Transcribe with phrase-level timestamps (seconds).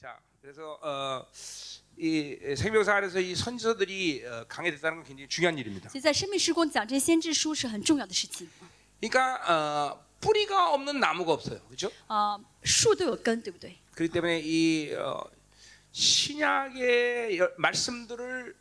[0.00, 1.26] 자, 그래서 어,
[1.96, 5.88] 이 생명사 안에서 이 선지서들이 어, 강해됐다는 건 굉장히 중요한 일입니다.
[5.90, 8.48] 所以在生命施工讲这些先知书是很重要的事情。
[9.00, 9.36] 그러니까
[9.94, 11.90] 어, 뿌리가 없는 나무가 없어요, 그렇죠?
[12.06, 13.76] 啊、树都有根，对不对？
[13.94, 15.22] 그렇기 때문에 이 어,
[15.92, 18.54] 신약의 여- 말씀들을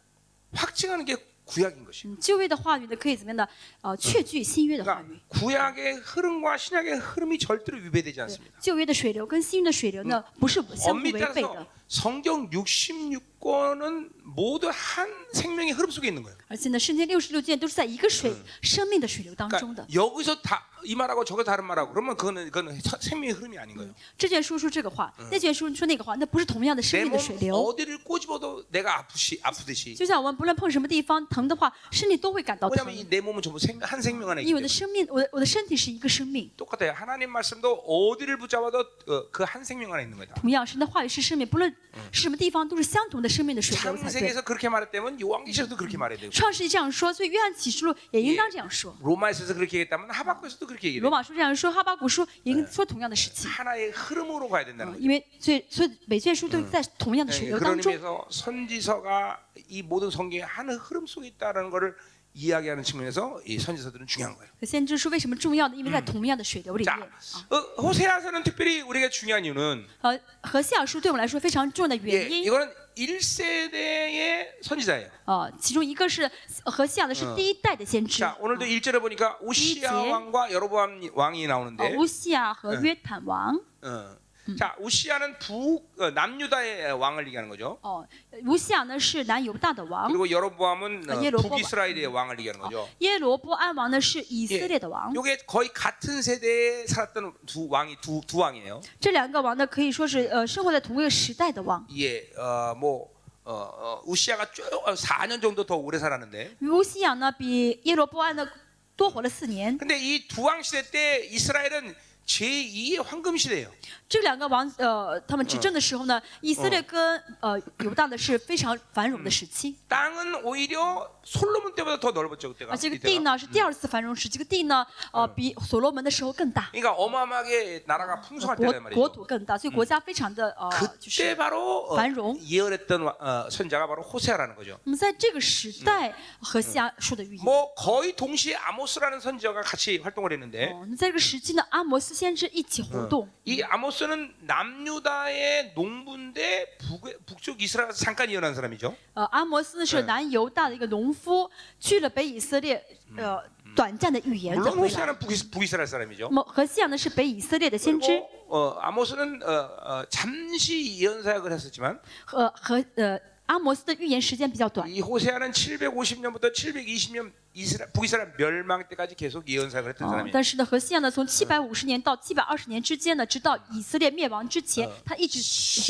[0.54, 2.14] 확증하는 게 구약인 것이에요.
[2.14, 3.50] 嗯，旧约的话语呢，可以怎么样的？
[3.82, 5.20] 呃，确据新约的话 그러니까 语。
[5.30, 8.60] 구약의 흐름과 신약의 흐름이 절대로 위배되지 않습니다.
[8.60, 11.68] 旧约的水流跟新约的水流呢，不是相互 엄밀히 违背 따라서 的。
[11.88, 16.38] 성경 66권은 모두 한 생명의 흐름 속에 있는 거예요.
[16.48, 19.94] 而且呢，圣经六十六卷都是在一个水、生命的水流当中 그러니까 的。
[19.94, 23.94] 여기서 다 이 말하고 저거 다른 말하고 그러면 그거는 그거는 서- 생명의 흐름이 아닌 거예요.
[24.18, 27.54] 这卷书说这个话，那卷书说那个话，那不是同样的生 내 命的 몸 水流。
[27.56, 29.94] 어디를 꼬집어도 내가 아프시 아프듯이.
[29.96, 34.72] 就像我们不论碰什么地方疼的话，身体都会感到疼 왜냐하면 ， 이 내 몸은 전부 생, 한 생명 안에 因 있기 为我的 때문에.
[34.72, 36.50] 生命，我的我的身体是一个生命。
[36.56, 36.94] 똑같아요.
[36.96, 40.36] 하나님 말씀도 어디를 붙잡아도 어, 그 한 생명 안에 있는 거다.
[40.40, 41.73] 同样，神的话语是生命，不论是
[42.12, 44.12] 什么地方，都是相同的生命的水流才对。
[44.12, 48.96] 창세기에서 그렇게 말했다면 요한계시록도 그렇게 말해야 되고 创世纪这样说，所以约翰启示录也应当这样说。
[49.02, 51.10] 로마에서 그렇게 얘기했다면 하박국에서도 그렇게 罗 얘기해요.
[51.10, 53.50] 马书这样说，哈巴谷书也应说同样的事情。
[53.50, 55.00] 하나의 흐름으로 가야 된다는 嗯 거죠.
[55.00, 57.92] 因为最所以每卷书都在同样的水 예, 流 그런 当中。
[57.94, 61.96] 의미에서 선지서가 이 모든 성경의 한 흐름 속에 있다는 것을
[62.34, 64.50] 이야기하는 측면에서 이 선지서들은 중요한 거예요.
[64.60, 65.76] 可先知书为什么重要呢？
[65.76, 67.44] 因为在同样的水流里面 자, 。
[67.50, 75.10] 어, 호세아서는 특별히 우리가 중요한 이유는 呃，和西尔书对我们来说非常重要的 예, 原因， 이거는 1세대의 선지자예요.
[75.26, 76.30] 呃，其中一个是
[76.64, 83.60] 呃和西尔的是第一代的先知， 자, 오늘도 1절에 보니까 우시아 이제- 왕과 여로보암 왕이 呃 나오는데 乌西亚和约坦王。
[83.82, 84.16] 어,
[84.58, 87.78] 자, 우시아는 북 어, 남유다의 왕을 얘기하는 거죠.
[87.84, 88.04] 哦，
[88.48, 91.50] 乌西亚呢是南犹大的王， 그리고 여로보암은 어, 아, 예로보암.
[91.50, 92.90] 북이스라엘의 왕을 얘기하는 거죠.
[93.00, 95.14] 耶罗波安王呢是以色列的王。
[95.14, 98.82] 요게 거의 같은 세대에 살았던 두 왕이 두, 두 왕이에요.
[99.00, 101.86] 这两个王呢可以说是呃生活在同一个时代的王。
[101.96, 103.08] 예, 어, 뭐
[103.44, 104.64] 어, 어, 우시아가 쭉
[104.96, 106.56] 4년 정도 더 오래 살았는데.
[106.62, 108.50] 乌西亚呢比耶罗波安呢
[108.96, 109.78] 多活了四年。
[109.78, 111.94] 근데 이 두 왕 시대 때 이스라엘은
[112.26, 113.72] 제2의 황금 시대예요.
[114.08, 122.72] 这两个王呃他们执政的时候呢，以色列跟呃犹大的是非常繁荣的时期， 땅은 오히려 솔로몬 때보다 더 넓었죠 그때가.
[122.72, 123.04] 而这个 이때가.
[123.08, 129.14] 地呢是第二次繁荣时，这个地呢呃比所罗门的时候更大， 그러니까 어마어마하게 나라가 풍성할 国 때란 国 말이죠.
[129.14, 131.36] 土更大，所以国家非常的呃就 그때 是。
[131.36, 132.38] 바로 어,繁荣.
[132.42, 134.80] 예언했던 와- 어, 선자가 바로 호세아라는 거죠.
[134.84, 143.30] 那么在这个时代和西亚说的预言， 뭐 거의 동시에 아모스라는 선지자가 같이 활동을 했는데 哦，那在这个时期呢，阿摩斯先知一起活动。
[143.46, 148.96] 이 아모스는 남유다의 농부인데 북, 북쪽 이스라엘에서 잠깐 예언한 사람이죠.
[149.14, 151.50] 呃，阿摩斯是南犹大的一个农 夫，
[151.80, 152.84] 去了北以色列，
[153.18, 153.42] 呃，
[153.76, 154.90] 短暂的预言再 물론 回来。
[154.90, 156.28] 호세아는 북, 북이스라엘 사람이죠.
[156.30, 164.88] 那么何西亚呢是北以色列的先知， 그리고 어, 아모스는 어, 어, 잠시 예언 사역을 했었지만 和和呃阿摩斯的预言时间比较短。
[164.88, 170.32] 이 호세아는 750년부터 720년 이스라, 북이스라엘 멸망 때까지 계속 예언 사역을 했던 哦 사람이에요.
[170.32, 175.40] 但是呢，何西亚呢，从七百五十年到七百二十年之间呢，直到以色列灭亡之前，他一直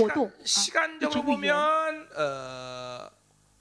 [0.01, 1.53] 活动 시간, 啊，一直 시간적으로 预言。
[1.53, 3.09] 보면 어,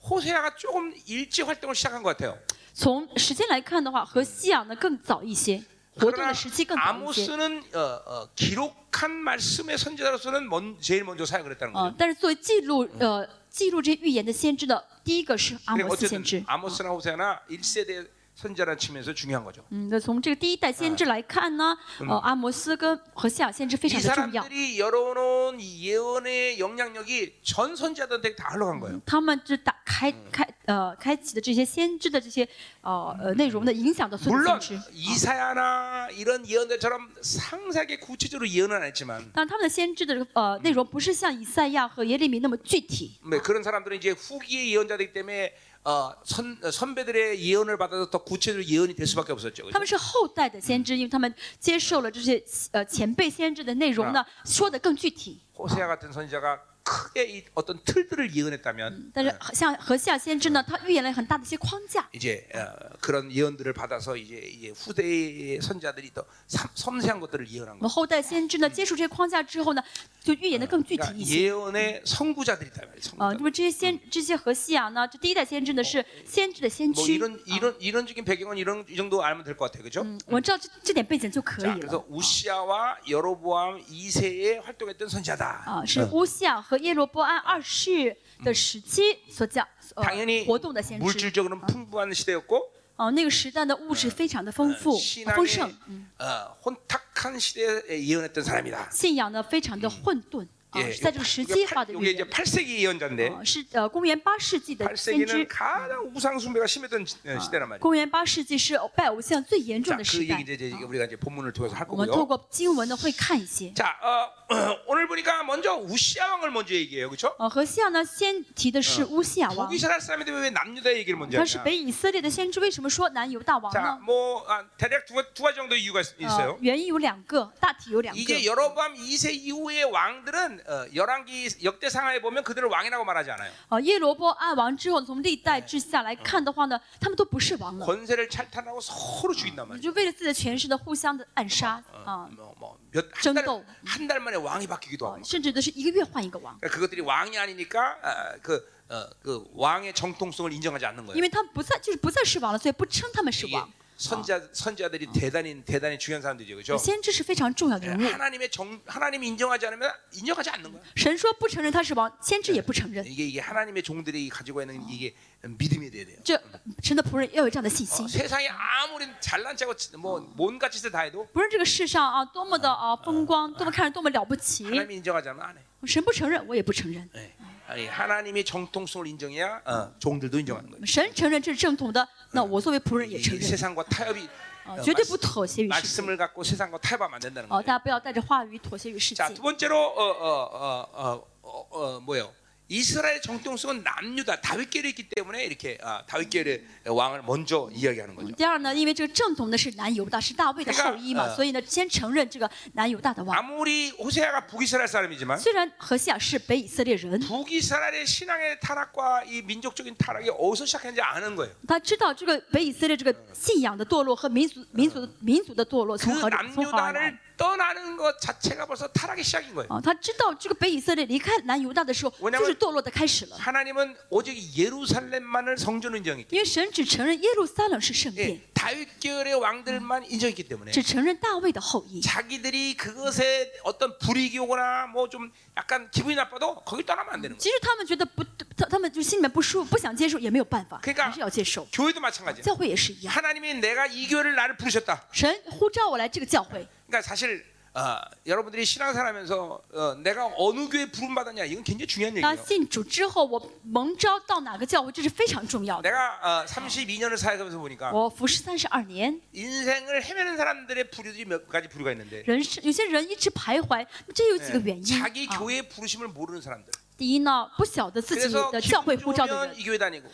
[0.03, 2.37] 호세아가 조금 일찍 활동을 시작한 것 같아요.
[2.73, 5.61] 从时间来看的话，何西亚呢更早一些，
[5.95, 6.89] 活动 그러나 的时期更早一些。
[6.89, 11.95] 아모스는 어, 어, 기록한 말씀의 선지자로서는 먼, 제일 먼저 사역을 했다는 啊、 거죠.
[11.97, 16.43] 但是作为记录呃记录这些预言的先知的，第一个是阿 그리고 摩斯先 어쨌든 知。
[16.47, 19.65] 아모스나 호세아나 1세대 선지자라는 측면에서 중요한 거죠.
[19.69, 21.77] 嗯，那从这个第一代先知来看呢，
[22.07, 24.43] 呃，阿摩斯跟何西亚先知非 이 常的重要。
[24.43, 29.01] 사람들이 열어놓은 이 예언의 영향력이 전 선지자들한테 다 흘러간 거예요.
[29.05, 32.47] 他们就打开开呃开启的这些先知的这些
[32.79, 34.89] 呃呃内容的影响到所有的 물론 先知。
[34.93, 43.19] 이사야나 이런 예언들처럼 상세하게 구체적으로 예언은 안 했지만 但他们的先知的这个呃内容不是像以赛亚和耶利米那么具体。
[43.29, 48.65] 네, 그런 사람들은 이제 후기의 예언자이기 때문에 어, 선, 어, 선배들의 예언을 받아서 더 구체적으로
[48.65, 49.71] 예언이 될 수밖에 없었죠.
[49.71, 55.39] 他们是后代的先知，因为他们接受了这些呃前辈先知的内容呢，说的更具体。
[55.57, 62.07] 호세아 같은 선지자가 크게 이 어떤 틀들을 예언했다면 但是像何西亚先知呢，他预言了很大的一些框架。
[62.13, 67.77] 이제 어, 그런 예언들을 받아서 이제, 이제 후대의 선자들이 더 섬- 섬세한 것들을 예언한 我
[67.77, 67.81] 거.
[67.81, 69.83] 们后代先知呢，接触这些框架之后呢，
[70.23, 71.49] 就预言的更具体 그러니까 一些。
[71.51, 72.97] 예언의 선구자들이다 말이에요.
[73.19, 73.37] 啊、 선구자.
[73.37, 77.13] 因为这些先这些何西亚呢，这第一代先知呢是先知的先 뭐 驱。
[77.17, 80.01] 이런 이런 이런적인 배경은 이런 이 정도 알면 될 것 같아요, 그렇죠?
[80.03, 82.03] 嗯，我们知道这这点背景就可 자, 以了 그래서 。
[82.09, 85.63] 우시아와 여로보암 2세에 활동했던 선지자다.
[85.67, 91.03] 啊，是乌西亚和 耶罗波安二世的时期所讲呃 당연히 活动的先知。
[91.03, 94.91] 물질적으로는 풍부한 시대였고 哦、那个时代的物质非常的丰富、
[95.33, 95.73] 丰盛 신앙의 ，
[96.19, 98.89] 어, 혼탁한 시대에 예언했던 사람이다.
[98.91, 102.29] 信仰呢非常的混沌 啊，是在这个时机化的 이게 预 이제 言。
[102.29, 105.47] 8세기 예언자인데 啊，是呃，公元八世纪的先 8세기는 知。
[105.47, 107.79] 가장 우상 숭배가 심했던 시- 어, 시대란 말이에요.
[107.81, 110.41] 公元八世纪是拜偶像最严重 자, 的 그 时 얘기 代。
[110.43, 112.27] 이제, 이제 우리가 이제 본문을 통해서 할 我们透 거고요.
[112.27, 113.73] 过经文呢会看一些。
[113.73, 114.29] 자, 어,
[114.85, 117.33] 오늘 보니까 먼저 우시아 왕을 먼저 얘기해요, 그렇죠?
[117.39, 121.63] 呃，和西亚呢先提的是乌西亚王， 북이스라엘 사람인데 왜 남유다 얘기를 먼저 他是 하냐?
[121.63, 123.99] 北以色列的先知，为什么说南犹大王 자, 呢？
[124.05, 126.57] 뭐 아, 대략 두, 가- 두 가지 정도 이유가 있- 呃 있어요.
[126.61, 128.21] ，原因有两个，大体有两个。
[128.21, 133.51] 이게 여로밤 2세 이후의 왕들은 어, 열왕기 역대상하에 보면 그들을 왕이라고 말하지 않아요.
[133.69, 139.81] 呃，耶罗波安王之后，从历代之下来看的话呢，他们都不是王了， 권세를 찰탄하고 서로 죽인단 也 말이에요.
[139.81, 143.65] 就为了自己的权势呢，互相的暗杀啊， 뭐몇한 달, 정도.
[143.85, 145.23] 한 달 만에 왕이 바뀌기도 呃 하고.
[145.23, 151.21] 甚至都是一个月换一个王， 그러니까 그것들이 왕이 아니니까 아, 그, 어, 그 왕의 정통성을 인정하지 않는 因 거예요.
[151.21, 153.69] 为他们不再就是不再是王了，所以不称他们是 이게 王。
[153.99, 156.77] 선자 선자들이 대단히 대단히 중요한 사람들이죠, 그렇죠?
[156.77, 160.81] 先知是非常重要的人物， 하나님의 정 하나님이 인정하지 않으면 인정하지 않는 거야.
[160.95, 163.05] 神说不承认他是王，先知也不承认。
[163.05, 165.13] 이게 이게 하나님의 종들이 가지고 있는 이게
[165.43, 166.17] 믿음이 돼야 돼요.
[166.23, 166.41] 这
[166.81, 168.07] 神的仆人要有这样的信 어, 心。
[168.07, 175.59] 세상에 아무리 잘난 척하고 뭐 뭔가 짓을 다 해도 不是这个世上啊，多么的啊风光，多么看着多么了不起， 하나님이 인정하지 않으면 안 해.
[175.85, 177.09] 神不承认，我也不承认。
[177.15, 177.35] 예.
[177.67, 180.85] 아니 하나님의 정통성을 인정해야 어, 종들도 인정하는 거예요.
[180.85, 184.27] 神承认这是正统的，那我作为仆人也 이 承认， 세상과 타협이
[184.65, 186.01] 啊 어, ，绝对不 말씀- 妥协于世界。
[186.01, 187.61] 말씀을 갖고 세상과 타협하면 안 된다는 哦， 거예요.
[187.65, 189.29] 大家不要带着话语妥协于世界 자, 。
[189.33, 192.31] 두 번째로 어, 어, 어, 어, 어, 어, 뭐예요?
[192.71, 198.31] 이스라엘 정통성은 남유다 다윗계를 있기 때문에 이렇게 아, 다윗계의 왕을 먼저 이야기하는 거죠.
[198.35, 203.35] 第二呢，因为这个正统的是南犹大，是大卫的后裔嘛，这个呃所以呢，先承认这个南犹大的王。
[203.35, 211.51] 아무리 호세아가 북이스라엘 사람이지만 虽然何西亚是北以色列人， 북이스라엘의 신앙의 타락과 이 민족적인 타락이 어디서 시작했는지 아는 거예요.
[211.67, 217.17] 他知道这个北以色列这个信仰的堕落和民族民族的民族的堕落 그 从何从何而来 남유다를 。
[217.37, 219.67] 떠나는 것 자체가 벌써 타락의 시작인 거예요.
[219.69, 223.37] 啊，他知道这个北以色列离开南犹大的时候， 왜냐면 就是堕落的开始了。
[223.37, 232.01] 하나님은 오직 예루살렘만을 성전으로 인정했기 因为神只承认耶路撒冷是圣 때문에 殿， 예, 다윗계열의 왕들만 인정했기 때문에 只承认大卫的后裔。
[232.01, 237.39] 자기들이 그것에 어떤 불이익이 오거나 뭐 좀 약간 기분이 나빠도 거기 떠나면 안 되는 거예요.
[237.39, 238.21] 即使他们觉得不，
[238.57, 241.65] 他他们就心里面不舒服，不想接受，也没有办法， 그러니까 还是要接受。
[241.71, 242.43] 교회도 마찬가지예요.
[242.43, 245.07] 教会也是一样， 하나님이 내가 이 교회를 나를 부르셨다.
[245.13, 252.15] 神呼召我来这个教会， 그러니까 사실 어, 여러분들이 신앙생활하면서 어, 내가 어느 교회 부름 받았냐 이건 굉장히 중요한
[252.19, 252.45] 当 얘기예요.
[252.45, 255.87] 信主之后，我蒙召到哪个教会，这是非常重要的。
[255.87, 264.83] 내가 어, 32년을 사역하면서 보니까 我服侍三十二年， 인생을 헤매는 사람들의 부류들이 몇 가지 부류가 있는데 人是有些人一直徘徊，这有几个原因
[264.83, 265.37] 자기 啊。
[265.37, 266.71] 교회 부르심을 모르는 사람들.
[266.97, 269.55] 第一呢，不晓得自己 그래서 的教会 기분 呼召的 좋으면 人。
[269.57, 270.09] 이 교회 다니고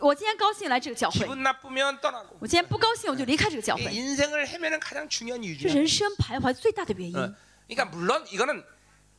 [0.00, 7.14] 我今天高兴来这个教会， 기분 나쁘면 떠나고 我今天不高兴我就离开这个教 이 会， 인생을 헤매는 가장 중요한 이유 是 중에 人生徘徊最大的原
[7.14, 7.34] 어, 因。
[7.68, 8.64] 그러니까 물론 이거는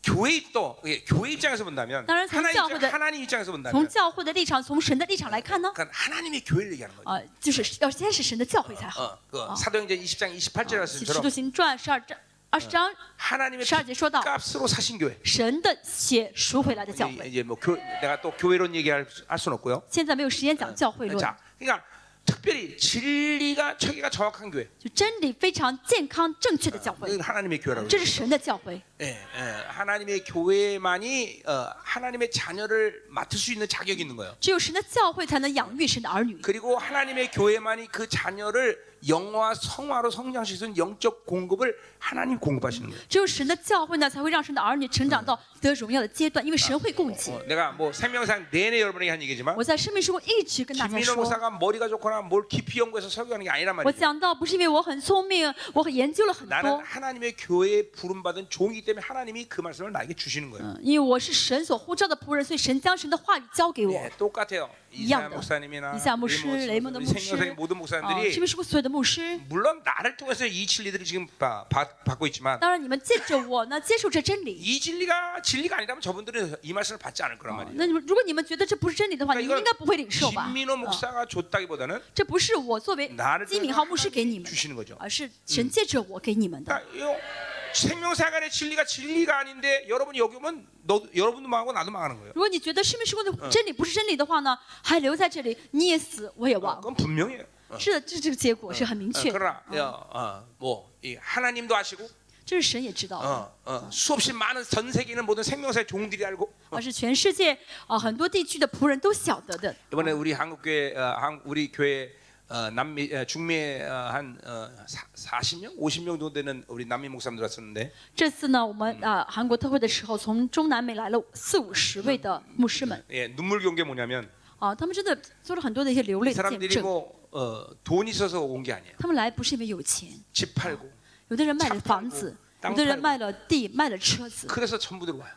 [0.04, 5.72] 교회 또 예, 교회 입장에서 본다면当然从 하나님, 教会 입장, 的 하나님 입장에서 从 본다면 教会的立场，从神的立场来看呢，
[5.74, 7.10] 그러니까 하나님의 교회를 얘기하는 거죠.
[7.10, 9.04] 啊，就是要先是神的教会才好。
[9.04, 12.18] 어, 그 사도행전 20장 28절 使徒 말씀처럼 行传十二章
[12.52, 15.18] 二十章 하나님의 十二节说到， 값으로 사신 교회.
[15.24, 17.28] 神的血赎回来的教 이- 会。
[17.30, 19.84] 이제 뭐 교, 내가 또 교회론 얘기할 수- 할 수는 없고요.
[19.90, 21.84] 现在没有时间讲教会论， 자, 그러니까
[22.26, 24.68] 특별히 진리가 체계가 정확한 교회.
[24.80, 27.88] 就真理非常健康正确的教会 이건 ， 하나님의 교회라고.
[27.90, 28.82] 这是神的教会。
[29.02, 29.06] 예,
[29.36, 34.36] 예, 하나님의 교회만이 어, 하나님의 자녀를 맡을 수 있는 자격이 있는 거예요.
[34.40, 42.90] 只有神的教会才能养育神的儿女， 그리고 하나님의 교회만이 그 자녀를 영화 성화로 성장시키는 수 있는 영적 공급을 하나님 공급하시는
[42.90, 43.00] 거예요.
[43.08, 47.32] 只有神的教会呢，才会让神的儿女成长到得荣耀的阶段，因为神会供给。
[47.32, 52.48] 어, 내가 뭐 생명상 내내 여러분에게 한 얘기지만 我在生命时候一直跟大家 김민호 说， 목사가 머리가 좋거나 뭘
[52.48, 54.00] 깊이 연구해서 설교하는 게 아니란 我 말이에요.
[54.00, 60.66] 讲到不是因为我很聪明，我很研究了很 나는 多， 하나님의 교회에 부름받은 종이기 때문에 하나님이 그 말씀을 나에게 주시는 거예요.
[60.66, 63.94] 嗯，因为我是神所呼召的仆人，所以神将神的话语交给我。
[63.94, 64.68] 예, 똑같아요.
[64.92, 65.36] 이 이사 양도.
[65.36, 67.20] 목사님이나 이사 목사, 레이먼 레이먼드 우리 목사.
[67.20, 69.40] 생명사의 모든 啊， 목사님들이 是不是所有的 牧师？
[69.50, 74.52] 물론 나를 통해서 이 진리들을 지금 바- 받- 받고 있지만 当然，你们借着我呢，接受这真理。
[74.54, 77.74] 이 진리가 진리가 아니라면 저분들은 이 말씀을 받지 않을 거란 啊 말이에요.
[77.78, 80.48] 那你们如果你们觉得这不是真理的话， 그러니까 你们应该不会领受吧？
[80.52, 84.96] 김민호 啊 목사가 줬다기보다는 这不是我作为 나를 金 통해서 敏浩牧师给你 하나님이 们的， 주시는 거죠.
[85.00, 86.74] 而是神借着我给你们的。
[86.74, 92.32] 그러니까 이 생명사관의 진리가 진리가 아닌데 여러분이 여기 오면 너 여러분도 망하고 나도 망하는 거예요.
[92.34, 96.82] 如果你觉得生命时光的真理不是真理的话呢，还留在这里，你也死，我也 어, 亡。
[96.82, 97.46] 그건 분명해요.
[97.72, 97.78] 어.
[97.80, 102.10] 是的，这这个结果是很明 어, 确的， 그러나 어, 어, 뭐 이 하나님도 아시고
[102.46, 109.76] 这是神也知道的， 어, 어, 수없이 많은 전 세계 있는 모든 생명사의 종들이 알고 而是全世界啊很多地区的仆人都晓得的。
[109.92, 112.10] 이번에 우리 한국교회 어, 한, 우리 교회
[112.50, 115.06] 어, 남미 어, 중미에 어, 한 어, 사,
[115.42, 124.26] 40명, 50명 정도 되는 우리 남미 목사님들 왔었는데 这次呢，我们啊韩国特会的时候，从中南美来了四五十位的牧师们 예, 눈물 겨운 게 뭐냐면
[124.60, 126.82] 啊，他们真的做了很多的一些流 이 泪的见 사람들이 证。
[126.84, 128.96] 뭐 어, 돈 있어서 온 게 아니에요.
[129.00, 130.90] 他们来不是因为有钱， 집 팔고
[131.30, 135.34] 有的人卖了 차 房 팔고 子， 땅 有的人 팔고 卖了地，卖了车子， 그래서 전부들 와요.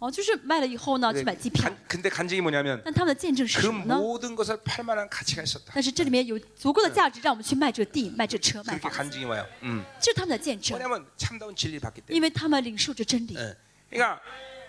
[0.00, 1.74] 哦，就是卖了以后呢，去买机票 간, 。
[1.88, 3.96] 근데 간증이 뭐냐면 但他们的见证是 그 什么呢？
[3.96, 5.72] 모든 것을 팔 만한 가치가 있었다.
[5.72, 9.46] 但是这里面有足够的价值，让我们去卖这地、卖这车、卖 그렇게 房子， 간증이 와요.
[9.62, 9.82] 음.
[10.00, 12.14] 这是他们的见证， 뭐냐면 참다운 진리를 받기 때문에.
[12.16, 13.56] 因为他们领受着真理， 예.
[13.90, 14.20] 그러니까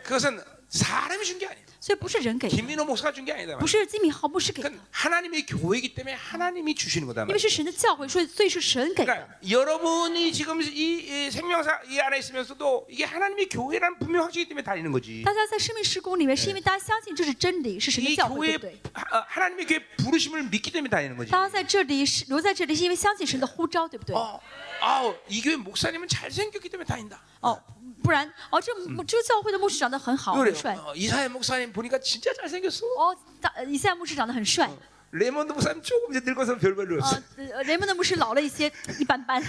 [0.03, 1.65] 그것은 사람이 준 게 아니에요.
[1.79, 3.55] 所以不是人给的， 김민호 목사가 준 게 아니다.
[3.59, 7.21] 不是金敏浩牧师给的， 그건 하나님의 교회이기 때문에 하나님이 주시는 거다.
[7.27, 9.13] 因为是神的教会，所以所以是神给的。
[9.13, 14.63] 그러니까 여러분이 지금 이, 이 생명사 이 안에 있으면서도 이게 하나님의 교회라는 분명 확신이기 때문에
[14.63, 15.24] 다니는 거지.
[15.24, 18.79] 大家在生命施工里面，是因为大家相信这是真理，是神的 이 教会， 교회 对不对？
[18.93, 21.29] 하- 하나님의 교회 부르심을 믿기 때문에 다니는 거지.
[21.29, 24.15] 大家在这里是留在这里，是因为相信神的呼召，对不对？
[24.15, 24.39] 어,
[24.81, 27.21] 아우 이 교회 목사님은 잘 생겼기 때문에 다닌다.
[27.41, 27.62] 哦，
[28.03, 30.53] 不然哦，这牧这个教会的牧师长得很好， 그래요.
[30.53, 30.75] 很帅。
[30.77, 32.85] 어, 이사회 목사님 보니까 진짜 잘 생겼어.
[32.97, 34.69] 哦，大以赛亚牧师长得很帅。
[35.12, 37.21] 레몬드 목사님 조금 이제 늙어서 별별로 啊 였어.
[37.53, 39.41] ，呃雷蒙德牧师老了一些，一般般，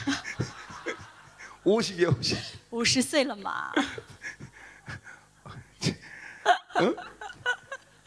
[1.64, 2.36] 50이야 50.
[2.70, 3.72] 五十岁了嘛。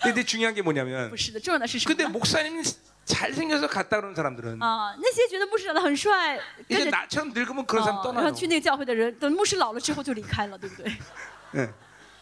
[0.01, 2.09] 근데 중요한 게 뭐냐면 不 是的，重要的是什么 근데 呢？
[2.09, 2.63] 목사님
[3.05, 8.23] 잘 생겨서 갔다 그러는 사람들은 啊，那些觉得牧师长得很帅，跟 이제 着 나처럼 늙으면 그런 사람 啊，然 떠나요.
[8.25, 10.91] 后去那个教会的人，等牧师老了之后就离开了，对不对？
[11.55, 11.73] 예.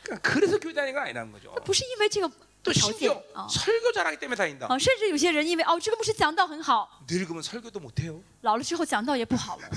[0.04, 1.54] 그러니까 그래서 교회 다니는 건 아니라는 거죠.
[1.66, 2.32] 不是因为这个
[2.64, 4.68] 또 条件 심지어 啊 설교 잘하기 때문에 다닌다.
[4.68, 8.22] 啊，甚至有些人因为哦，这个牧师讲道很好， 늙으면 설교도 못해요.
[8.42, 9.70] 老了之后讲道也不好了，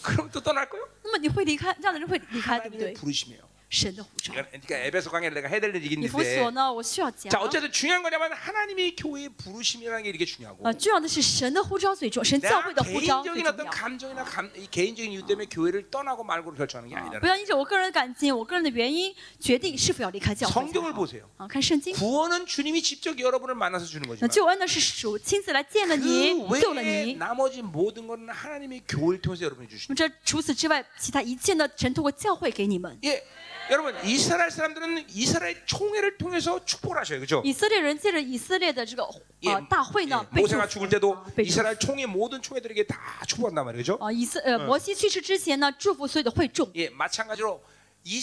[0.00, 0.88] 그럼 또 떠날 거요?
[1.04, 2.94] 那么你会离开，这样的人会离开，对不 하나님의 对？
[2.94, 3.42] 부르심이에요.
[3.72, 4.34] 神的呼召。
[4.34, 7.40] 그러니까 에베소 강의를 내가 해야 될 일이 以弗所 있는데 呢，我需要讲 자 。
[7.40, 13.64] 어쨌든 중요한 거냐면 하나님의 교회의 부르심이라는 게 이렇게 중요하고 啊，重要的是神的呼召最重要，神教 내가 会的呼召最 개인적인 重 어떤
[13.64, 13.70] 要。
[13.70, 20.92] 감정이나 감, 이 개인적인 이유 때문에 교회를 떠나고 말고를 결정하는 게 啊 아니라 不要因着我个人的感情、我个人的原因决定是否要离开教会才 성경을
[20.92, 21.00] 好。
[21.00, 21.24] 보세요.
[21.38, 21.94] 啊，看圣经。
[21.94, 27.14] 구원은 주님이 직접 여러분을 만나서 주는 那 거지만 救恩呢是主亲自来见了你 그 ，救了 외에 你。
[27.16, 32.98] 나머지 모든 건 하나님의 교회를 통해서 여러분이 那 주시는 么这除此之外，其他一切呢，神通过教会给你们。
[33.04, 33.22] 예,
[33.70, 37.42] 여러분 이스라엘 사람들은 이스라엘 총회를 통해서 축복을 하셔요, 그렇죠?
[37.44, 39.08] 以色列人借着以色列的这个
[39.42, 43.64] 예, 呃大会呢， 예, 被祝 모세가 福 죽을 때도 啊被祝福 이스라엘 총회 모든 총회들에게 다 축복한단
[43.64, 43.98] 말이죠.
[44.00, 46.70] 啊，以色呃摩西去世之前呢，祝福所有的会众。
[46.74, 47.62] 예, 마찬가지로
[48.04, 48.20] 이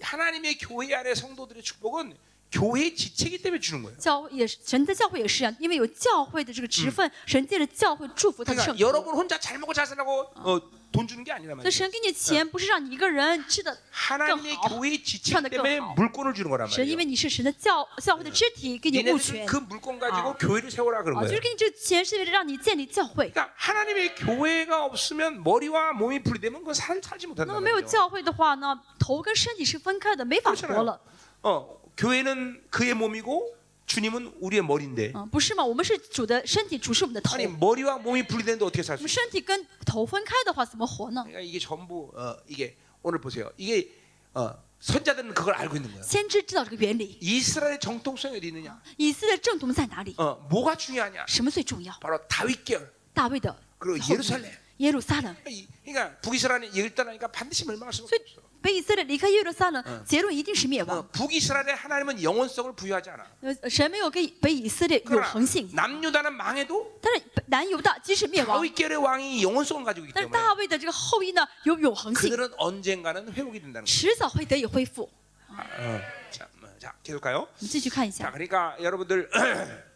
[0.00, 2.14] 하나님의 교회 안에 성도들의 축복은
[2.52, 3.96] 교회 지체이기 때문에 주는 거예요.
[3.98, 8.84] 教会也是神的教会也是一样，因为有教会的这个职分，神借着教会祝福他的圣 그러니까 徒。
[8.84, 10.60] 여러분 혼자 잘 먹고 잘 살라고 어,
[10.92, 11.70] 돈 주는 게 아니란 所以 말이에요.
[11.70, 15.94] 神给你钱，不是让你一个人吃的， 하나님의 더 교회 지체이기 하나 더 때문에 더.
[15.96, 16.98] 물권을 주는 거란 神因 말이에요.
[16.98, 20.36] 为你是神的教教会的肢体，给你物 얘네들은 权 그 물권 가지고 아.
[20.36, 21.34] 교회를 세워라 그런 啊，就 거예요.
[21.36, 23.32] 是给你这个钱，是为了让你建立教会。
[23.32, 27.88] 그러니까 하나님의 교회가 없으면 머리와 몸이 분리되면 그건 살, 살지 那 못한다 么没有 말이죠.
[27.88, 31.00] 教会的话呢，头跟身体是分开的，没法活了。
[31.40, 35.64] 어, 교회는 그의 몸이고 주님은 우리의 머리인데 嗯，不是吗？
[35.64, 37.34] 我们是主的身体，主是我们的头。
[37.34, 39.14] 아니 머리와 몸이 분리되는데 어떻게 살 我 수 们 있어?
[39.20, 41.22] 身体跟头分开的话，怎么活呢？
[41.24, 43.50] 그러니까 이게 전부 어, 이게 오늘 보세요.
[43.58, 43.90] 이게
[44.32, 46.02] 어, 선자들은 그걸 알고 있는 거야.
[46.02, 47.18] 先知知道这个原理。
[47.20, 48.80] 이스라엘의 정통성이 어디 있느냐?
[48.96, 50.14] 以色列正统在哪里？
[50.16, 51.26] 어, 뭐가 중요하냐?
[51.28, 51.92] 什么最重要？
[52.00, 54.50] 바로 다윗 계열 大卫的 그리고 后裔 예루살렘.
[54.78, 55.34] 耶路撒冷。
[55.46, 58.42] 이- 그러니까 북이스라엘이 일단하니까 반드시 멸망할 수밖에 所以 없어.
[58.62, 61.08] 北以色列离开耶路撒冷，结论一定是灭 어, 亡。
[61.12, 63.26] 북이스라엘에 하나님은 영원성을 부여하지 않아.
[63.42, 72.30] 呃，神没有给北以色列永 그러나 恒性， 남유다는 망해도 但是南犹大即使灭亡， 다윗 계열의 왕이 영원성을 가지고 있기 但是 때문에 大卫的这个后裔呢有永恒性，
[72.30, 73.86] 그들은 언젠가는 회복이 된다는 거예요.
[73.86, 75.08] 迟早会得以恢复。
[75.50, 76.00] 어.
[76.30, 77.40] 자, 뭐, 자, 계속 가요.
[77.40, 79.28] 我们继续看一 자, 下， 그러니까 여러분들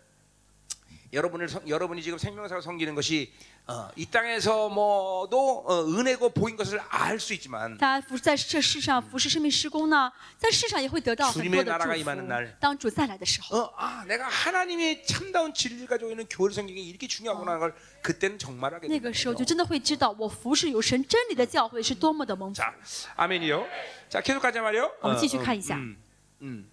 [1.12, 3.32] 여러분을 성- 여러분이 지금 생명사를 섬기는 것이
[3.68, 11.94] 어, 이 땅에서 뭐도 어, 은혜고 보인 것을 알 수 있지만 大家服在这世上服侍生命施工呢，在世上也会得到很 주님의 多的 나라가
[11.94, 12.52] 祝 임하는 날 福。
[12.60, 17.74] 当主再来的时候， 어, 아, 내가 하나님의 참다운 진리를 가지고 있는 교회를 섬기는 게 이렇게 중요하구나 하는 걸
[18.02, 19.02] 그때는 정말 하게 那 된다.
[19.08, 22.60] 个时候就真的会知道，我服侍有神真理的教会是多么的蒙福。
[22.60, 22.74] 자,
[23.16, 23.64] 아멘이요.
[24.10, 24.90] 자, 계속 가자 말이요.
[25.00, 25.74] 我们继续看一下。
[25.76, 25.96] 음,
[26.42, 26.68] 음.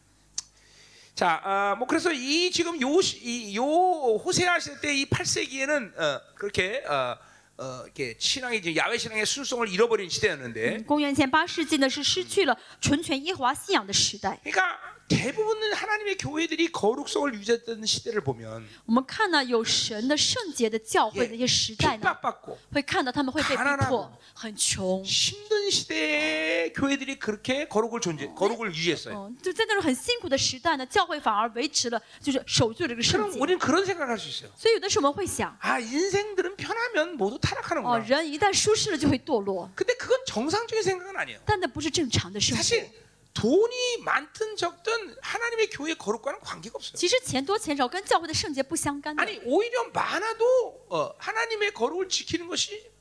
[1.17, 5.99] 자, 어, 뭐 그래서 이 지금 요, 시- 이, 요 호세아 시대 때 이 8세기에는
[5.99, 7.15] 어, 그렇게 어,
[7.57, 14.39] 어, 이렇게 신앙의 이제 야외 신앙의 순성을 잃어버린 시대였는데, 公元前八世纪呢是失去了纯全耶和华信仰的时代。
[14.43, 25.03] 그러니까 대부분은 하나님의 교회들이 거룩성을 유지했던 시대를 보면 我们看呢，有神的圣洁的教会的一些时代呢， 핍박받고 会看到他们会被逼 가난하고 迫，很穷。
[25.03, 29.27] 힘든 시대에 교회들이 그렇게 거룩을 존재, 거룩을 유지했어요.
[29.29, 33.39] 嗯，就在那种很辛苦的时代呢，教会反而维持了就是守住了这个圣 그럼 洁。
[33.39, 34.49] 우리는 그런 생각을 할 수 있어요.
[34.57, 38.07] 所以有的时候我们会想， 아 인생들은 편하면 모두 哦， 타락하는구나.
[38.07, 41.39] 人一旦舒适了就会堕落， 근데 그건 정상적인 생각은 아니에요.
[41.45, 42.63] 但那不是正常的生活。
[42.63, 42.89] 사실
[43.37, 46.93] 돈이 많든 적든 하나님의 교회 거룩과는 관계가 없어요.
[46.95, 49.23] 其实钱多钱少跟教会的圣洁不相干的。
[49.23, 52.91] 아니 오히려 많아도 어, 하나님의 거룩을 지키는 것이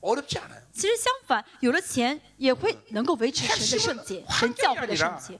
[0.00, 0.62] 어렵지 않아요.
[0.72, 5.38] 其实相反，有了钱也会能够维持神的圣洁，神教会的圣洁。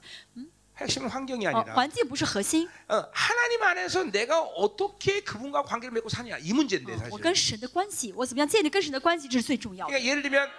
[0.75, 6.51] 핵심은 환경이 哦， 아니라 环境不是核心， 어, 하나님 안에서 내가 어떻게 그분과 관계를 맺고 사느냐 이
[6.51, 7.21] 문제인데 我 사실.
[7.21, 9.93] 跟神的关系，我怎么样建立跟神的关系，这是最重要的。
[9.93, 10.49] 그러니까 예를 들면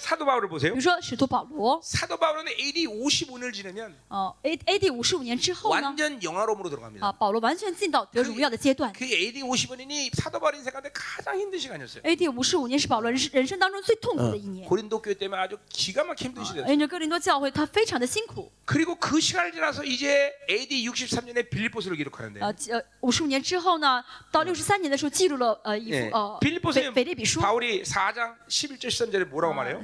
[0.00, 0.72] 사도 바울을 比 보세요.
[0.72, 7.06] 如说使徒保罗， 사도 바울은 AD 55년을 지나면 呃，A A D 五十五年之后呢， 완전 영화로움으로 들어갑니다.
[7.06, 8.90] 啊，保罗完全进到得荣耀的阶段。
[8.94, 12.02] 그 AD 55년이 사도 바울 인생 가운데 가장 힘든 시간이었어요.
[12.06, 14.66] A D 五十五年是保罗人生人生当中最痛苦的一年。
[14.66, 16.72] 고린도 교회 때문에 아주 기가 막히게 힘든 시대였어요.
[16.72, 18.50] 因着哥林多教会，他非常的辛苦。
[18.64, 24.02] 그리고 그 시간을 지나서 이제 AD 63년에 빌립보스를 기록하는데 呃，呃，五十五年之后呢，
[24.32, 27.38] 到六十三年的时候，记录了呃一 예, 幅呃 빌립보스에 腓腓立比书。
[27.42, 29.83] 바울이 4장 11절 13절에 뭐라고 啊 말해요?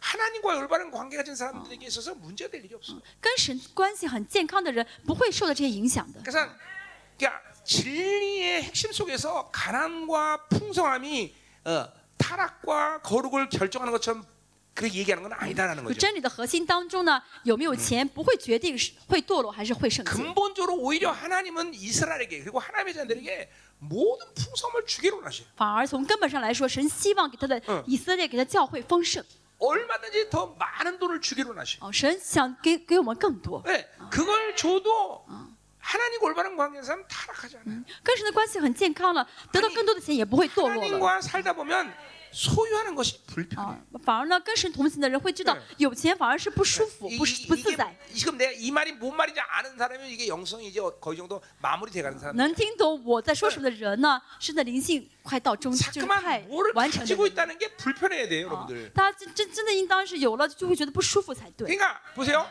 [0.00, 3.00] 하나님과 올바른 관계 가진 사람들에게 있어서 문제가 될 일이 없어.
[3.20, 6.20] 跟神关系很健康的人不会受到这些影响的。
[6.22, 6.48] 그래서
[7.16, 11.34] 그러니까 진리의 핵심 속에서 가난과 풍성함이
[11.64, 14.26] 어, 타락과 거룩을 결정하는 것처럼
[14.74, 15.98] 그렇게 얘기하는 건 아니다라는 就 거죠.
[16.00, 20.10] 真理的核心当中呢，有没有钱不会决定是会堕落还是会圣洁。
[20.10, 25.46] 근본적으로 오히려 하나님은 이스라엘에게 그리고 하나님의 자들에게 모든 풍성함을 주기로 원하셔요.
[25.56, 29.24] 反而从根本上来说，神希望给他的嗯以色列、给他教会丰盛。
[29.58, 31.80] 얼마든지 더 많은 돈을 주기로 원하셔요.
[31.86, 35.24] 哦，神想给给我们更多， 네, 그걸 줘도
[35.78, 37.82] 하나님과 올바른 관계인 사람 타락하지 않아요.
[38.02, 40.74] 跟神的关系很健康了，得到更多的钱也不会堕落了。
[40.74, 41.94] 하나님과 살다 보면
[42.32, 43.62] 소유하는 것이 불편해.
[43.62, 47.96] 啊，反而呢，跟神同行的人会知道对，有钱反而是不舒服、 이- 不 이- 不自 이게 在。
[48.12, 52.18] 지금 내가 이 말이 뭔 말인지 아는 사람이면 이게 영성이 이제 거의 정도 마무리 돼가는
[52.18, 52.34] 사람.
[52.36, 57.32] 能听懂我在说什么的人呢，是那灵性快到中，就是快 자꾸만 뭐를 完成的 가지고 人。
[57.32, 58.90] 있다는 게 불편해야 돼요, 啊 여러분들.
[58.92, 61.68] ，大家真真真的应当是有了就会觉得不舒服才对。
[61.68, 62.44] 그러니까 보세요.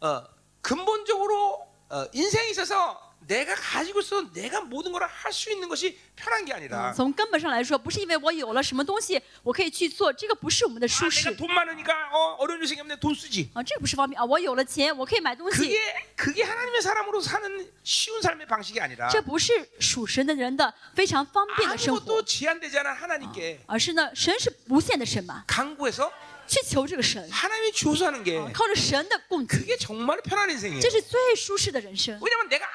[0.00, 0.24] 어,
[0.62, 6.44] 근본적으로 어, 인생에 있어서 내가 가지고 있어 내가 모든 걸 할 수 있는 것이 편한
[6.44, 13.48] 게 아니라 从根本上来说，不是因为我有了什么东西我可以去做，这个不是我们的 아, 舒 내가 适 돈 많으니까 어, 어려운 일 생기면 돈 쓰지.
[13.54, 14.24] 啊，这个不是方面啊。
[14.24, 15.78] 我有了钱，我可以买东西， 그게
[16.16, 26.10] 그게 하나님의 사람으로 사는 쉬운 삶의 방식이 아니라 这不是属神的人的非常方便的生活 아무것도 ， 제한되지 않은 하나님께 而是呢，神是无限的神嘛， 강구해서
[26.46, 30.80] 去求这个神， 하나님이 주어서 하는 게 靠着神的供给， 그게 정말 편한 인생이에요.
[30.80, 32.18] 这是最舒适的人生。
[32.20, 32.66] 왜냐면 내가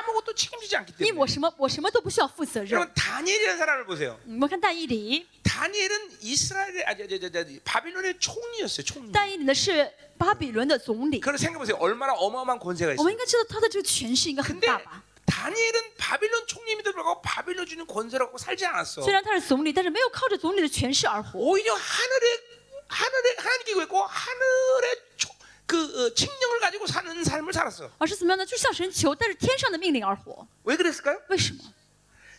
[0.00, 1.32] 아무것도 책임지지 않기 因为我 때문에.
[1.32, 2.72] 什么我什么都不需要负责任。
[2.72, 4.18] 여러분 다니엘이라는 사람을 보세요.
[4.24, 8.84] 你们看但以理， 다니엘은 이스라엘의 아저저저 바빌론의 총리였어요.
[8.84, 9.10] 총리.
[9.12, 11.78] 但以理呢是巴比伦的总理， 그걸 생각해 보세요.
[11.80, 13.10] 얼마나 어마어마한 권세가 我们 있어요.
[13.12, 15.02] 应该知道他的这个权势应该很 근데 大吧？
[15.24, 19.00] 다니엘은 바빌론 총리임에도 불구하고 바빌론 주는 권세를 갖고 살지 않았어.
[19.00, 22.52] 虽然他是总理，但是没有靠着总理的权势而活， 오히려 하늘의
[22.88, 25.28] 하늘의 하나님께 구했고 하늘의 초,
[25.66, 27.90] 그 어, 칙령을 가지고 사는 삶을 살았어.
[27.98, 28.44] 而是怎么样呢？
[28.44, 30.46] 就向神求，但是天上的命令而活。
[30.64, 31.20] 왜 그랬을까요?
[31.28, 31.62] 为什么？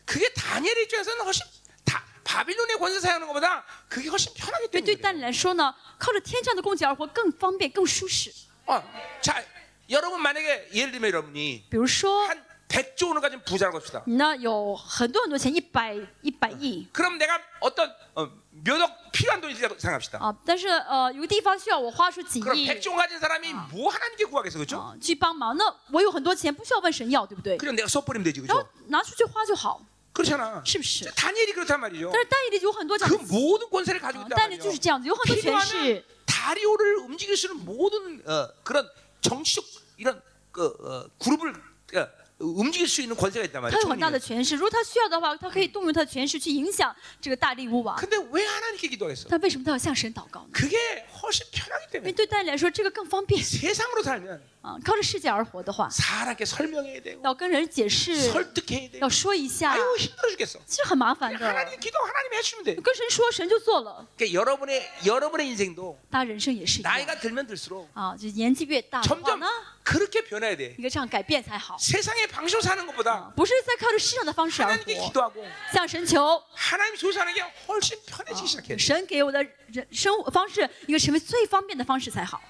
[0.05, 1.45] 그게 다니엘 입장에서는 훨씬
[1.86, 5.01] 다, 바빌론의 권세 사용하는 것보다 그게 훨씬 편하기 因为对 때문에.
[5.01, 8.31] 但以理来说呢，靠着天上的供给而活更方便、更舒适。
[8.65, 8.81] 어,
[9.21, 9.43] 자,
[9.89, 14.01] 여러분 만약에 예를 들면 여러분이 比如说， 한 100조 원을 가진 부자라고 합시다.
[14.07, 18.27] 你呢有很多很多钱，一百一百亿 그럼 내가 어떤 어,
[18.63, 20.17] 몇억 필요한 돈이 있다고 생각합시다.
[20.19, 24.79] 啊，但是呃有个地方需要我花出几 그럼 亿 100조 가진 사람이 뭐 하나님께 구하겠어, 그렇죠?
[24.79, 27.57] 啊去帮忙，那我有很多钱，不需要问神要，对不对？
[27.57, 28.69] 그냥 내가 써버리면 되지, 然后 그렇죠?
[28.88, 29.79] 拿出去花就好，
[30.13, 30.63] 그렇잖아.
[30.65, 31.05] 是不是？
[31.13, 32.09] 다니엘이 그렇단 말이죠.
[32.12, 34.63] 但是但以理有很多这 그 样的， 모든 권세를 가지고 啊 있단 但是 말이죠.
[34.63, 36.03] 就是这样子，有很多权 필요하면 势。
[36.25, 38.89] 다리오를 움직일 수 있는 모든 어, 그런
[39.21, 39.63] 정치적
[39.97, 40.19] 이런
[40.51, 41.53] 그 어, 그룹을
[41.95, 42.07] 어,
[42.39, 43.81] 움직일 수 있는 권세가 있단 他 말이에요.
[43.81, 44.43] 有很大的 총리는.
[44.43, 44.55] 权势。
[44.55, 47.95] 如果他需要的话，他可以动用他的权势去影响这个大利乌王。
[47.95, 49.27] 근데 왜 하나님께 기도하겠어?
[49.29, 50.49] 但为什么他要向神祷告呢？
[50.51, 50.75] 그게
[51.21, 54.77] 훨씬 편하기 因 때문에 为对大家来说，这个更方便 세상으로 살면 啊。
[54.83, 60.59] 靠着世界而活的话， 사람께 설명해야 되고 要跟人解释， 설득해야 되고 要说一下， 아유 힘들어 죽겠어.
[60.65, 61.47] 其实很麻烦的。
[61.47, 62.75] 하나님 기도 하나님이 해주면 돼.
[62.81, 64.05] 跟神说，神就做了。
[64.17, 69.47] 그러니까 여러분의 여러분의 인생도 大家人生也是一样 나이가 들면 들수록 啊，就年纪越大的话 점점 呢，
[69.83, 70.75] 그렇게 변해야 돼.
[70.77, 71.77] 应该这样改变才好。
[71.77, 78.77] 세상의 방식으로 사는 것보다 不是在靠着世上的方式而 하나님께 活， 기도하고 向神求， 하나님이 조사하는 게 훨씬 편해지기 시작해.
[78.77, 82.41] 神给我的人生活方式应该成为最方便的方式才好。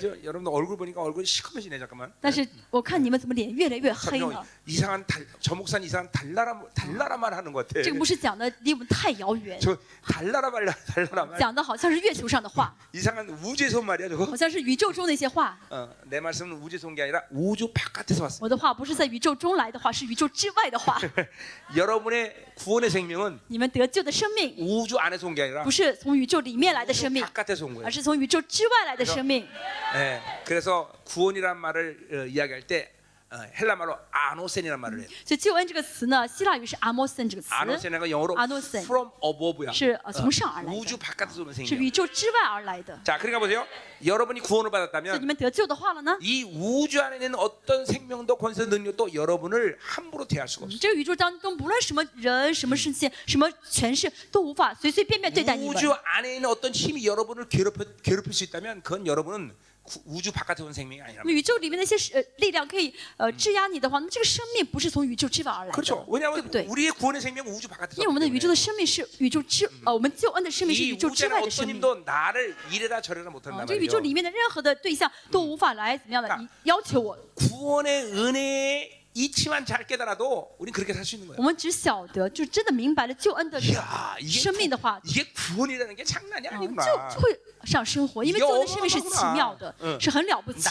[0.00, 2.10] 저, 여러분들 얼굴 보니까 얼굴이 시커매지네 잠깐만.
[2.22, 4.42] 但是我看你们怎么脸越来越黑 저 呢？
[4.64, 7.82] 이상한 달, 저 목사 이상한 달나라 달나라 말 하는 것 같아.
[7.82, 14.24] 这个不是讲的离我们太遥远， 저 달나라 말 달나라 말 讲的好像是月球上的话， 이상한 우주에서 온 말이야 저거.
[14.24, 15.58] 好像是宇宙中的一些话。
[15.68, 18.38] 어, 내 말씀은 우주에서 온 게 아니라 우주 바깥에서 왔어.
[18.40, 20.98] 我的话不是在宇宙中来的话，是宇宙之外的话。
[21.76, 27.84] 여러분의 구원의 생명은 你们得救的生命 우주 안에서 온 게 아니라 不是从宇宙里面来的生 우주 命， 바깥에서 온 거예요.
[27.84, 29.46] 而是从宇宙之外来的生命。
[29.94, 32.92] 예, 그래서 구원이란 말을 어, 이야기할 때
[33.32, 35.08] 어, 헬라 말로 아노센이란 말을 해요.
[35.24, 38.82] 所以救恩这个词呢，希腊语是阿莫森这个词， 아노센이가 영어로 아노센.
[38.82, 39.70] from above야.
[39.72, 41.78] 是呃从上而来 우주 的， 바깥에서 오는 是 생명.
[41.80, 42.98] 宇宙之外而来的。
[43.04, 43.64] 자, 그러니까 보세요.
[44.04, 50.26] 여러분이 구원을 所以你 받았다면 们得救的话了呢， 이 우주 안에 있는 어떤 생명도 권세 능력도 여러분을 함부로
[50.26, 50.80] 대할 수가 없어요.
[50.80, 55.76] 这个宇宙当中，不论什么人、什么事情、什么权势，都无法随随便便对待你们。
[55.76, 59.73] 우주 안에 있는 어떤 힘이 여러분을 괴롭혀, 괴롭힐 수 있다면 그건 여러분은 구-
[60.04, 61.22] 우주 바깥에 온 생명이 아니라.
[61.24, 66.04] 那么宇宙里面那些呃力量可以呃制压你的话，那么这个生命不是从宇宙之外而来的， 그렇죠.
[66.04, 66.66] 对 왜냐하면 不对？
[66.68, 71.64] 우리의 구원의 생명은 우주 바깥에서 因为我们的 왔기 宇宙的 때문에 生命是宇宙之呃，我们救恩的生命是 이 宇宙之 우주 안에 外的生
[71.64, 71.74] 어떤 命。
[71.76, 74.02] 힘도 나를 이래라 저래라 啊， 못한단 这个宇宙 말이에요.
[74.02, 77.16] 里面的任何的对象都无法来怎么样的嗯要求我。
[77.34, 81.42] 구원의 은혜의 이치만 잘 깨달아도 우린 그렇게 살 수 있는 我 거예요.
[81.42, 86.84] 们只晓得，就真的明白了救恩的 이야, 이게, 生命的话， 이게 구원이라는 게 장난이 啊， 아니구나.
[87.10, 90.69] 就会 上生活，因为做的生命是奇妙的，是很了不起。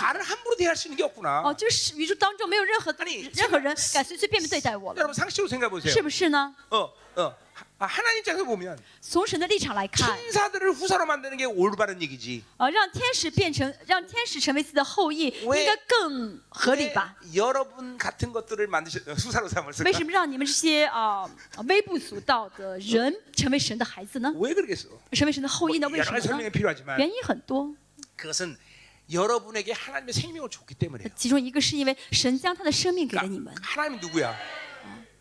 [1.42, 2.94] 哦，就是宇宙当中没有任何
[3.34, 4.94] 任何人敢随随便便对待我。
[5.90, 6.54] 是不是呢？
[6.70, 7.32] 嗯嗯。
[7.53, 12.41] 하- 하나님 입장에서 보면 从神的立场来看， 천사들을 후사로 만드는 게 올바른 얘기지.
[12.57, 17.15] 啊，让天使变成让天使成为自己的后裔，应 왜 该更合理 왜 吧？
[17.33, 19.85] 여러분 같은 것들을 만드셔 후사로 삼았을까?
[19.85, 21.29] 为什么让你们这些啊
[21.67, 24.31] 微不足道的人成为神的孩子呢？
[24.37, 24.87] 왜 그러겠어?
[25.13, 25.87] 成为神的后裔呢？
[25.87, 26.51] 뭐 为 여러 什 가지 么呢 설명이 ？
[26.51, 27.73] 필요하지만 原因很多，
[28.17, 28.57] 그것은
[29.11, 31.09] 여러분에게 하나님의 생명을 줬기 때문에요.
[31.15, 33.61] 其中一个是因为神将他的生命给了你们 그러니까 。
[33.63, 34.35] 하나님이 누구야?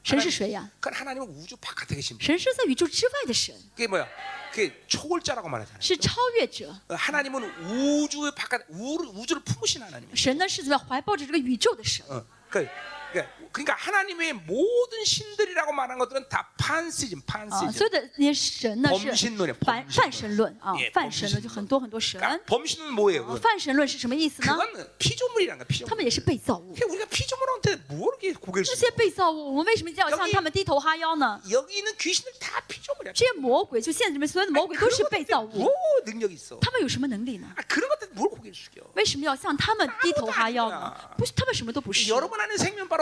[0.03, 0.71] 神是谁呀？
[0.81, 2.25] 그건 하나님은 우주 바깥에 계신 분.
[2.25, 4.07] 神是在宇宙之外的神， 그게 뭐야?
[4.51, 5.81] 그게 초월자라고 말하잖아요.
[5.83, 6.73] 是超越者。
[6.89, 10.17] 어, 하나님은 우주 바깥 우주, 우주를 품으신 하나님이에요.
[10.17, 12.07] 神呢是怎么样怀抱着这个宇宙的神？
[12.09, 12.67] 어, 그,
[13.51, 17.73] 그, 그러니까 하나님의 모든 신들이라고 말한 것들은 다 판시즘, 啊， 판시즘.
[17.73, 22.21] 所有的那些神呢是 범신론이야 泛 범신론 泛神论啊 예 ，泛神论就 범신론 很多很多神。
[22.21, 23.25] 그러니까 범신은 뭐예요?
[23.25, 23.41] 啊 그건?
[23.41, 24.53] 泛神论是什么意思呢？
[24.53, 25.97] 그건 피조물이란 거야, 他 피조물.
[25.97, 26.75] 们也是被造物。
[26.75, 28.77] 그러니까 우리가 피조물한테 뭐 이렇게 고개를 这 숙여?
[28.77, 31.41] 些被造物，我们为什么要向他们低头哈腰呢？
[31.49, 33.13] 여기 있는 귀신들 다 피조물이야.
[33.15, 35.71] 这些魔鬼，就现实里面所有的魔鬼都是被造 뭐 物，
[36.05, 36.59] 능력이 있어?
[36.61, 37.49] 他们有什么能力呢？
[37.57, 38.85] 아, 그런 것들 뭘 고개를 숙여?
[38.95, 40.95] 为什么要向他们低头哈腰呢？
[41.17, 42.13] 不是，他们什么都不是。
[42.13, 43.02] 여러분 안에 생명 바로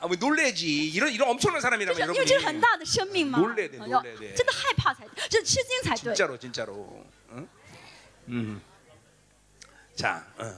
[0.00, 0.90] 아, 뭐 놀래지.
[0.90, 6.14] 이런 이런 엄청난 就是 사람이라면 因为 여러분이 这是很大的生命嘛， 놀래야돼 啊要 놀래야돼 真的害怕才，真的吃惊才对。
[6.14, 7.04] 진짜로 진짜로.
[7.32, 7.48] 응?
[8.28, 8.60] 음.
[9.96, 10.54] 자, 어.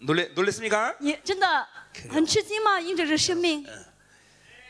[0.00, 0.94] 놀래 놀랬습니까?
[1.00, 1.66] 你真的
[2.10, 2.78] 很吃惊吗？
[2.78, 3.66] 因着这生命，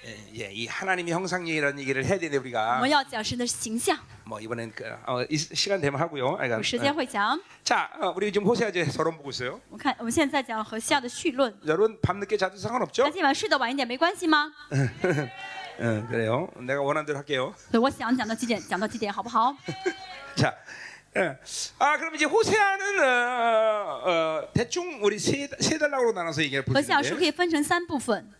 [0.04, 5.24] 예, 예, 이 하나님의 형상이라는 얘기를 해야 되는데 我 우리가 们要讲神的形象， 뭐 이번엔 그, 어,
[5.28, 6.36] 이 시간 되면 하고요.
[6.36, 6.94] 그러니까, 有时间 어.
[6.94, 7.40] 会讲。
[7.64, 9.60] 자, 어, 우리 지금 호세아 제 서론 보고 있어요.
[9.68, 11.52] 我看我们现在讲何西亚的绪论。
[11.66, 13.10] 여러분 밤 늦게 자도 那 상관없죠?
[13.10, 14.52] 今晚睡得晚一点没关系吗？
[15.80, 16.48] 응, 그래요.
[16.60, 17.52] 내가 원하는 대로 할게요.
[17.72, 19.56] 对，我想讲到几点讲到几点好不好？
[20.36, 20.54] 자,
[21.16, 21.36] 예.
[21.78, 27.26] 아 그럼 이제 호세아는 어, 어, 대충 우리 세, 세 단락으로 나눠서 얘기를 何西亚书可 보시는데
[27.26, 28.30] 以分成三部分。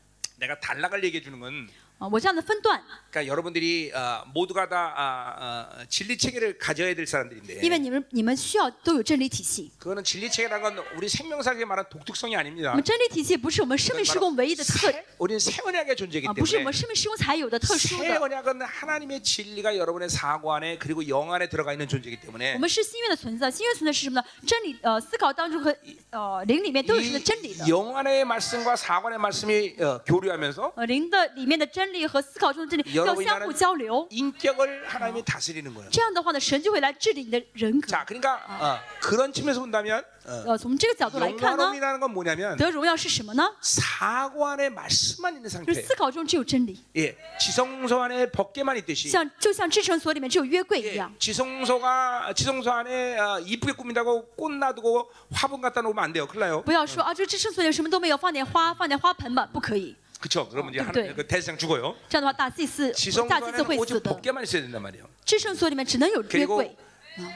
[0.42, 1.70] 내가 단락을 얘기해 주는 건
[2.01, 2.79] 我 啊，我这样的分段，
[3.11, 9.71] 그러니까 여러분들이 어, 모두가 다 아, 어, 진리 체계를 가져야 될 사람들인데 因为你们你们需要都有真理体系。
[9.79, 12.75] 그거는 진리 체계라는 건 우리 생명사에 말한 독특성이 我 아닙니다.
[12.75, 18.21] 们真理体系不是我们生命施工唯一的特 새, 우리는 새 언약의 존재이기 啊，不是我 때문에 们生命施工才有的特殊 새 的。
[18.21, 24.27] 언약은 하나님의 진리가 여러분의 사고 안에 그리고 영 안에 들어가 있는 존재이기 我 때문에 们是新约的存在，新约存在是什么呢？
[24.47, 25.75] 真理呃，思考当中和
[26.11, 27.71] 呃灵里面都有神的真理的 이 。
[27.71, 33.47] 영 안의 말씀과 사고 안의 말씀이 어, 교류하면서 呃，灵的里面的真 理和思考中的真理 여러 要 분이 相 나는
[33.47, 34.07] 互交流。
[34.11, 35.89] 인격을 하나님이 다스리는 거예요.
[35.91, 37.89] 这样的话呢，神就会来治理你的人格。
[37.89, 43.53] 자, 그러니까 어, 그런 측면에서 본다면 어, 呃，从这个角度来看呢， 영화론이라는 건 뭐냐면 得荣耀是什么呢？
[43.61, 45.87] 사고 안에 말씀만 있는 就是 상태예요.
[45.87, 51.15] 思考中只有真理， 예, 지성소 안에 법계만 있듯이 像就像至圣所里面只有约柜一 예, 样。
[51.19, 56.27] 지성소가 지성소 안에 어, 이쁘게 꾸민다고 꽃 놔두고 화분 갖다 놓으면 안 돼요.
[56.27, 56.63] 큰일 나요.
[56.63, 59.95] 不要说啊，这至圣所里面什么都没有，放点花，放点花盆吧，不可以。
[60.21, 60.49] 그렇죠.
[60.49, 61.13] 그러면 이제 어, 하나, 네.
[61.15, 61.95] 그 대상 죽어요.
[62.09, 64.11] 这样的话，大祭司 지성소 大祭司 안에는 会死 오직 的。
[64.11, 65.07] 법계만 있어야 된단 말이에요.
[65.25, 66.75] 至圣所里面只能有约 그리고 柜。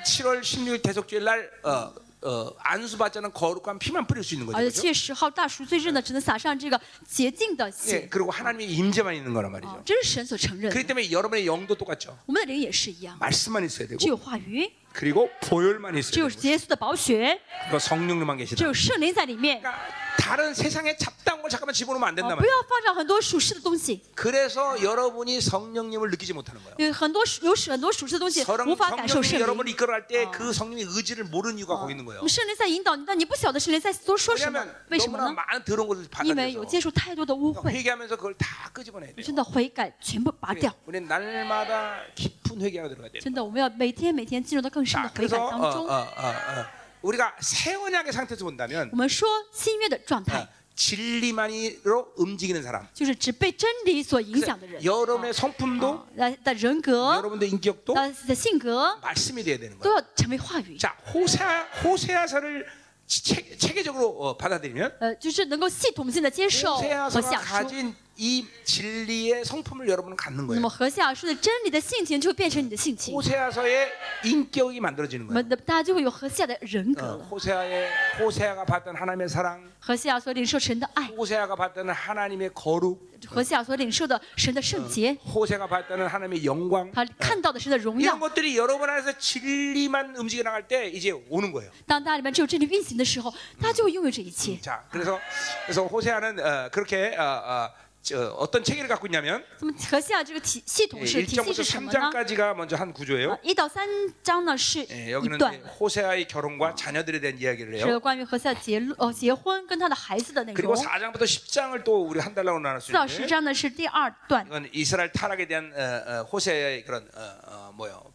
[0.04, 4.80] 7월 16일 대속주일 날 어, 어, 안수받자는 거룩한 피만 뿌릴 수 있는 而且 거죠.
[4.80, 6.78] 七月十号大赎罪日呢，只能撒上这个
[7.08, 9.82] 洁净的 예, 血， 그리고 하나님의 임재만 있는 거란 啊 말이죠.
[9.86, 10.88] ，这是神所承认 그렇기 的。
[10.88, 12.14] 때문에 여러분의 영도 똑같죠.
[12.26, 18.36] 我们的灵也是一样， 말씀만 있어야 只 되고 有话语， 그리고 보혈만 只 있어야 有 되고 耶稣的宝血， 그리고 성령님만
[18.38, 18.66] 只 계시다.
[18.66, 19.60] 有圣灵在里面。
[19.62, 19.78] 그러니까
[20.18, 22.50] 다른 세상에 잡다한 걸 잠깐만 집어넣으면 안 啊， 된단 不 말이에요.
[22.50, 26.76] 要放上很多属世的东西， 그래서 여러분이 성령님을 느끼지 못하는 거예요.
[26.78, 29.74] 有很多有很多属世的东西 서령 无法感受 성령님이 圣 여러분을 灵。
[29.74, 32.20] 이끌어갈 때 그 성령의 의지를 모르는 이유가 거기 있는 거예요.
[32.20, 35.34] 我们圣灵在引导你，但你不晓得圣灵在多说什么 왜냐하면 ？为什么 너무나 呢？
[35.34, 39.24] 많은 더러운 것을 因为有 받아들여서 接触太多的污秽， 회개하면서 그걸 다 끄집어내야 돼요.
[39.24, 40.72] 真的悔改全部拔掉。
[40.86, 43.20] 우리는 날마다 깊은 회개가 들어가야 돼요.
[43.22, 45.88] 真的，我们要每天每天进入到更深的 자, 悔改 그래서 当 어, 中。
[45.88, 46.66] 어, 어, 어,
[47.04, 52.86] 우리가 새 언약의 상태에서 본다면 我们说新约的状 어, 态， 진리만으로 움직이는 사람.
[52.94, 54.82] 就是只被真理所影响的人。
[54.84, 59.96] 여러분의 성품도 啊的的人格、 여러분의 인격도 的的性格 말씀이 돼야 되는 都 거예요.
[59.96, 60.76] 要成为话语。
[60.78, 62.66] 자, 호세아 호세아서를
[63.06, 67.50] 체, 체계적으로 어, 받아들이면 呃，就是能够系统性的接受和 호세아서가 讲述。
[67.52, 70.60] 가진 이 진리의 성품을 여러분은 갖는 那 거예요.
[70.60, 73.88] 么何西阿说的真理的性情就会变成你的性情， 호세아서의
[74.24, 75.34] 인격이 만들어지는 我 거예요.
[75.34, 77.24] 们的大家就会有何西阿的人格 어, 了。
[77.30, 86.92] 호세아의 호세아가 받던 하나님의 사랑, 何西阿所领受神的爱， 호세아가 받던 하나님의 거룩, 何西阿所领受的神的圣洁， 호세가 받던 하나님의 영광
[86.92, 88.18] 他看到的神的荣 이런 耀。
[88.20, 91.70] 것들이 여러분 안에서 진리만 움직여 나갈 때 이제 오는 거예요.
[91.86, 94.60] 当大家里面只有真理运行的时候，大家就会拥有这一切。
[94.60, 95.18] 자, 그래서
[95.64, 97.70] 그래서 호세아는 어, 그렇게 어, 어,
[98.04, 101.98] 저, 어떤 체계를 갖고 있냐면 那么何西阿这个体系统是体系 1장부터 是什么呢？
[102.10, 103.32] 3장까지가 먼저 한 구조예요.
[103.32, 103.86] 啊，一到三
[104.22, 108.00] 章呢是 예, 一 여기는 段 이제 ， 호세아의 결혼과 자녀들에 대한 이야기를 是 해요.
[108.00, 110.82] 关于何西阿结论呃结婚跟他的孩子的内 그리고 容。
[110.82, 113.26] 4장부터 10장을 또 우리 한 달로 四到十 나눴어요.
[113.28, 118.12] 章呢是第二段， 이건 이스라엘 타락에 대한 어, 어, 호세아의 그런 어, 어, 뭐요 어,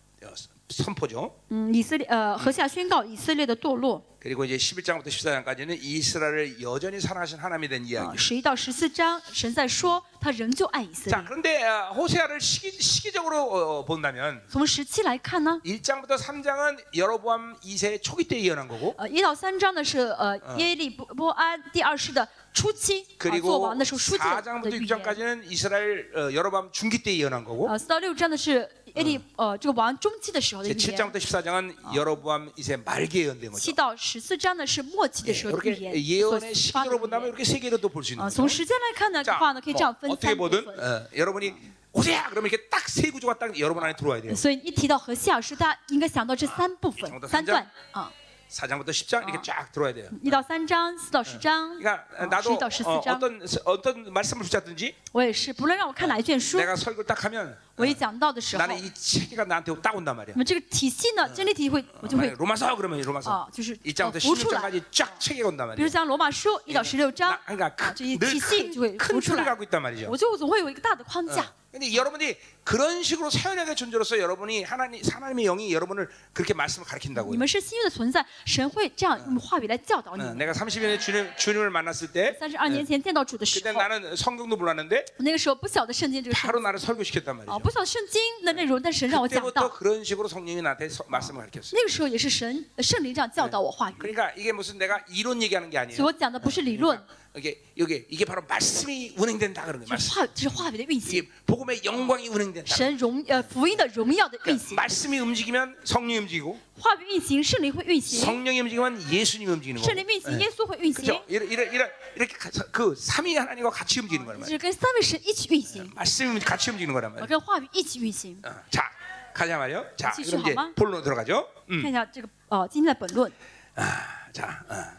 [0.69, 1.31] 선포죠.
[1.49, 4.01] 嗯，以色列呃何西阿宣告以色列的堕落。
[4.19, 8.17] 그리고 이제 11장부터 14장까지는 이스라엘을 여전히 사랑하신 하나님에 대한 啊， 이야기.
[8.17, 11.25] 十一到十四章，神在说他仍旧爱以色 자 列。
[11.27, 18.67] 그런데 어, 호세아를 시기, 시기적으로 어, 본다면 从十七来看呢， 1장부터 3장은 여로보암 2세 초기 때 예언한
[18.67, 24.87] 거고 呃，一到三章呢是呃耶利波波安第二世的初期啊做 그리고 王的时候书记的 4장부터 预言。
[24.87, 30.97] 6장까지는 이스라엘 어, 여로보암 중기 때 예언한 거고 呃，四到六章呢是 耶利呃这个王中期的时候的 이제 预言。
[30.97, 33.75] 7장부터 14장은 여로보암 2세 말기에 예언된 七 거죠.
[33.75, 35.91] 到十四章呢是末期的 예, 时候的预 이렇게 言。
[35.93, 38.35] 所 예언의 发的 시기로 预 본다면 言 이렇게 세 개로 또 볼 수 있는 啊， 거죠.
[38.35, 40.79] 从时间来看呢，的 자, 话呢可以这样 뭐 分 어떻게 三部 보든 分。
[40.79, 41.53] 어, 여러분이
[41.93, 44.33] 호세아 그러면 이렇게 딱 세 구조가 딱 여러분 안에 들어와야 돼요.
[44.35, 48.09] 所以一提到何西尔书，大家应该想到这三部分정도 、三段啊，
[48.49, 50.07] 4장부터 10장 이렇게 쫙 들어와야 돼요.
[50.21, 51.77] 一到三章，四到十章。
[51.79, 57.25] 그러니까 啊 나도 11到 14 어, 章 어떤 어떤 말씀을 붙잡든지 我也是，不论让我看哪一卷书， 내가 설교를 딱
[57.25, 60.33] 하면 我一讲到的时候， 나는 이 체계가 나한테 딱 온단 말이야.
[60.35, 64.61] 那么这个体系呢，真理体系会，我就会 만약에 로마서 그러면 로마서 啊，就是呃 2장부터 浮出来。
[64.61, 65.89] 16장까지 쫙 체계가 온단 比如 말이야.
[65.89, 70.07] 讲罗马书一到十六章 나, ， 그러니까 啊，这一 늘 体系就会 큰, 浮 큰 出 틀을 来， 갖고 있단 말이죠.
[70.09, 71.43] 我就总会有一个大的框架。
[71.71, 77.31] 근데 여러분이 그런 식으로 사연하게 존재로서 여러분이 하나님 하나님의 영이 여러분을 그렇게 말씀을 가르친다고요.
[77.33, 80.37] 你们是新约的存在，神会这样用话语来教导你 어, 们。
[80.37, 86.61] 내가 30년 전에 주님, 주님을 만났을 때 三十二年前见到主的时 그때 候， 나는 성경도 몰랐는데 那个时候不晓得圣经这个圣 바로
[86.61, 87.59] 나를 설교시켰단 啊， 말이죠.
[87.59, 89.69] 不晓得圣经的内容，但神让我讲 그때부터 到。
[89.69, 91.73] 그런 식으로 성령이 나한테 서- 말씀을 가르쳤어요.
[91.75, 96.05] 那个时候也是神呃圣灵这样教导我话语， 그러니까 이게 무슨 내가 이론 얘기하는 게 所以 아니에요.
[96.05, 96.97] 我讲的不是理论，
[97.35, 99.87] 이게 이게 이게 바로 말씀이 운행된다 그런 거예요.
[99.89, 100.15] 这是 말씀.
[100.15, 102.73] 话，这是话语的运行， 이게 복음의 영광이 운행된다.
[102.75, 109.99] 神荣呃福音的荣耀的运行， 말씀이 움직이면 성령이 움직이고 话语运行，圣灵会运行， 성령이 움직이면 예수님이 움직이는 圣 거고.
[109.99, 111.25] 灵运行，耶稣会运行， 그렇죠?
[111.27, 114.55] 이렇게 이렇게 이렇게, 이렇게 가- 그 삼위 하나님과 같이 움직이는 거란 就 말이에요.
[114.55, 117.27] 是跟三位神一起运行， 말씀이 같이 움직이는 거란 呃 말이에요.
[117.27, 118.39] 跟话语一起运行。
[118.45, 118.89] 어, 자,
[119.33, 119.85] 가자 말이요.
[119.97, 120.71] 자, 지수 그럼 이제 하마?
[120.73, 121.49] 본론으로 들어가죠.
[121.69, 121.81] 음.
[121.81, 123.29] 看一下这个呃今天的本论，
[123.75, 124.75] 아, 자, 어,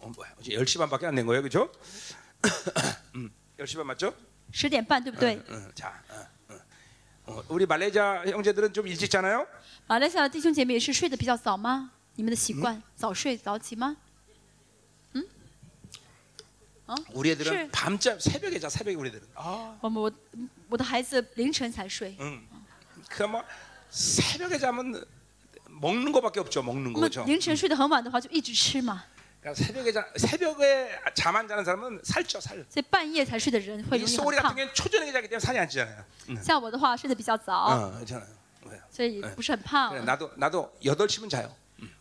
[0.00, 0.32] 어, 뭐야?
[0.38, 1.42] 어제 10시 반밖에 안 된 거예요.
[1.42, 1.70] 그렇죠?
[3.14, 3.30] 음.
[3.58, 4.14] 10시 반 맞죠?
[4.52, 5.42] 十点半对不对？
[5.48, 6.54] 응, 자, 어,
[7.26, 7.32] 어.
[7.38, 9.46] 어, 우리 말레이자 형제들은 좀 일찍 자나요?
[9.88, 11.90] 马来西亚的弟兄姐妹也是睡得比较早吗？
[12.14, 13.96] 你们的习惯早睡早起吗？
[17.12, 19.26] 우리 애들은 실- 밤잠 새벽에 자 새벽에 우리 애들은.
[19.34, 20.12] 아, 我们我
[20.70, 22.46] 我的孩子凌晨才睡， 응.
[23.10, 23.42] 그뭐
[23.90, 25.04] 새벽에 자면
[25.68, 26.62] 먹는 거밖에 없죠.
[26.62, 27.24] 먹는 那 거 么 그렇죠.
[27.26, 29.02] 凌晨睡得很晚的话就一直吃嘛，
[29.40, 32.64] 그러니까 새벽에 자 새벽에 잠 안 자는 사람은 살쪄 살.
[32.68, 34.56] 所以半夜才睡的人会 이 容易 소리 很 같은 胖。
[34.56, 36.04] 경우는 초저녁에 자기 때문에 살이 안 찌잖아요.
[36.30, 36.42] 응.
[36.42, 38.28] 像我的话睡得比较早， 어, 그렇잖아요.
[38.64, 38.80] 왜요?
[38.90, 40.02] 所以不是很胖 그래, 。
[40.04, 41.54] 나도 나도 8시면 자요.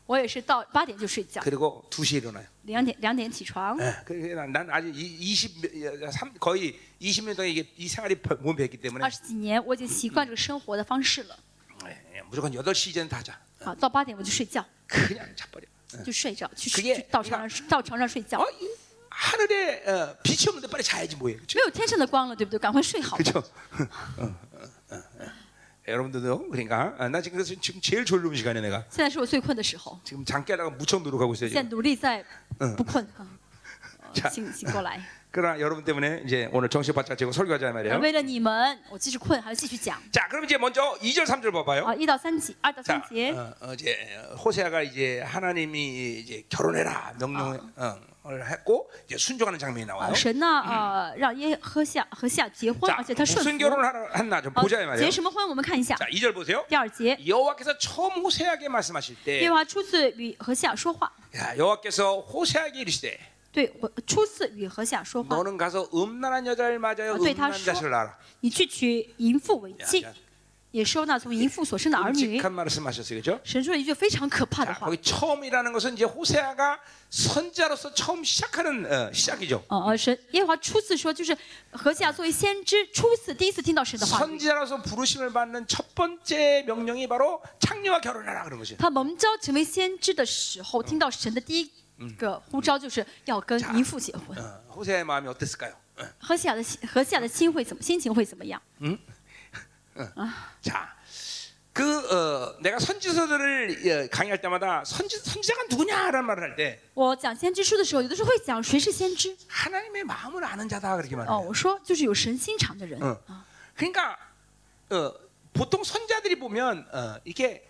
[0.08, 2.46] 我也是到八点就睡觉， 그리고 2시에 일어나요.
[2.64, 3.78] 两点两点起床。
[3.80, 8.78] 예, 그래 난, 난 아직 20 3 거의 20년 동안 이게 이 생활이 몸에 배기
[8.78, 11.36] 때문에 二十几年我已经习惯这个生活的方式了。
[11.86, 13.38] 예, 예, 무조건 8시 이제는 다 자.
[13.64, 15.66] 好，到八点我就睡觉， 그냥 자버려.
[16.04, 18.46] 就睡着，去 그게 去到床上到床上睡觉 어, 。
[18.60, 18.68] 이
[19.10, 21.36] 하늘에 어, 빛이 없는데 빨리 자야지 뭐해.
[21.38, 21.58] 그렇죠?
[21.58, 22.60] 没有天上的光了，对不对？
[22.60, 23.16] 赶快睡好。
[23.18, 23.40] 그렇죠?
[23.40, 24.36] 어, 어,
[24.90, 25.26] 어, 어.
[25.88, 30.70] 여러분들도 그러니까 아, 나 지금 그래서 지금 제일 졸리운 시간에 내가 现在是我最困的时候， 지금 잠 깨다가
[30.72, 31.70] 무척 노력하고 있어요 现在 지금.
[31.70, 32.26] 努力在
[32.60, 33.24] 嗯不困啊，
[34.14, 35.00] 자 呃醒醒过来。
[35.32, 38.00] 그러나 여러분 때문에 이제 오늘 정신 바짝 차리고 설교하자 말이에요.
[38.00, 41.84] 为了你们，我继续困，还要继续讲 자, 그럼 이제 먼저 2절 3절 봐봐요.
[41.86, 43.32] 啊，一到三节，二到三 자, 节。
[43.34, 43.98] 어, 어, 이제
[44.46, 50.14] 호세아가 이제 하나님이 이제 결혼해라 명령을 했고 이제 순종하는 장면이 啊， 나와요.
[50.16, 53.60] 神呢，呃，让耶和夏和夏结婚， 자, 而且他顺 무슨 服。
[53.60, 55.04] 결혼을 하나- 했나 좀 好 보자 이 말이에요.
[55.06, 55.46] 结什么婚？
[55.50, 56.64] 我们看一下 자, 2절 보세요.
[56.70, 57.18] 第二节。
[57.28, 63.20] 여호와께서 처음 호세아에게 말씀하실 耶 때 和华初次与何夏说话， 야, 여호와께서 호세아에게 이르시되
[63.52, 67.16] 对我初次与何夏说话， 너는 가서 음란한 여자를 맞아요.
[67.16, 68.18] 아, 对， 음란한 他说 자식을 낳아라.
[68.42, 70.14] 你去娶淫妇为 야, 妻 야,
[70.72, 72.36] ，也收纳从淫妇所生的儿女。
[72.38, 73.22] 끔찍한 말씀하셨어요.
[73.22, 73.40] 그죠?
[73.46, 79.64] 神说了一句非常可怕的 자, 话， 거기 처음이라는 것은 이제 호세아가 선자로서 처음 시작하는 어, 시작이죠.
[79.70, 81.38] 呃呃，神耶和华初次说，就是
[81.72, 88.78] 何夏作为先知，初次第一次听到神的话语， 선지자로서 부르심을 받는 첫 번째 명령이 바로 창녀와 결혼하라 그런 것이에요.
[88.78, 91.72] 他蒙召成为先知的时候，听到神的第一
[92.18, 94.38] 个呼召就是要跟淫妇结婚。
[94.38, 95.74] 어, 호세아의 마음이 어땠을까요?
[95.98, 96.06] 어.
[96.20, 98.62] 何夏的心何夏的心会怎么心情会怎么样？
[100.62, 100.94] 자,
[101.72, 109.36] 그 어, 내가 선지서들을 예, 강의할 때마다 선지 선지자가 누구냐라는 말을 할 때 我讲先知书的时候，有的时候会讲谁是先知。
[109.48, 111.48] 하나님의 마음을 아는 자다 그렇게 哦， 말해요.
[111.48, 113.02] 我说就是有神心肠的人。
[113.02, 113.18] 어.
[113.76, 114.18] 그러니까
[114.90, 115.14] 어,
[115.54, 117.66] 보통 선자들이 보면 어, 이게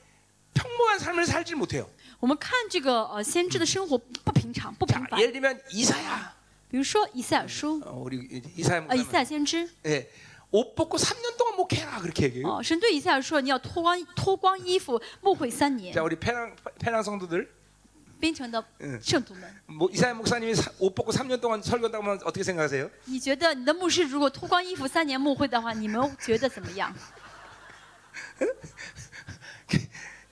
[0.56, 1.90] 평범한 삶을 살지 못해요.
[2.20, 5.20] 我们看这个呃先知的生活不平常、不平 자, 凡。
[5.20, 6.34] 예를 들면 이사야,
[6.70, 8.18] 比如说以赛亚书， 어, 우리
[8.56, 10.10] 이사야 呃，以 목사님, 赛亚先知， 예,
[10.52, 12.48] 옷 벗고 3년 동안 목해라 그렇게 얘기해요.
[12.48, 16.04] 哦，神对以赛亚说，你要脱光脱光衣服，牧会三年 자, 。
[16.04, 17.48] 우리 페랑 페랑 성도들,
[18.20, 22.90] 槟城的嗯圣徒们， 뭐, 이사야 목사님이 사- 옷 벗고 3년 동안 설교한다고 하면 어떻게 생각하세요?
[23.06, 26.94] 你觉得你的牧师如果脱光衣服三年牧会的话，你们觉得怎么样？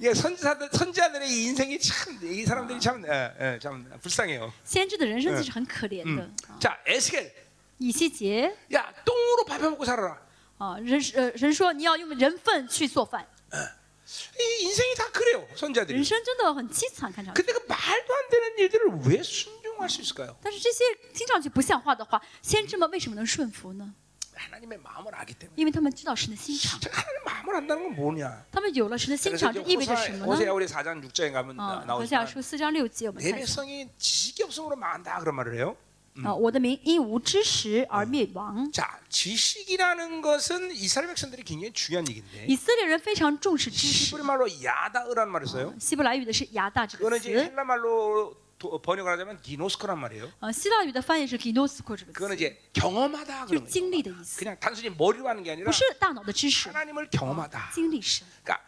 [0.02, 4.52] 예, 선지자들 선지자들의 이 인생이 참 이 사람들이 참, 예, 예, 참 불쌍해요.
[4.66, 6.28] 先知的人生其实很可怜的。
[6.60, 7.32] 자, 에스겔,
[7.78, 10.18] 以西结 야 똥으로 밥 해먹고 살아라.
[10.58, 15.94] 啊，人呃人说你要用人粪去做饭， 이 인생이 다 그래요, 선지자들이.
[15.96, 17.42] 人生真的很凄惨，看上去。
[17.42, 20.36] 근데 그 말도 안 되는 일들을 왜 순종할 수 있을까요?
[20.42, 20.84] 但是这些
[21.14, 23.94] 听上去不像话的话，先知们为什么能顺服呢？
[24.38, 25.54] 하나님의 마음을 알기 때문에.
[25.56, 28.46] 因为他们知道神的心肠， 자, 하나님의 마음을 안다는 건 뭐냐?
[28.52, 30.54] 他们有了神的心 그래서 肠，这 이제 意味着 호세- 什么 호세아 呢？
[30.54, 35.20] 우리 4장 6장에 가면 啊 나- ，何下 나오지만 书四章六节，我们 내 看一下 백성이 지식이 없음으로 망한다
[35.20, 35.76] 그런 말을 해요.
[36.24, 38.72] 啊，我的民因无知识而灭亡。
[38.72, 45.74] 자, 지식이라는 것은 이스라엘 백성들이 굉장히 중요한 얘기인데 以色列人非常重视知识， 히브리 말로 야다으라는 말을 써요.
[45.80, 50.32] 希伯来语的是亚大这个 그거는 이제 词， 헬라 말로 도- 번역을 하자면 디노스코란 말이에요.
[50.40, 53.70] 呃，希腊语的翻译是 ginosko 这个 그거는 词， 이제 경험하다 就是 그런 거예요.
[53.70, 57.72] 经历的意思， 그냥 단순히 머리로 하는 게 아니라 不是大脑的知识， 하나님을 경험하다.
[57.74, 58.26] 经历神。
[58.44, 58.62] 그러니까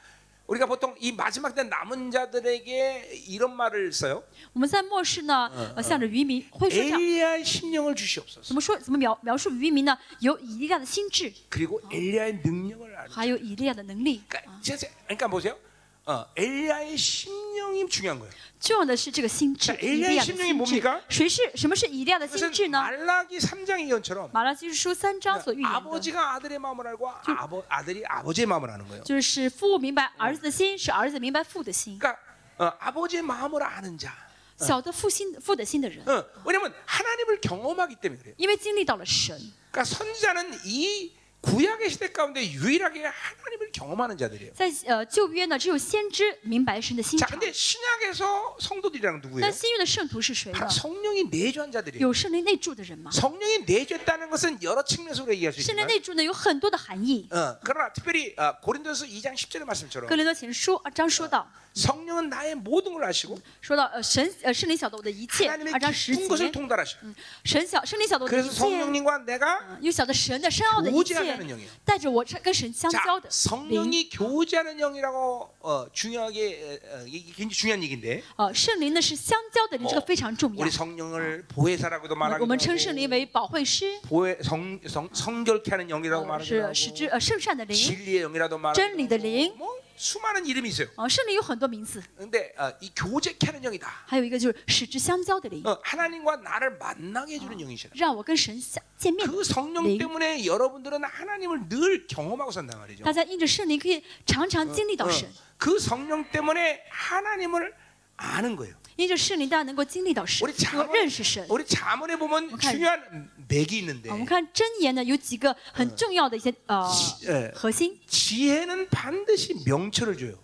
[0.48, 4.22] 우리가 보통 이 마지막 때 남은 자들에게 이런 말을 써요.
[4.54, 8.44] 我们在末世呢，呃，向着渔民会说这样， 엘리야의 심령을 주시옵소서.
[8.44, 8.78] 怎么说？
[8.78, 9.98] 怎么描描述渔民呢？
[10.20, 13.14] 有以利亚的心智， 그리고 엘리야의 능력을 알고.
[13.14, 14.22] 还有以利亚的能力。
[14.28, 15.58] 그러니까, 진짜- 그러니까 보세요.
[16.06, 18.32] 어, 엘리야의 심령을 심령이 중요한 거예요.
[18.60, 21.16] 重要的是这个心智 자 ，以 엘리야의 利亚的 심령이 心 뭡니까 智。
[21.18, 22.80] 谁是什么是以利亚的心智 그것은 呢？
[22.82, 29.04] 말라기 3장의 예언처럼 马拉基书三章所预言的， 아버지가 아들의 마음을 알고 아버, 아들이 아버지의 마음을 아는 거예요.
[29.04, 32.00] 就是父明白儿子的心，是儿子明白父的心。
[32.00, 32.20] 그러니까
[32.58, 34.14] 어, 아버지의 마음을 아는 자.
[34.58, 38.36] 晓得父心父的心的人， 어, 왜냐면 하나님을 경험하기 때문에 그래요.
[38.38, 39.38] 因为经历到了神。
[39.72, 44.54] 그러니까 선지자는 이 구약의 시대 가운데 유일하게 하나님을 경험하는 자들이에요.
[44.56, 47.38] 在呃旧约呢，只有先知明白神的心 자, 肠。
[47.40, 49.42] 근데 신약에서 성도들이랑 누구예요?
[49.42, 50.68] 那新约的圣徒是谁呢 다 ？
[50.68, 52.02] 성령이 내주한 자들이에요.
[52.02, 53.12] 有圣灵内住的人吗？
[53.12, 57.28] 성령이 내주했다는 것은 여러 측면에서 우리가 얘기할 수 圣灵 있지만 内住呢有很多的含义。
[57.32, 65.46] 어, 그러나 특별히 어, 고린도서 2장 10절의 말씀처럼 哥林多前书二章说到， 성령은 나의 모든 걸 아시고 说到呃神呃圣灵晓得我的一切，
[65.48, 67.06] 하나님의 二章十 깊은 것을 节， 통달하시고
[67.44, 73.32] 神晓圣灵晓得我的一 그래서 切， 성령님과 내가 嗯又晓得神的深奥的一 교제하는 切 영이에요 ，带着我跟神相 자, 交的灵。
[73.32, 80.70] 성령이 교제하는 영이라고 어, 중요하게 어, 어, 이게 굉장히 중요한 얘기인데 呃，圣灵呢是相交的灵，这个非常重要 우리 。
[80.72, 86.74] 성령을 보혜사라고도 我 말하기도 们称圣灵 하고 为保惠师， 보혜 성, 성, 성결케 하는 영이라고 呃 말하기도
[86.74, 92.72] 是使之 하고 呃圣善的灵， 진리의 영이라도 말하기도 真理的灵 하고 뭐 수많은 이름이 있어요 哦，圣灵有很多名字， 근데 어,
[92.82, 99.26] 이 교제케 하는 영이다 还有一个就是使之相交的灵， 어, 하나님과 나를 만나게 해주는 영이시라 让我跟神相见面。
[99.28, 99.98] 그 성령 네.
[99.98, 107.74] 때문에 여러분들은 하나님을 늘 경험하고 산단 말이죠 大家因着圣灵可以常常经历到 어, 神， 그 성령 때문에 하나님을
[108.20, 111.46] 아는 거예요 因着圣灵大家能够经历到神 우리， 能够认识神。
[111.50, 116.90] 우리 자문에 보면看 중요한 맥이 있는데 我们看真言呢，有几个很重要的一些呃
[117.24, 118.00] 예, 核心。
[118.08, 120.38] 지혜는 반드시 명철을 줘요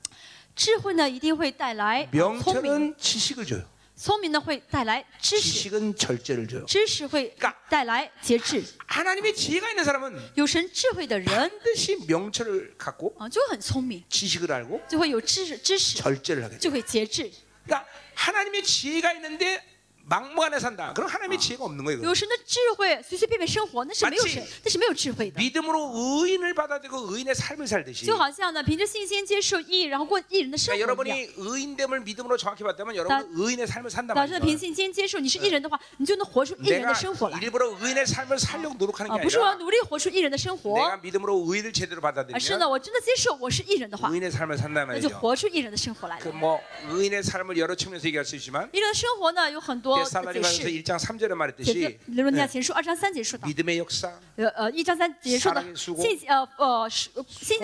[0.53, 3.63] 智慧呢一定会带来呃聪明， 명철은 지식을 줘요
[3.95, 8.61] 聪明呢会带来知识， 지식은 절제를 줘요 知识会 그러니까 带来节制。
[8.85, 16.59] 하나님의 지혜가 있는 사람은 有神智慧的人 반드시 명철을 갖고 啊，就会很聪明， 지식을 알고 就会有知识，知识 절제를 하게 돼요
[16.59, 17.31] 就会节制。
[17.66, 19.62] 그러니까 하나님의 지혜가 있는데
[20.05, 25.39] 막무가내 산다 그럼 하나님의 지혜가 없는 거예요 有神的智慧，随随便便生活，那是没有 마치 神，那是没有智慧的。
[25.39, 31.17] 믿음으로 의인을 받아들이고 의인의 삶을 살듯이 就好像呢，凭着信心接受义，然后过义人的生 그러니까 活一样。
[31.17, 37.69] 여러분이 의인됨을 믿음으로 정확히 받다면 여러분은 의인의 삶을 산단 打算凭 말이죠 信心接受你是义人的话，你就能活出义人 내가 的生活来 일부러
[37.79, 39.17] 의인의 삶을 살려고 노력하는 啊！
[39.17, 45.07] 게 不是我要 아니라 努力活出义人的生活， 내가 믿음으로 의인을 제대로 而是呢， 받아들이면 我真的接受我是义人的话， 의인의 삶을 산단 那就
[45.07, 46.25] 말이죠 活出义人的生活来了。
[46.25, 46.59] 그뭐
[46.89, 51.98] 의인의 삶을 여러 측면에서 얘기할 수 있지만 义人的生活呢，有很多的解 데살로니가서 1장 3절에 말했듯이 네.
[53.46, 54.18] 믿음의 역사,
[55.38, 56.02] 사랑의 수고,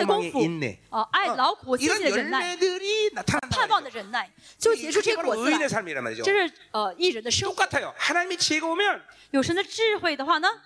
[0.06, 1.04] 소망의 인내 어,
[1.84, 2.00] 이런
[2.40, 3.98] 열매들이 나타나는 거죠.
[4.74, 6.22] 이게 바로 의인의 삶이란 말이죠.
[7.44, 7.92] 똑같아요.
[7.96, 9.02] 하나님이 지혜가 오면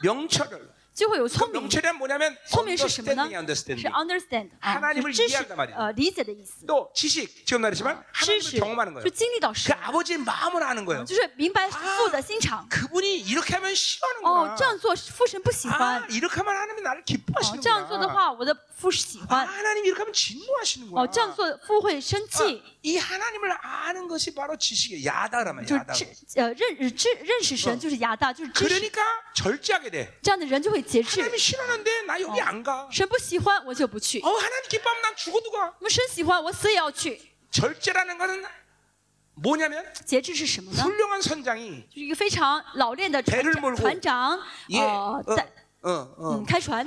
[0.02, 1.61] 명철을 就会有 그 聪明。
[1.61, 6.65] 명철이란 뭐냐면 聪明是什么呢 understanding ？是 understanding understand 啊， 하나님을 是知识 이해한단 말이에요 呃理解的意思。
[6.65, 10.84] 또 지식 지금 말했지만 知 하나님을 识 경험하는 거예요 就经历到 그 神， 아버지의 마음을 아는
[10.86, 12.67] 거예요 就是明白父的心肠。
[12.69, 16.07] 그분이 이렇게 하면 哦 싫어하는구나 ，这样做父神不喜欢 아 。
[16.11, 19.47] 이렇게 하면 하나님이 나를 哦， 기뻐하시는구나 这样做的话，我的父是喜 아, 欢。
[19.47, 22.61] 하나님 이렇게 하면 진노하시는구나 哦，这样做父会生 아, 气。
[22.84, 26.05] 이 하나님을 아는 것이 바로 지식이에요 야다라면 就是 야다 知
[26.36, 28.75] 呃认知认识神就是亚大，就是知识。
[28.75, 29.01] 그러니까
[29.36, 31.20] 절제하게 돼 这样的人就会 节制。
[31.20, 31.28] 啊、
[32.91, 34.20] 神不喜欢我就不去。
[34.20, 34.30] 哦，
[35.80, 37.20] 我神喜欢我死也要去。
[40.05, 40.82] 节制是什么呢？
[41.91, 44.41] 就是一个非常老练的船长，船长，
[44.72, 46.87] 呃，在、嗯，嗯，开船。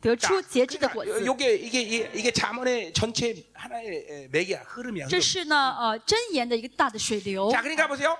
[0.00, 1.26] 得 자, 出节制的果 그러니까 子。
[1.26, 5.08] 요게 이게 이게, 이게 자문의 전체 하나의 에, 맥이야 흐름이야.
[5.08, 5.20] 这 흐름.
[5.22, 7.50] 是呢呃真言的一个大的水流。
[7.50, 8.16] 자, 그러니까 보세요.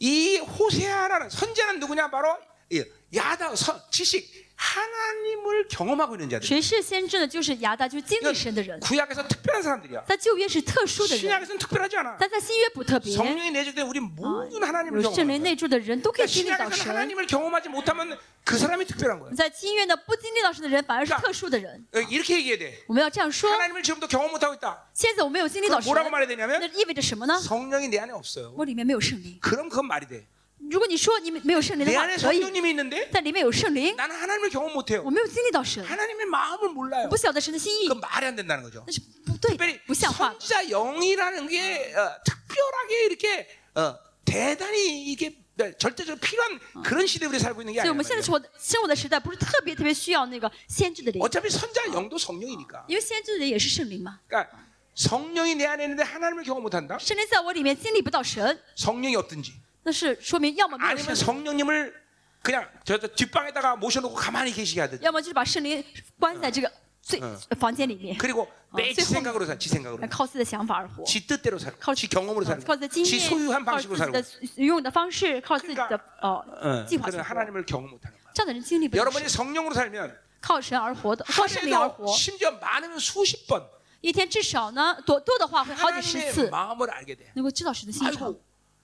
[0.00, 2.08] 이 호세아라는 선제는 누구냐?
[2.10, 2.36] 바로
[2.70, 6.44] 이 야다 선, 지식 하나님을 경험하고 있는 자들.
[6.44, 7.28] 谁是先知呢？
[7.28, 8.80] 就是亚大，就是经历神的人。
[8.80, 10.04] 구약에서 특별한 사람들이야.
[10.04, 12.16] 在旧约是特殊的人， 신약에서는 특별하지 않아.
[12.18, 13.14] 但在新约不特别。
[13.14, 15.42] 성령이 내줄 때 우리 모든 하나님을 有圣灵 경험하는 거야.
[15.44, 16.90] 内住的人都可以 그러니까 经历到 신약에서는 神。
[16.90, 19.32] 하나님을 경험하지 못하면 그 사람이 특별한 거야.
[19.36, 21.86] 在新约呢，不经历到神的人反而是特殊的人。
[21.92, 22.82] 어, 이렇게 얘기해야 돼.
[22.88, 23.48] 我们要这样说。
[23.52, 24.90] 하나님을 지금도 경험 못하고 있다.
[24.92, 27.38] 现在我没有经历到 그럼 神， 뭐라고 말해야 那 되냐면 意味着什么呢？
[27.38, 28.52] 성령이 내 안에 없어요.
[28.56, 29.38] 我里面没有圣灵。
[29.40, 30.26] 그럼 그건 말이 돼.
[30.70, 35.02] 如果你说你没有圣灵的 내 话， 안에 可以， 성령님이 있는데 但里面有圣灵， 나는 하나님을 경험 못해요.
[35.04, 37.08] 我没有经历到神， 하나님의 마음을 몰라요.
[37.08, 38.84] 不晓得神的心意 그건 ， 말이 안 된다는 거죠.
[38.86, 40.40] 那是不对 특별히 的，不像话的。
[40.40, 47.28] 선지자 영이라는 게 어, 특별하게 이렇게 어, 대단히 이게 네, 절대적으로 필요한 그런 시대 에
[47.28, 47.90] 우리 살고 있는 게 所以 아니야.
[47.90, 52.84] 我们现在活的生活的时代，不是特别特别需要那个先知的灵， 어차피 선자 영도 성령이니까.
[52.88, 54.20] 因为先知的灵也是圣灵嘛。
[54.28, 54.50] 그러니까
[54.94, 56.98] 성령이 내 안에 있는데 하나님을 경험 못한다.
[56.98, 59.52] 圣灵在我里面经历不到神， 성령이 없든지
[59.82, 61.94] 那是说明要么没有 아니면 圣灵， 성령님을
[62.42, 65.82] 그냥 저, 저 뒷방에다가 모셔놓고 가만히 계시게 하든지 要么就是把圣灵
[66.18, 67.20] 关在这个最
[67.58, 72.44] 房间里面， 그리고 매일 지 어, 생각으로 살, 지 생각으로 靠自己的想法而活， 지 뜻대로 살고 靠 지 경험으로
[72.44, 77.28] 靠 살고 靠自己的经 지 验， 소유한 靠自 방식으로 己 살고 的用的方式，靠自己的 어, 呃计划去 그러면 活。
[77.30, 83.46] 하나님을 경험 못하는 거야 这样的人经历不到 여러분이 神， 성령으로 살면 靠神而活的，靠圣灵而 하루에도 活， 심지어 많으면 수십
[83.46, 83.62] 번
[84.02, 88.28] 一天至少呢多多的话会好几十 하나님의 次 마음을 알게 돼 能够知道神的心肠。
[88.28, 88.40] 아이고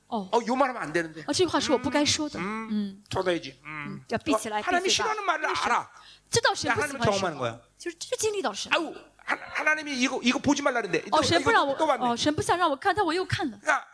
[0.08, 2.38] 哦， 어, 요 말하면 안 되는데 哦，这句话是我不该说的。
[2.38, 4.04] 음, 嗯， 쏟아야지 음.
[4.08, 5.14] 要闭起来，闭 하나님이 嘴巴。
[5.14, 5.90] 싫어하는 말을 알아
[6.30, 8.72] 知道神不喜 하나님을 欢 경험하는 什 거야 么，就是就经历到神。
[8.72, 13.58] 아우 하, 하나님이 이거 이거 보지 말라는데 또, 哦，神不 이거 让我 또 봤네 哦，神不想让我看，但我又看了。
[13.60, 13.86] 그러니까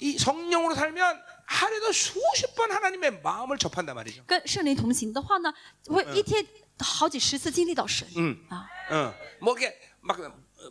[0.00, 5.52] 이 성령으로 살면 하루에도 수십 번 하나님의 마음을 접한단 말이죠 跟圣灵同行的话呢，
[5.86, 6.44] 会一天
[6.80, 8.44] 好几十次经历到神 음.
[8.48, 8.66] 啊。
[8.90, 10.18] 어, 뭐 이게 막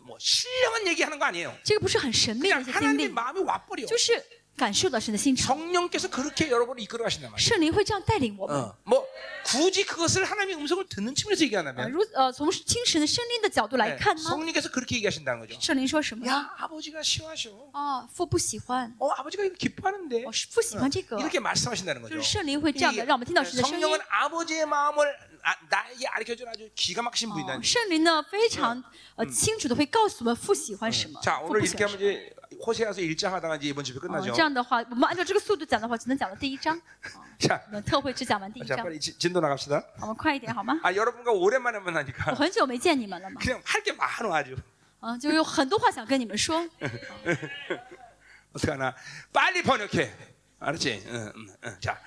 [0.06, 4.22] 뭐 신령한 얘기하는 거 아니에요 这个不是很神秘的 그냥 一些经 하나님의 历， 마음이 와버려 就是
[4.56, 5.56] 感受到神的心肠。
[5.56, 8.56] 성령께서 그렇게 여러분을 이끌어 가신단 말이에요 圣灵会这样带领我们。
[8.56, 9.04] 어, 뭐
[9.44, 15.58] 굳이 그것을 하나님의 음성을 듣는 측면에서 啊 얘기한다면 如呃，从听神的声音的角度来 네, 看呢， 성령께서 그렇게 얘기하신다는 거죠
[15.60, 16.32] 圣灵说什么呢？
[16.32, 23.80] 야 아버지가 싫어하셔 啊，父不喜欢， 어 아버지가 이거 기뻐하는데 哦，是父喜欢这个， 이렇게 말씀하신다는 就 거죠 是圣灵会这样的让我们听到神的声音。
[23.80, 25.27] 성령은 아버지의 마음을 아,
[25.68, 28.82] 나에게 가르쳐주는 아주 기가 막힌 哦 분이다 圣灵呢非常
[29.16, 32.12] 呃清楚的会告诉我们父喜欢什么， 자 父 오늘 不喜 이렇게 欢 하면 什么。
[32.12, 32.34] 이제
[32.64, 36.80] 호세아서 1장 하다가 이제 이번 집에 哦 끝나죠 这样的话，我们按照这个速度讲的话，只能讲到第一章。
[37.38, 40.78] 자, 我们特会只讲完第一 자 章， 빨리 지- 진도 나갑시다 我们快一点好吗？
[40.82, 44.56] 아 여러분과 오랜만에 我 만나니까 很久没见你们了嘛， 그냥 할 게 많아 아주
[45.00, 46.66] 啊，就有很多话想跟你们说。
[48.54, 48.94] 어떡하나
[49.32, 50.12] 빨리 번역해
[50.60, 51.02] 알았지?
[51.08, 51.76] 응, 응, 응.
[51.80, 51.98] 자,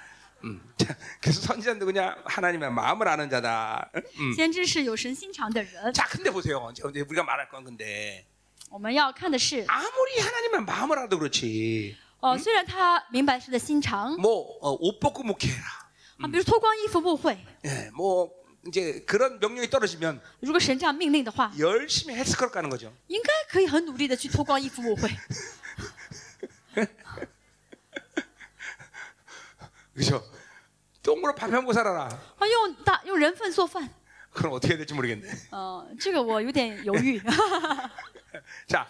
[0.43, 0.61] 음.
[0.77, 2.15] 자, 그래서 선지자는 누구냐?
[2.25, 3.89] 하나님의 마음을 아는 자다.
[3.95, 4.01] 응?
[4.19, 4.33] 음.
[4.35, 6.71] 先知是有神心肠的人， 자, 근데 보세요.
[6.71, 8.25] 이제 우리가 말할 건 근데
[8.69, 11.95] 我们要看的是， 아무리 하나님의 마음을 알아도 그렇지.
[12.19, 15.63] 哦，虽然他明白神的心肠， 뭐 옷 벗고 목회해라.
[16.19, 18.29] 啊，比如脱光衣服牧会， 예, 뭐
[18.67, 22.91] 이제 그런 명령이 떨어지면 如果神这样命令的话， 열심히 헬스클럽 가는 거죠.
[23.07, 25.09] 应该可以很努力的去脱光衣服牧会。
[29.93, 30.23] 그렇죠?
[31.03, 32.09] 똥으로 밥 해먹고 살아라.
[32.37, 33.89] 啊，用大用人粪做饭，
[34.31, 35.27] 그럼 어떻게 해야 될지 모르겠네.
[35.51, 37.21] 呃，这个我有点犹豫。
[38.67, 38.87] 자,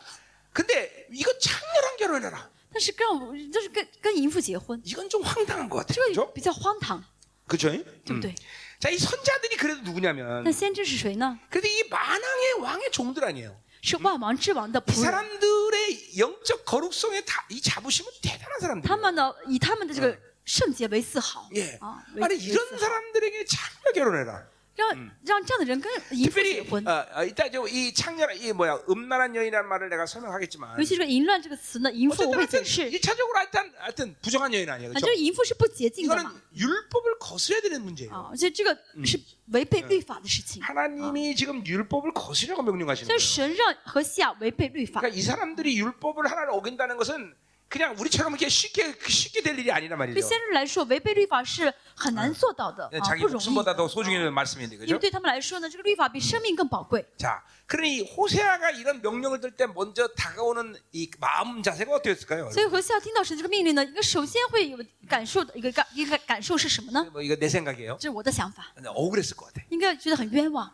[0.51, 2.49] 근데 이거 창렬한 결혼이라.
[2.73, 5.93] 但是跟我就是跟跟淫妇结婚， 이건 좀 황당한 것 같아요.
[5.93, 6.33] 这个 그죠?
[6.33, 7.03] 比较荒唐，
[7.47, 7.69] 그죠?
[8.03, 8.35] 对不对？
[8.79, 11.39] 자, 이 선자들이 그래도 누구냐면 那先知是谁呢？
[11.49, 13.55] 그래도 이 만왕의 왕의 종들 아니에요.
[13.81, 15.03] 是万王之王的 이 仆人。
[15.03, 19.01] 사람들의 영적 거룩성의 다, 이 자부심은 대단한 他 사람들이에요.
[19.01, 21.77] 们呢，以他们的这个 圣洁为自豪 예.
[21.81, 24.47] 啊， 아니 为为 이런 自豪， 사람들에게 참여 결혼해라.
[24.77, 24.87] 让
[25.25, 26.87] 让这样的人跟淫妇 특별히 结婚。
[26.87, 32.57] 어, 어, 이따 저이 창렬 이 뭐야 음란한 여인이라는 말을 내가 설명하겠지만 尤其这个淫乱这个词呢，淫妇我 어쨌든 会解
[32.57, 34.91] 하여튼 释， 일차적으로 하여튼 하여튼 부정한 여인 아니에요.
[34.91, 35.07] 啊， 그렇죠?
[35.07, 38.13] 就是淫妇是不洁净的 이거는 嘛， 율법을 거스려야 되는 문제예요.
[38.13, 39.19] 啊，而且这个是
[39.51, 40.61] 违背律法的事情。
[40.61, 43.19] 하나님이 지금 율법을 거스려고 명령하시는 所以 거예요.
[43.19, 47.33] 神让和西亚违背律法， 그러니까 이 사람들이 율법을 하나를 어긴다는 것은
[47.71, 50.21] 그냥 우리처럼 이렇게 쉽게 쉽게 될 일이 아니란 对 말이죠.
[50.21, 53.75] 先知来说，违背律法是很难做到的 네, 啊， 자기 不容易 목숨보다 的。
[53.75, 54.97] 더 소중히 여기는 말씀인데 因为 그죠?
[54.97, 57.05] 对他们来说呢，这个律法比生命更宝贵。
[57.17, 62.49] 자, 그러니 호세아가 이런 명령을 들 때 먼저 다가오는 이 마음 자세가 어땠을까요?
[62.51, 64.77] 所以和西亚听到神这个命令呢，一个首先会有
[65.09, 67.05] 感受的一个感一个感受是什么呢？
[67.11, 67.97] 뭐 이거 내 생각이에요.
[67.99, 69.61] 这是我的想法， 근데 억울했을 것 같아.
[69.67, 70.71] 应该觉得很冤枉，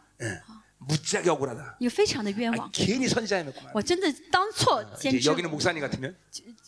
[0.86, 1.78] 무지하게 억울하다.
[1.80, 2.70] 也非常的冤 아니, 枉。
[2.74, 3.72] 괜히 선지자해놓고만.
[3.74, 6.14] 我真的当错先 이제 知， 여기는 목사님 같으면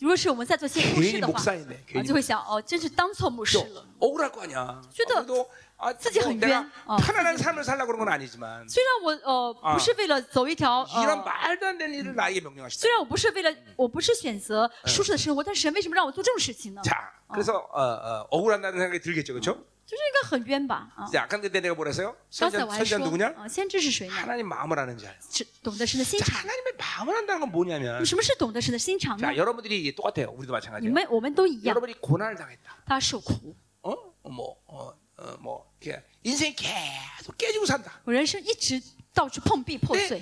[0.00, 1.74] 如果是我们在做先牧 괜히 师的话， 목사였네.
[1.74, 3.84] 啊， 괜히 就会想哦，真是当错牧师 또 了。
[4.00, 4.80] 억울할 거 아니야.
[4.94, 6.70] 저 도- 그래도 아, 쓰지 뭐 한 내가冤.
[6.86, 12.40] 어, 편안한 삶을 살려고 그런 건 아니지만 虽然我呃啊不是为了走一条 이런 呃， 말도 안 되는 일을 나에게
[12.40, 12.80] 명령하시다.
[12.80, 16.80] 虽然我不是为了我不是选择舒适的生活，但是神为什么让我做这种事情呢？
[16.82, 16.96] 자,
[17.28, 19.58] 그래서 어, 어, 억울한다는 생각이 들겠죠, 그렇죠?
[19.90, 21.06] 就是应该很冤吧啊！
[21.12, 22.16] 자, 근데 내가 뭐랬어요?
[22.36, 23.32] 刚才 선자, 我还 선자 说 누구냐?
[23.36, 24.14] 啊，先知是谁呢？
[24.14, 25.14] 하나님 마음을 아는 자예요.
[25.30, 26.40] 是懂得神的心 자, 肠。
[26.42, 29.36] 하나님의 마음을 안다는 건 뭐냐면 什么是懂得神的心肠呢 자, ？
[29.36, 30.30] 여러분들이 똑같아요.
[30.36, 30.92] 우리도 你 마찬가지예요.
[30.92, 32.82] 们我们都一样， 여러분이 고난을 당했다.
[32.84, 33.94] 他受苦， 어?
[34.28, 38.00] 뭐, 어, 어, 뭐, 이렇게 인생 계속 깨지고 산다.
[38.04, 38.82] 我人生一直
[39.14, 40.20] 到处碰壁破 네 碎。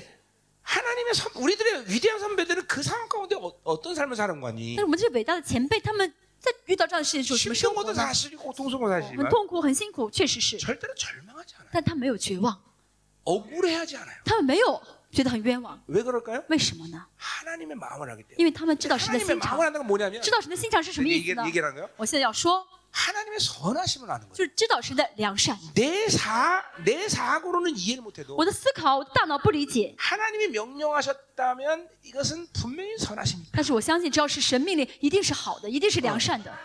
[0.61, 4.76] 하나님의 선, 우리들의 위대한 선배들은 그 상황 가운데 어, 어떤 삶을 사는 거니?
[4.76, 8.12] 但是我们这些伟大的前辈，他们 在遇到这样的事情的时候，什么生活 심정고도 呢？
[8.12, 11.70] 사실이고 고통스러운 很 사실이지만 痛苦，很辛苦，确实是， 절대로 절망하지 않아요.
[11.72, 12.61] 但他没有绝望，
[13.24, 14.20] 억울해하지 않아요.
[14.24, 15.80] 他们没有 觉得很冤枉。
[15.86, 16.44] 왜 그럴까요?
[16.48, 17.07] 为什么呢？
[17.16, 18.36] 하나님의 마음을 알기 때문에.
[18.36, 21.46] 因为他们知道神的 하나님의 心肠 마음을 ， 안다는 건 뭐냐면 知道神的心肠是什么意思 이게 呢？
[21.46, 21.88] 얘기라는 거예요.
[21.96, 24.34] 我现在要说， 하나님의 선하심을 아는 거예요.
[24.34, 25.59] 就是知道神的良善。
[25.74, 33.50] 내 사, 내 사고로는 이해를 못해도 我的思考，我的大脑不理解， 하나님이 명령하셨다면 이것은 분명히 선하십니다.
[33.52, 36.57] 但是我相信，只要是神命令，一定是好的，一定是良善的。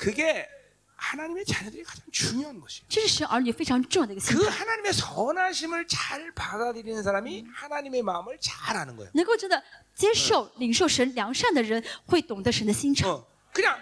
[0.00, 0.48] 그게
[0.96, 2.84] 하나님의 자녀들이 가장 중요한 것이에요.
[2.88, 4.52] 这是神儿女非常重要的一个心 그 肠。
[4.52, 9.12] 하나님의 선하심을 잘 받아들이는 사람이 하나님의 마음을 잘 아는 거예요.
[9.14, 9.62] 能够真的
[9.94, 13.08] 接受、领受神良善的人，会懂得神的心肠。
[13.08, 13.78] 어, 그냥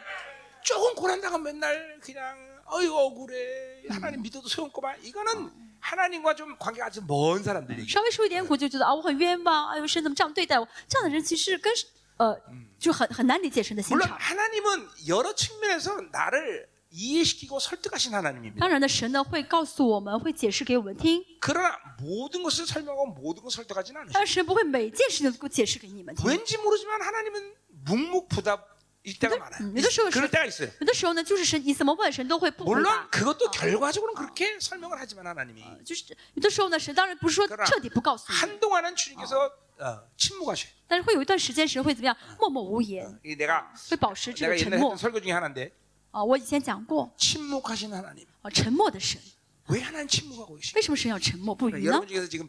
[0.62, 2.36] 조금 고난당하 맨날 그냥
[2.66, 7.88] 어이 억울해 하나님 믿어도 소용없구만 이거는 하나님과 좀 관계가 아주 먼 사람들 얘기.
[7.88, 10.66] 稍微受一点苦就觉得啊，我很冤枉，哎呦，神怎么这样对待我？
[10.88, 11.72] 这样的人其实跟
[12.18, 12.36] 呃，
[12.78, 14.18] 就很很难理解神的心 물론 肠。
[14.18, 18.58] 하나님은 여러 측면에서 나를 이해시키고 설득하신 하나님입니다.
[18.58, 24.10] 当然的，神呢会告诉我们，会解释给我们听， 그러나 모든 것을 설명하고 모든 것을 설득하지는 않으셔.
[24.12, 26.28] 但是神不会每件事情都给我解释给你们听。
[26.28, 27.54] 왠지 모르지만 하나님은
[27.86, 28.71] 묵묵부답
[29.04, 29.60] 일 때가 많아요.
[29.64, 30.68] 음, 믿으셔, 그럴 시- 때가 있어요.
[30.80, 33.08] 有的时候呢，就是神你怎么问神都会不回 물론 答。
[33.10, 40.68] 그것도 결과적으로는 그렇게 설명을 하지만 하나님이 就是有的时候呢，神当然不是说 그러나 彻底不告诉你， 한동안은 주님께서 어, 침묵하셔요.
[40.88, 44.98] 但是会有一段时间神会怎么样，默默无言， 이 내가 会保持这 내가 个沉 옛날에 默 했던 。
[44.98, 45.72] 설교 중에 하나인데
[46.10, 48.26] 啊，我以前讲过 침묵하신 하나님.
[48.42, 49.20] 啊，沉默的神，
[49.68, 50.74] 왜 하나님 침묵하고 계시?
[50.74, 52.08] 为什么神要沉默不语呢 여러분 ？
[52.08, 52.48] 중에서 지금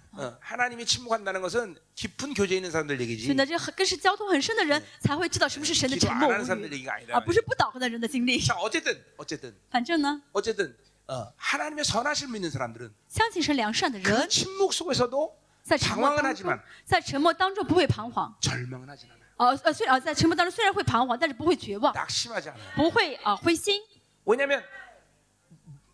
[0.12, 3.34] 그러니까 어, 하나님이 침묵한다는 것은 깊은 교제에 있는 사람들 所以 얘기지.
[3.34, 7.14] 呢，这很跟是交通很深的人才会知道什么是神的 기도 沉 안 默 하는 无 사람들 语， 얘기가 아니다.
[7.14, 8.40] 而不是不祷告的人的经历。
[8.40, 10.74] 자, 어쨌든 어쨌든 反正呢， 어쨌든
[11.08, 18.34] 어, 하나님의 선하실 믿는 사람들은 相信神良善的 그 人， 침묵 속에서도 在沉默 방황은 当中 하지만 ，在沉默当中不会彷徨。
[18.40, 19.26] 절망은 하진 않아요.
[19.36, 22.74] 呃呃，虽然呃在沉默当中虽然会彷徨，但是不会绝望， 낙심하지 않아요.
[22.74, 23.82] 不会啊、灰心，
[24.24, 24.64] 왜냐하면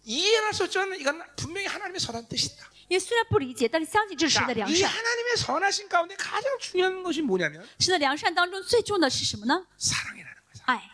[0.04, 2.70] 이해할 수 없지만 이건 분명히 하나님의 선한 뜻이다.
[2.88, 4.90] 因为虽然不理解，但是相信这是神 자, 的良 이 善。
[4.90, 9.64] 하나님의 선하신 가운데 가장 중요한 것이 뭐냐면 神的良善当中最重要的是什么呢？
[9.78, 10.64] 사랑이라는 거예요.
[10.66, 10.90] 爱。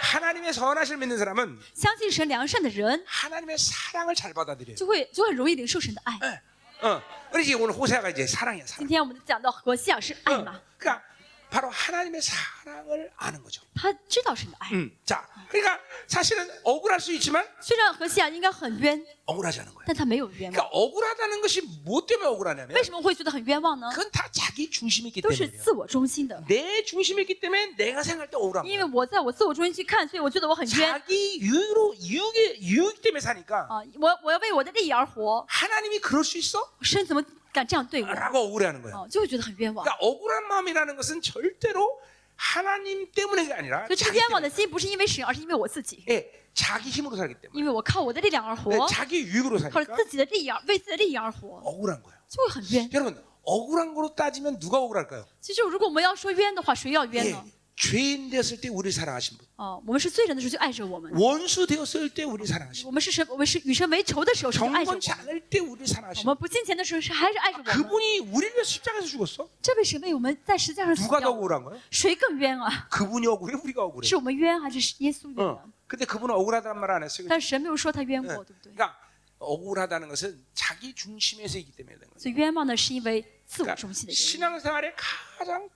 [0.00, 4.76] 하나님의 선하실 믿는 사람은 相信神良善的人， 하나님의 사랑을 잘 받아들여요.
[4.76, 6.18] 就会就很容易领受神的爱。
[6.22, 6.86] 예.
[6.86, 7.00] 어.
[7.30, 8.88] 그래서 오늘 호세아가 이제 사랑이야, 今 사랑.
[8.88, 10.42] 天我们讲到何西亚是爱 어.
[10.44, 11.02] 嘛， 그러니까
[11.50, 13.60] 바로 하나님의 사랑을 아는 거죠.
[13.74, 14.72] 他知道神的爱。
[14.72, 14.90] 음.
[15.04, 19.84] 자, 그러니까 사실은 억울할 수 있지만 虽然何西亚应该很冤， 억울하지 않은 거예요.
[19.86, 20.70] 但他没有冤 그러니까 枉。
[20.72, 23.90] 억울하다는 것이 뭐 때문에 억울하냐면 为什么会觉得很冤枉呢？
[23.92, 25.62] 그건 다 자기 중심이기 都是 때문이에요.
[25.62, 26.42] 自我中心的。
[26.48, 28.90] 내 중심이기 때문에 내가 생각할 때 억울한 因为 거예요.
[28.94, 33.84] 我在我自我中心去看，所以我觉得我很冤 자기 유익으로 유익의 유익 때문에 사니까 啊！
[34.00, 36.66] 我我要为我的利益而活， 하나님이 그럴 수 있어?
[36.80, 37.22] 神怎么
[37.56, 38.08] 敢这样对我？
[38.12, 38.96] 라고 억울해하는 거예요.
[38.96, 39.84] 哦，就会觉得很冤枉。
[39.84, 42.00] 그러니까 억울한 마음이라는 것은 절대로
[42.36, 44.54] 하나님 때문에가 아니라 所以这个 자기 冤枉的 때문에.
[44.56, 47.52] 心不是因为神，而是因为我自己， 예, 자기 힘으로 살기 때문에.
[47.54, 52.16] 因为我靠我的力量而活 네, ， 자기 유익으로 靠着 사니까 自己的利益而为自己的利益而活， 억울한 거예요.
[52.28, 52.88] 就会很冤。
[52.92, 55.24] 여러분, 억울한 거로 따지면 누가 억울할까요?
[55.40, 57.44] 其实如果我们要说冤的话，谁要冤 예, 呢？
[57.76, 59.46] 죄인 되었을 때 우리 사랑하신 분.
[59.56, 62.86] 哦，我们是罪人的时候就爱着我们， 원수 되었을 때 우리 사랑하신 분.
[62.86, 65.18] 我们是神，我们是与神为仇的时候，神就爱着我 정권치 们。
[65.18, 66.26] 않을 때 우리 我 사랑하신 분.
[66.26, 67.72] 们不金钱的时候，是还是爱着我们。
[67.74, 69.48] 그분이 우리를 위해 십자가에서 죽었어?
[69.62, 71.80] 这位神为我们在十字架上死 누가 더 掉， 억울한 거야?
[71.90, 72.86] 谁更冤啊？
[72.90, 74.06] 그분이 억울해, 우리가 억울해.
[74.06, 75.56] 是我们冤还是耶稣冤 어.
[75.56, 75.72] 呢？
[75.88, 77.26] 근데 그분은 억울하다는 말 안 했어요.
[77.28, 78.28] 但是神没有说他冤 네.
[78.36, 78.72] 过，对不对？
[78.74, 78.94] 그러니까
[79.38, 82.20] 억울하다는 것은 자기 중심에서 있기 때문에 그런 거예요.
[82.20, 84.26] 所以冤枉呢，是因为自我 그러니까 中心的原因。
[84.28, 84.94] 신앙생활의
[85.38, 85.68] 가장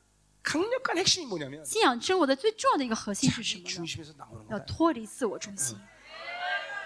[0.42, 3.74] 강력한 핵심이 뭐냐면 信仰生活的最重要的一个核心是什 자기 么呢？
[3.74, 4.66] 중심에서 나오는 要 거야.
[4.66, 5.76] 脱离自我中心。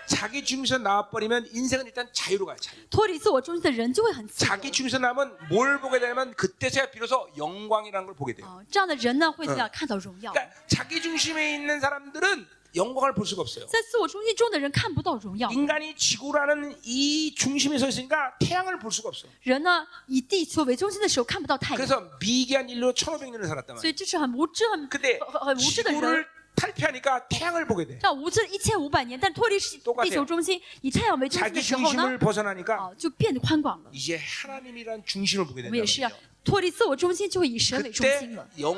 [0.07, 2.57] 자기 중심에서 나와버리면 인생은 일단 자유로 가요.
[2.57, 2.75] 자유.
[2.91, 4.49] 脱离自我中心的人就会很自由。
[4.49, 8.47] 자기 중심에서 나면 뭘 보게 되냐면 그때서야 비로소 영광이라는 걸 보게 돼요.
[8.47, 10.33] 啊，这样的人呢，会怎样看到荣耀？
[10.33, 12.47] 그러니까 자기 중심에 있는 사람들은
[12.77, 13.67] 영광을 볼 수가 없어요.
[13.67, 15.51] 在自我中心中的人看不到荣耀。
[15.51, 19.27] 인간이 지구라는 이 중심에 서 있으니까 태양을 볼 수가 없어.
[19.43, 23.89] 人呢，以地球为中心的时候看不到太阳， 그래서 미개한 인류로 1500년을 살았단 所 말이에요.
[23.91, 26.01] 以这是很无知、很 근데 很很无知的人。
[26.01, 27.99] 지구를 탈피하니까 태양을 보게 돼.
[28.01, 33.91] 这样无知一千五百年，但脱离是 똑같아요 地球中心，以太阳为中心 자기 的时候呢 중심을 ， 벗어나니까 啊，就变得宽广了。
[33.93, 35.71] 이제 하나님이란 중심을 보게 我 된다.
[35.71, 36.11] 们也是要
[36.45, 38.47] 脱离自我中心，就会以神为中 그때 心了。
[38.59, 38.75] 영,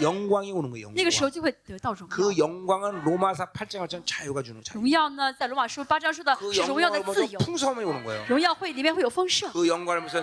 [0.00, 0.90] 영광이 오는 거예요.
[0.96, 1.32] 那个时候 영광.
[1.32, 2.16] 就会得到荣耀。
[2.16, 4.74] 그 영광은 로마사 8장 8장 자유가 주는 자유.
[4.80, 8.24] 荣耀呢，在罗马书八章说的 그 是荣耀的 영광을 自 보면서 由， 풍성함이 오는 거예요.
[8.28, 10.22] 荣耀会里面会有丰盛， 그 영광을 무슨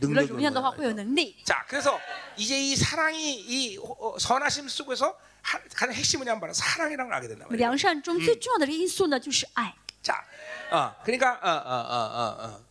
[0.00, 0.76] 有了 능력이 荣耀 오는 的话， 거예요.
[0.78, 1.36] 会有能力。
[1.44, 1.98] 자, 그래서
[2.36, 7.28] 이제 이 사랑이 이 어, 선하심 속에서 하- 가장 핵심은 뭐냐면 바로 사랑이라는 걸 알게
[7.28, 7.58] 된다 那么 말이에요.
[7.60, 9.74] 良善中最重要的这个因素呢，就是爱。
[10.02, 10.14] 자,
[10.72, 12.65] 어, 그러니까 어, 어, 어, 어, 어.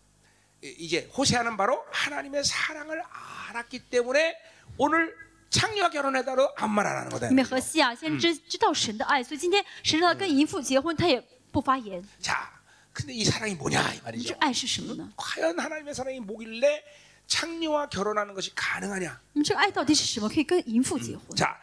[0.66, 3.02] 이- 이제 호세아는 바로 하나님의 사랑을
[3.50, 4.36] 알았기 때문에
[4.78, 5.14] 오늘
[5.50, 7.30] 창녀와 결혼해다도 아무 말 안 하는 거다.
[7.30, 12.02] 因为何西啊，先知知道神的爱，所以今天神让他跟淫妇结婚，他也不发言。
[12.22, 12.50] 자,
[12.94, 14.36] 근데 이 사랑이 뭐냐 이 这 말이죠.
[14.40, 15.12] 爱是什么呢？
[15.18, 16.82] 과연 하나님의 사랑이 뭐길래
[17.28, 19.18] 창녀와 결혼하는 것이 가능하냐?
[19.34, 20.28] 那么这个爱到底是什么？
[20.28, 21.34] 可以跟淫妇结婚？
[21.34, 21.58] 자,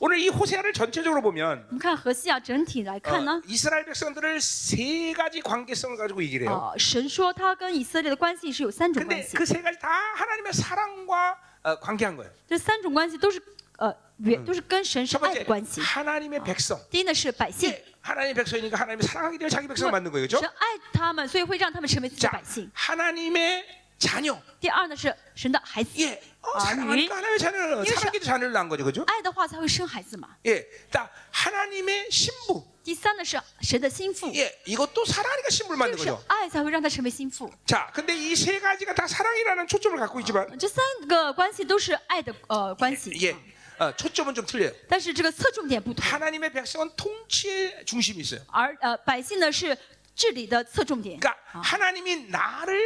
[0.00, 6.48] 오늘 이 호세아를 전체적으로 보면 我们看何西啊，整体来看 어, 呢， 이스라엘 백성들을 세 가지 관계성을 가지고 얘기를
[6.48, 6.72] 해요.
[6.74, 12.28] 啊，神说他跟以色列的关系是有三种关 근데 系， 그 세 가지 다 하나님의 사랑과 어, 관계한 거예요.
[12.48, 13.40] 这三种关系都是
[13.78, 15.80] 呃原都是跟神是 첫 爱的 번째 关系。
[15.80, 16.76] 하나님의 백성.
[16.90, 20.52] 第一呢是百姓， 예, 하나님의 백성이니까 하나님이 사랑하기 때문에 자기 백성을 만든 거예요, 神 그렇죠?
[20.58, 22.68] 爱他们，所以会让他们成为自己的 자, 百姓。
[22.74, 23.64] 하나님의
[23.98, 24.36] 자녀.
[24.60, 29.04] 第二呢是神的孩子， 예, 어, 아, 사랑하니까 하나님의 자녀를 이것이- 사랑기도 자녀를 낳은 거죠, 그렇죠?
[29.06, 30.28] 爱的话才会生孩子嘛。
[30.46, 32.64] 예, 자, 하나님의 신부.
[32.82, 36.20] 第三呢是神的心腹， 예, 이것도 사랑하니까 신부를 这 만든 个是 거죠.
[36.26, 37.48] 爱才会让他成为心腹。
[37.64, 43.36] 자, 근데 이 세 가지가 다 사랑이라는 초점을 갖고 있지만, 这三个关系都是爱的呃关系， 예,
[43.78, 44.72] 어, 초점은 좀 틀려요.
[44.88, 46.04] 但是这个侧重点不同。
[46.04, 48.40] 하나님의 백성은 통치의 중심이 있어요.
[48.50, 49.78] 而呃百姓呢是
[50.16, 51.20] 治理的侧重点。
[51.20, 52.80] 그러니까 하나님이 나를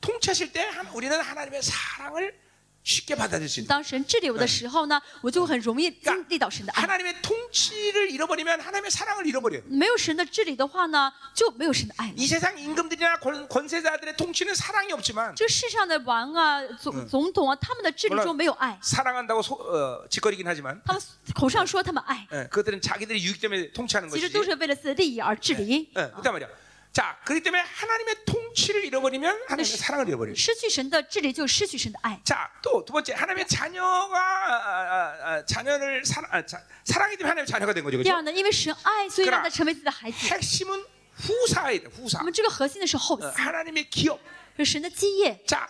[0.00, 2.42] 통치하실 때 하- 우리는 하나님의 사랑을
[2.86, 3.66] 쉽게 받아들일 수 있는.
[3.66, 6.82] 当神治理我的时候呢，我就很容易经历到神的爱。
[6.82, 9.62] 하나님의 통치를 잃어버리면 하나님의 사랑을 잃어버려요.
[9.64, 12.14] 没有神的治理的话呢，就没有神的爱了。
[12.18, 21.00] 이 세상 임금들이나 권, 권세자들의 통치는 사랑이 없지만 这个世上的王啊、总总统啊，他们的治理中没有爱， 사랑한다고 소, 어, 짓거리긴 하지만 他们
[21.34, 24.32] 口上说他们爱， 예, 그들은 자기들의 유익 때문에 통치하는 其实 것이지.
[24.34, 25.88] 都是为了自己的利益而治理。
[25.96, 26.46] 예, 그단 말이야.
[26.92, 30.36] 자, 그렇기 때문에 하나님의 통치를 잃어버리면 하나님의 사랑을 잃어버려요.
[30.36, 32.20] 失去神的治理，就失去神的爱。
[32.22, 37.30] 자, 또 두 번째 하나님의 자녀가 아, 아, 아, 자녀를 사랑, 아, 자, 사랑이 때문에
[37.30, 38.14] 하나님의 자녀가 된 거죠, 第 그렇죠?
[38.14, 40.16] 二呢，因为神爱，所以让他成为自己的孩子。
[40.28, 40.84] 핵심은
[41.16, 42.18] 후사에 돼, 후사.
[42.18, 44.20] 那么这个核心的是后 어, 嗣， 하나님의 기업.
[44.56, 45.42] 是神的基业。
[45.48, 45.68] 자,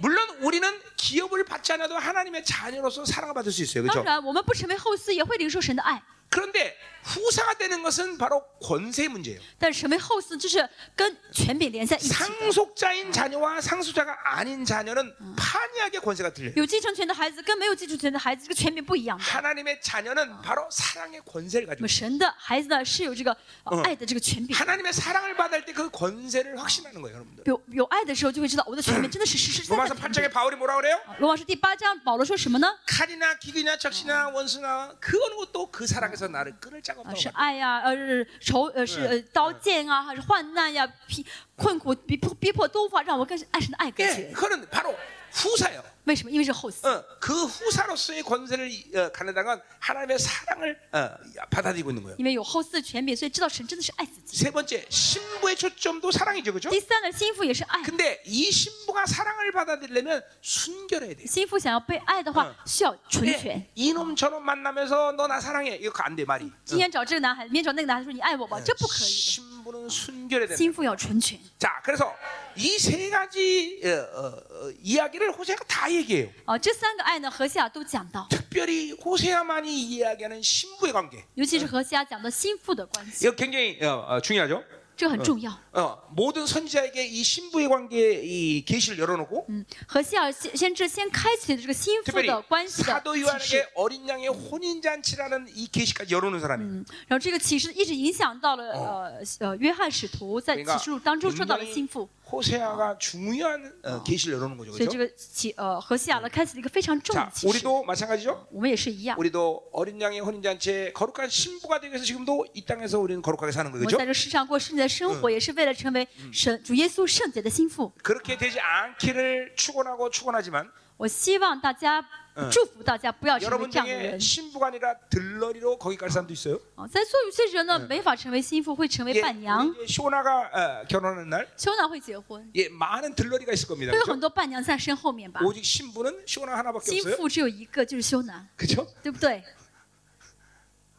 [0.00, 0.66] 물론 우리는
[0.96, 4.04] 기업을 받지 않아도 하나님의 자녀로서 사랑을 받을 수 있어요, 当 그렇죠?
[4.06, 6.00] 然，我们不成为后嗣，也会领受神的爱。
[6.30, 6.74] 그런데
[7.06, 9.40] 후사가 되는 것은 바로 권세 문제예요.
[9.58, 12.14] 但是成为后嗣，就是跟权柄连在一起的。
[12.14, 16.52] 상속자인 자녀와 상속자가 아닌 자녀는 판이하게 권세가 들려요.
[16.54, 19.24] 有继承权的孩子跟没有继承权的孩子，这个权柄不一样的。
[19.24, 21.98] 하나님의 자녀는 바로 사랑의 권세를 那 가지고 么 있어요.
[21.98, 24.54] 神的孩子呢，是有这个呃嗯爱的这个权柄。
[24.56, 27.42] 하나님의 사랑을 받을 때 그 권세를 확신하는 거예요, 여러분들.
[27.46, 30.30] 有有爱的时候，就会知道我的权柄真的是实实在在 로마서 的权 8장에 柄。
[30.30, 31.00] 바울이 뭐라 그래요?
[31.18, 32.78] 罗马书第八章，保罗说什么呢？
[32.86, 37.28] 칼이나 기근이나 적시나 원수나 그 어느 것도 그 사랑에서 나를 끊을 자가 啊， 없다고 是
[37.28, 37.32] 말해요.
[37.34, 41.24] 爱呀，呃，是仇，呃，是呃刀剑啊，还是患难呀，逼
[41.56, 44.32] 困苦逼迫逼迫都无法让我跟爱神的爱隔 예, 绝。
[44.32, 44.94] 그거는 바로
[45.32, 45.82] 후사예요.
[46.06, 46.30] 为什么？
[46.32, 46.84] 因为是后嗣。
[46.84, 51.10] 어, 그 후사로서의 권세를 어, 갖는다는 건 하나님의 사랑을 어,
[51.48, 52.16] 받아들이고 있는 거예요.
[52.18, 54.36] 因为有后嗣权柄，所以知道神真的是爱自己。
[54.36, 56.70] 세 번째 신부의 초점도 사랑이죠, 그렇죠?
[56.70, 57.82] 第三呢，心腹也是爱。
[57.84, 61.26] 근데 이 신부가 사랑을 받아들이려면 순결해야 돼요.
[61.26, 63.70] 心腹想要被爱的话，需要纯全 예, 。
[63.76, 66.50] 이놈 저놈 만나면서 너 나 사랑해 이거 안 돼 말이.
[66.64, 69.06] 今天找这个男孩，明天找那个男孩说你爱我吧，这不可以的。
[69.06, 70.56] 신부는 순결해야 돼.
[70.56, 71.38] 心腹要纯全。
[71.60, 72.12] 자, 그래서
[72.56, 76.28] 이 세 가지 어, 어, 어, 이야기를 호세가 다 얘기해요.
[76.44, 81.24] 啊，这三个爱呢，何西亚都讲到， 특별히 호세아만이 이야기하는 신부의 관계.
[81.34, 84.62] 尤其是何西亚讲到心腹的关系， 이거 굉장히 어, 어, 중요하죠.
[84.94, 85.50] 这个很重要。
[85.72, 93.68] 어, 모든 선지자에게 이 신부의 관계 이 계시를 열어놓고 嗯，何西尔先先知先开启了这个心腹 특별히 的关系的 사도 启示， 요한에게
[93.74, 96.70] 어린 양의 혼인 잔치라는 이 계시까지 열어놓은 사람이에요.
[96.70, 104.98] 嗯，然后这个启示一直影响到了呃呃约翰使徒在 그러니까 启示录当中说到了 굉장히 心腹， 호세아가 중요한 어, 계시를 열어놓은 거죠, 所以这 그렇죠?
[104.98, 107.46] 个启呃何西亚呢开启了一个非常重要 자, 的启示。
[107.48, 108.46] 우리도 마찬가지죠.
[108.50, 113.52] 我们也是一样， 우리도 어린 양의 혼인 잔치에 거룩한 신부가 되기 위해서 지금도 이 땅에서 우리는 거룩하게
[113.52, 113.96] 사는 我 거죠.
[113.96, 117.92] 们在这世上过圣洁的生活，也是为了成为神主耶稣圣洁的心腹。
[118.02, 125.98] 그렇게 되지 않기를 축원하고 축원하지만 我希望大家嗯 祝福大家不要成为 여러분 这样的 중에 人 신부가 아니라 들러리로 거기
[125.98, 126.58] 갈 사람도 있어요.
[126.76, 126.86] 啊。
[126.86, 129.68] 在座有些人呢，没法成为心腹，会成为 예, 伴娘。
[129.68, 133.92] 우리 이제 쇼나가 어, 결혼하는 날 修男会结婚， 예, 많은 들러리가 있을 겁니다.
[133.92, 134.20] 会有很 그렇죠?
[134.20, 135.40] 多伴娘在身后面吧？
[135.44, 137.16] 오직 신부는 쇼나 하나밖에 心 없어요.
[137.16, 138.86] 腹只有一个，就是修男， 그렇죠?
[139.02, 139.44] 对不对？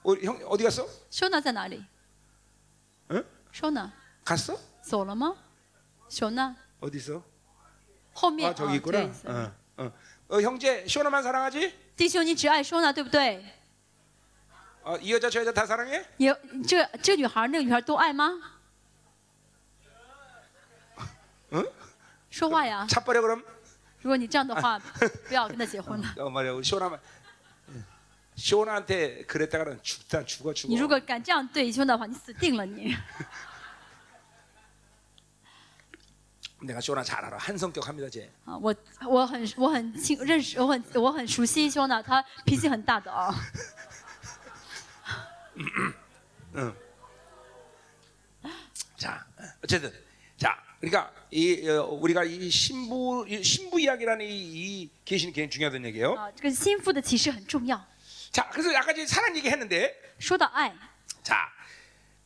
[0.04, 0.88] 우리 형 어디 갔어?
[1.10, 1.84] 修男在哪里？
[3.10, 3.26] 응?
[3.52, 3.92] 修男
[4.24, 4.56] 갔어?
[4.84, 5.36] 走了吗？
[6.10, 7.24] 修男 어디 있어?
[8.14, 8.92] 后面 아 저기 啊 있구나.
[8.92, 9.52] 对 어,
[10.28, 10.38] 어.
[10.38, 11.74] 어, 형제 쇼나만 사랑하지?
[11.96, 13.44] 弟兄，你只爱修男，对不对？
[14.84, 16.04] 어, 이 여자 저 여자 다 사랑해?
[16.18, 16.36] 有
[16.68, 18.32] 这这女孩那个女孩都爱吗？
[21.52, 21.66] 응?
[22.32, 22.88] 说话呀！
[22.90, 23.44] 차 버려 그럼.
[24.02, 24.80] 如果你这样的话，
[25.28, 26.08] 不要跟他结婚了。
[26.18, 27.00] 어 말이야 우리 시원하면
[28.36, 30.88] 시원한테 그랬다가는 죽다 죽어 你如 죽어.
[30.90, 32.98] 果敢这样对兄的话，你死定了你。
[36.62, 38.30] 내가 시원한 잘 알아 한 성격합니다 쟤.
[38.46, 38.74] 啊，我
[39.06, 43.34] 我很我很清认识，我很我很熟悉兄的，他脾气很大的啊。
[48.96, 49.26] 자
[49.62, 49.92] 어쨌든
[50.38, 54.30] 자 그러니까 이 어, 우리가 이 신부 이 신부 이야기라는 이,
[54.84, 56.14] 이 계시는 굉장히 중요하다는 얘기예요.
[56.16, 57.86] 啊，这个心腹的启示很重要。
[58.32, 60.74] 자 그래서 아까 이제 사랑 얘기했는데 说到爱，
[61.22, 61.52] 자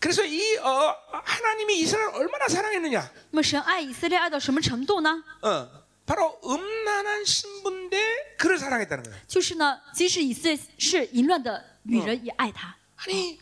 [0.02, 3.12] 그래서 이 어, 하나님이 이스라엘 을 얼마나 사랑했느냐?
[3.32, 5.24] 那么神爱以色列爱到什么程度呢？
[5.42, 5.68] 어
[6.06, 9.18] 바로 음란한 신부인데 그를 사랑했다는 거예요.
[9.28, 12.76] 就是呢，即使以色列是淫乱的女人，也爱他。
[12.98, 13.40] 아니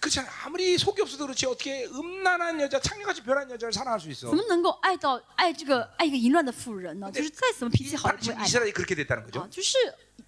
[0.00, 4.30] 그렇잖아 아무리 속이 없어도 그렇지 어떻게 음란한 여자 창녀같이 변한 여자를 사랑할 수 있어?
[4.30, 7.10] 怎么能够爱到爱这个爱一个淫乱的妇人呢？
[7.12, 9.48] 就是再怎么脾气好，也 바로 不会 지금 爱 이스라엘이 그렇게 됐다는 啊 거죠.
[9.50, 9.76] 。就是，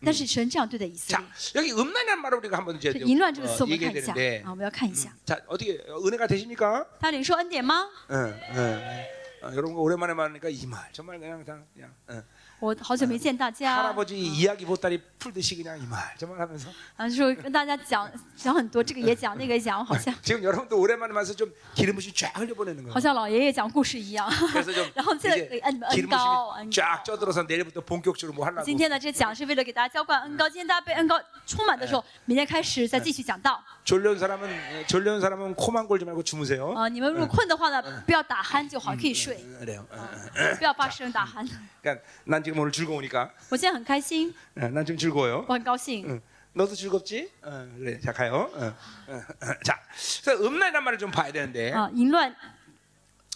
[0.05, 1.27] 但是神这样对待以色 자 列。
[1.57, 5.11] 여기 음란이라는 말을 우리가 한번 이제 这 좀, 淫乱这个 어, 词我们看 얘기해야 一下 되는데 啊，我们要看一下。
[5.25, 6.87] 자 어떻게 은혜가 되십니까?
[7.01, 7.89] 他领受恩典吗？
[8.11, 9.05] 응, 응.
[9.43, 12.23] 어, 여러분 거 오랜만에 만나니까 이 말 정말 그냥 다 그냥 응.
[12.61, 21.35] 我好久没见大家， 할아버지 이야기 보따리 풀듯이 그냥 이 말 정말 하면서 啊，说跟大家讲讲很多，这个也讲，那个也讲，好像 지금 여러분도 오랜만에 만나서
[21.35, 23.01] 좀 기름 부심 쫙 흘려보내는 好 거예요.
[23.01, 24.31] 像老爷爷讲故事一样。
[24.53, 27.05] 그래서 좀 然后现在 이제 给恩你们恩 기름 高，恩 부심이 쫙 高。
[27.05, 30.49] 쪄들어서 내일부터 본격적으로 뭐 하려고 今天的这讲是为了给大家浇灌恩高。
[30.49, 33.63] 今天大家被恩高充满的时候，明天开始再继续讲道。
[33.89, 36.73] 졸려온 사람은 예, 졸려온 사람은 코만 골지 말고 주무세요.
[36.75, 39.87] 啊，你们如果困的话呢，不要打鼾就好，可以睡， 응, 그래요.
[39.93, 40.57] 응, 응.
[40.57, 41.47] 不要发声打鼾。
[41.83, 45.45] 그러니까 난 지금 오늘 즐거우니까 我现在很开心， 응, 난 지금 즐거워요.
[45.47, 46.07] 我很高兴。
[46.09, 46.21] 응.
[46.55, 47.31] 너도 즐겁지?
[47.45, 48.01] 응, 그래.
[48.01, 48.51] 자 가요.
[48.57, 48.75] 응,
[49.11, 49.55] 응, 응.
[49.65, 49.79] 자,
[50.25, 52.35] 그래서 음란이란 말을 좀 봐야 되는데 啊，淫乱，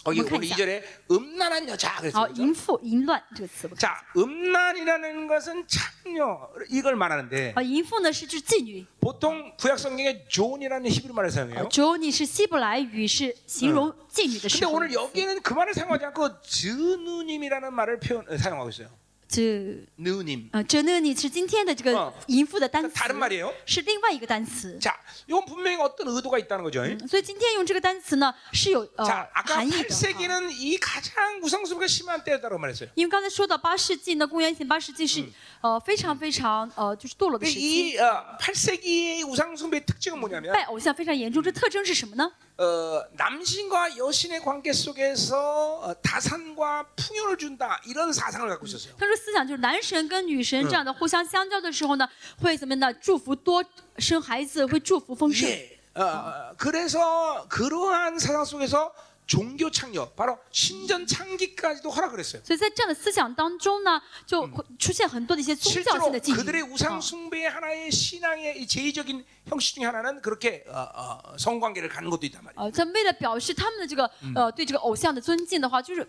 [0.03, 0.63] 거기 한번 오늘 가자.
[0.63, 2.33] 2절에 음란한 여자 好， 그랬어요.
[2.37, 3.79] 淫妇、淫乱这个词不看。
[3.81, 11.69] 자, 음란이라는 것은 창녀 이걸 말하는데 啊，淫妇呢是指妓女， 보통 구약 성경에 존이라는 히브리 말을 啊 사용해요.
[11.69, 14.71] ，Joni 是希伯来语，是形容妓女的时 근데 候。
[14.77, 18.87] 오늘 여기에는 그 말을 사용하지 않고 즈누님이라는 말을 표현 어, 사용하고 있어요.
[19.33, 20.49] 这 느님.
[20.51, 23.53] 啊，这呢，你是今天的这哦个淫妇的单 그 词， 다른 말이에요.
[23.63, 24.79] 是另外一个单词。
[24.79, 24.95] 자,
[25.27, 26.81] 이건 분명히 어떤 의도가 있다는 거죠.
[26.81, 29.77] 嗯所以今天用这个单词呢是有呃 자, 아까 含义的。
[29.77, 32.89] 啊 8세기는 이 가장 우상숭배가 심한 때였다고 말했어요.
[32.95, 35.23] 因为刚才说到八世纪呢，公元前八世纪是
[35.61, 41.43] 呃非常非常呃就是堕落的 근데 时期， 이 어, 8세기의 우상숭배의 특징은 뭐냐면 拜偶像非常严重。
[41.43, 42.31] 这特征是什么呢？
[42.57, 48.93] 어, 남신과 여신의 관계 속에서 어, 다산과 풍요를 준다 이런 사상을 갖고 있었어요.
[48.97, 52.07] 他说思想就是男神跟女神这样的互相相交的时候呢，
[52.41, 52.93] 会怎么样呢？
[53.01, 53.63] 祝福多
[53.97, 55.47] 生孩子，会祝福丰盛。
[55.47, 55.79] 예.
[55.95, 58.93] 어, 어, 그래서 그러한 사상 속에서
[59.27, 62.41] 종교 창녀, 바로 신전 창기까지도 허락을 했어요.
[62.43, 66.73] 所以在这样的思想当中呢，就会出现很多的一些宗教 실제로 性的妓 그들의 女。
[66.73, 72.09] 우상 啊 숭배의 하나의 신앙의 이 제의적인 형식 중에 하나는 그렇게 어, 어, 성관계를 갖는
[72.09, 72.59] 것도 있단 말이에요.
[72.59, 76.07] 呃，他们为了表示他们的这个呃对这个偶像的尊敬的话，就是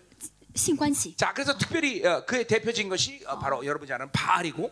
[0.55, 1.15] 性关系。
[1.15, 4.71] 자, 그래서 특별히 어, 그의 대표적인 것이 어, 바로 여러분이 아는 바알이고,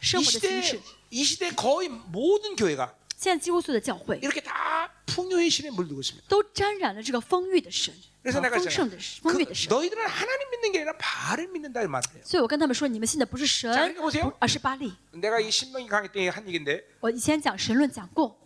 [0.00, 0.82] 生 이 活的形式 시대 。
[1.10, 6.26] 이 시대 거의 모든 교회가 现在几乎所有的教会 이렇게 다 풍요의 신에 물들고 있습니다.
[6.28, 8.90] 都沾染了这个丰裕的神， 그래서 啊 내가 丰盛 있잖아요.
[8.90, 9.68] 的神 그, 丰裕的神。
[9.70, 12.24] 너희들은 하나님 믿는 게 아니라 바알을 믿는다 이 말이에요.
[12.24, 14.92] 所以我跟他们说，你们信的不是神 자그러니까보세요 ，不而是巴利。
[15.12, 18.36] 내가 이 신명기 강의 때 한 얘기인데 我以前讲神论讲过，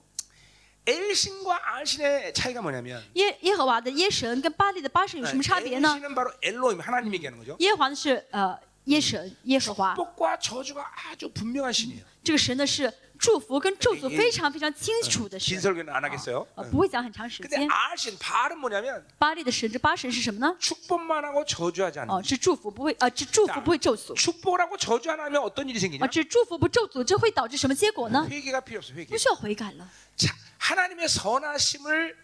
[0.86, 5.88] 엘신과 알신의 차이가 뭐냐면 耶耶和华的耶神跟巴利的巴神有什么差别呢？
[5.97, 7.57] 엘신은 바로 엘로임 하나님 얘기하는 거죠.
[7.61, 12.05] 耶和华呢是呃 耶神耶和华， 축복과 저주가 아주 분명한 신이에요.
[12.22, 16.47] 这个神呢是祝福跟咒诅非常非常清楚的 긴 神， 설교는 안 하겠어요.
[16.55, 17.68] 呃不会讲很长时 근데 间。
[17.68, 20.55] 알신 바알은 뭐냐면 巴利的神这八神是什么呢？
[20.61, 22.11] 축복만 하고 저주하지 않는.
[22.11, 24.14] 哦，是祝福不会呃，只祝福不会咒诅。
[24.14, 26.09] 축복하고 저주 안 하면 어떤 일이 啊， 생기냐?
[26.09, 28.24] 只祝福不咒诅，这会导致什么结果呢？
[28.30, 28.92] 회개가 필요 없어.
[28.94, 29.09] 회개.
[29.09, 29.88] 不需要悔改了。
[30.16, 32.16] 자, 하나님의 선하심을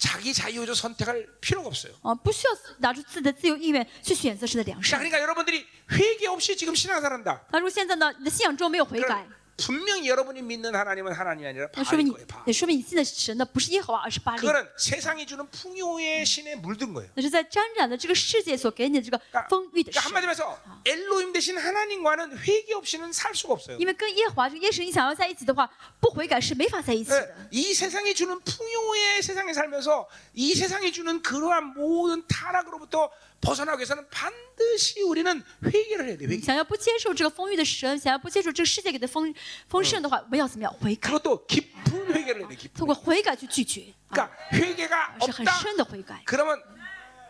[0.00, 1.92] 자기 자유로 선택할 필요가 없어요.
[2.02, 5.00] 啊，不需要拿出自己的自由意愿去选择神的良 자, 善。
[5.00, 7.46] 그러니까 여러분들이 회개 없이 지금 신앙생활한다.
[7.50, 9.26] 那如果现在呢，你的信仰中没有悔改，
[9.60, 12.26] 분명히 여러분이 믿는 하나님은 하나님이 아니라 那说明 바알일 你 거예요.
[12.26, 12.42] 바.
[12.46, 14.40] 也说明你信的神呢不是耶和华，而是巴利。
[14.42, 17.08] 그거는 세상이 주는 풍요의 신에 물든 거예요.
[17.14, 20.12] 那是在沾染了这个世界所给你的这个 그러니까, 丰裕的 그러니까 神。
[20.12, 23.78] 한마디로 해서 엘로임 대신 하나님과는 회개 없이는 살 수가 없어요.
[23.78, 25.66] 因为跟耶和华这个耶神你想要在一起的话，
[26.00, 27.34] 不悔改是没法在一起 네, 的。
[27.50, 33.10] 이 세상이 주는 풍요의 세상에 살면서 이 세상이 주는 그러한 모든 타락으로부터
[33.40, 36.26] 벗어나기 위해서는 반드시 우리는 회개를 해야 돼.
[36.26, 36.40] 회개.
[36.42, 39.32] 想要不接受这个丰裕的神，想要不接受这个世界给的丰
[39.68, 41.10] 丰盛的话，我们要怎么样悔改？
[41.10, 42.56] 그것도 깊은 회개를 해야 돼.
[42.56, 42.78] 깊은.
[42.78, 45.52] 通过悔改去拒绝，啊， 그러니까 회개가 是很 없다.
[45.60, 46.22] 深的悔改。
[46.24, 46.60] 그러면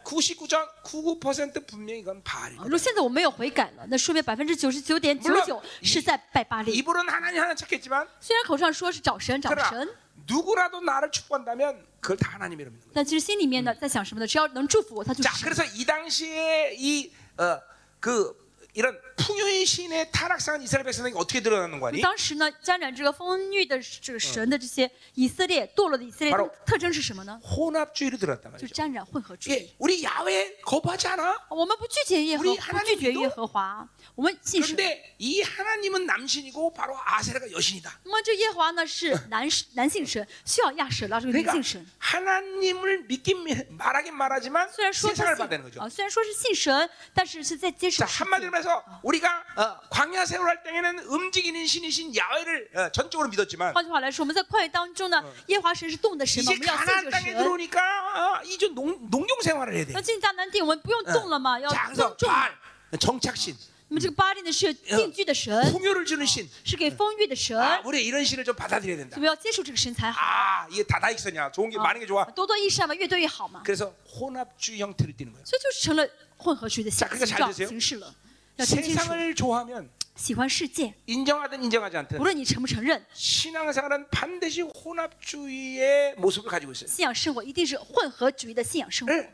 [0.04, 2.54] 99.99% 분명히 이건 바알이.
[2.62, 6.72] 如果现在我没有悔改了，那说明百分之九十九点九九是在拜巴利。
[6.72, 9.88] 입으로는 하나님 하나 찾겠지만 虽然口上说是找神找 그러나 神，
[10.26, 12.92] 누구라도 나를 축복한다면 그걸 다 하나님이라 믿는 거예요.
[12.94, 14.26] 但其实心里面呢在想什么呢？
[14.26, 15.44] 只要能祝福我，他就是 자, 神。
[15.48, 18.36] 그래서 이 당시에 이어그
[18.74, 22.00] 이런 풍요의 신의 타락상은 이스라엘 백성에게 어떻게 드러나는 거 아니?
[22.00, 27.40] 当时呢，沾染这个丰裕的这个神的这些以色列堕落的以色列 바로 特征是什么呢？
[27.42, 28.74] 혼합주의로 들어갔단 就 말이죠.
[28.74, 29.54] 沾染混合主义。
[29.54, 31.46] 예, 우리 야외 거부하지 않아?
[31.50, 34.76] 我们不拒绝耶和 우리 不 하나님 拒绝 믿어 耶和华，我们信神。
[34.76, 38.00] 그런데 이 하나님은 남신이고 바로 아세라가 여신이다.
[38.04, 41.86] 那么这耶和华呢是男男性神，需要亚舍拉这个女 그러니까 性神。
[41.98, 45.80] 하나님을 믿긴 미- 말하긴 말하지만 虽然说是 세상을 信 받는 거죠.
[45.80, 48.24] 啊，虽然说是信神，但是是在接受 자 世界。
[48.24, 56.56] 한마디로 해서 우리 가 어, 광야 세월할 때에는 움직이는 신이신 야훼를 어, 전적으로 믿었지만 换句话来说，我们在旷野当中呢，耶和华神是动的神嘛，我
[56.56, 57.38] 이제 们要信 가나안 这个 땅에 神。
[57.38, 59.92] 들어오니까 어, 이제 농, 농경 생활을 해야 돼.
[59.92, 62.28] 那进迦南地，我们不用动了嘛，要 자 耕 그래서 种。
[62.28, 62.52] 바알
[62.98, 63.54] 정착신
[63.88, 69.14] 那么这个巴利呢是定居的神， 풍요를 주는 신 是给丰裕的神， 아, 우리 이런 신을 좀 받아들여야 된다.
[69.14, 70.20] 我们要接受这个神才好。
[70.20, 73.62] 아 이게 다다익선이야 좋은 게 啊 많은 게 좋아 多多益善嘛，越多越好嘛。
[73.64, 76.04] 그래서 혼합주의 형태를 띠는 거예요 所以就是成了
[76.36, 78.12] 混合主义的 자 形 그러니까 形 잘 状 드세요 形式了。
[78.56, 89.12] 要听清楚， 세상을 좋아하면 喜欢世界， 인정하든 인정하지 않든 无论你承不承认， 신앙생활은 반드시 혼합주의의 모습을 가지고 있어요 信仰生活一定是混合主义的信仰生活，
[89.12, 89.28] 네.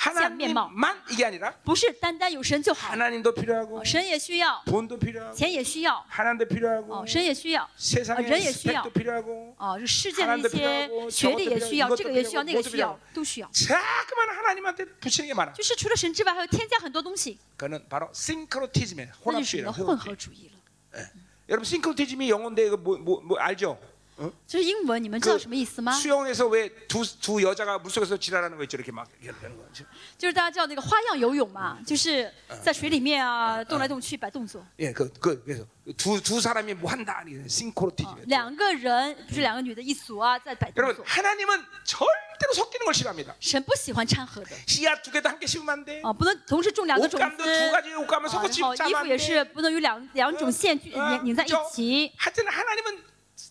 [0.00, 8.28] 하나님만 이게 아니라 不是单单有神就好， 하나님도 필요하고 哦神也需要， 돈도 필요하고 钱也需要， 하나님도 필요하고 哦，神也需要， 세상의 아,
[8.28, 8.82] 人也需要。
[8.82, 13.50] 스펙도 필요하고 哦，这世界的一 하나님도 些 필요하고 学历也需要， 저것도 这个也需要， 필요하고 那个 그것도 需要 필요하고 ，都需要。
[13.52, 19.72] 자꾸만 하나님한테 붙이는 게 많아 就是除了神之外，还有添加很多东西， 그거는 바로 싱크로티즘의 那就是什么 혼합주의라 呢？
[19.72, 21.06] 混合主义了。
[21.48, 23.78] 여러분 싱크로티즘이 영어인데 이거 뭐, 뭐, 뭐 알죠?
[24.20, 24.32] 어?
[24.46, 25.92] 这是英文，你们知道 그 什么意思吗？
[25.92, 29.84] 수영에서 왜 두 두 여자가 물속에서 지랄하는 거 있죠 이렇게 막 이렇게 하는 거 있죠?
[30.16, 32.32] 就是大家知道那个花样游泳嘛，就是
[32.62, 34.64] 在水里面啊动来动去摆动作。
[34.78, 35.66] 예, 그, 그 그래서
[35.98, 38.24] 두 두 사람이 뭐 한다 이게 啊 싱크로티즘.
[38.26, 41.04] 两个人不是两个女的一组啊，在摆动 여러분 作。
[41.06, 43.34] 하나님은 절대로 섞이는 걸 싫어합니다.
[43.38, 46.00] 神不喜欢掺和的 씨앗 두 개도 함께 심으면 안 돼.
[46.00, 47.44] 啊，不能同时种两个种 옷감도 子。
[47.44, 52.10] 두 가지 옷감을 啊 섞어 然后 집 衣 짜면 服也是不能有两两种线去啊拧拧在一起。
[52.16, 53.04] 하여튼 하나님은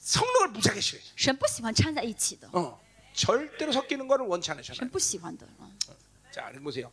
[0.10, 1.03] 섞는 걸 무지하게 싫어해.
[1.16, 2.80] 神不喜欢掺在一起的， 어,
[3.14, 4.89] 절대로 섞이는 거를 원치 神 않으셔요.
[4.89, 5.45] 不喜欢的。
[5.60, 5.70] 啊
[6.32, 6.91] 자, 이거 보세요.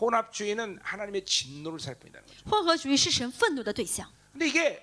[0.00, 2.40] 혼합주의는 하나님의 진노를 살 뿐이라는 거죠.
[2.50, 4.82] 混合主义是神愤怒的对象， 근데 이게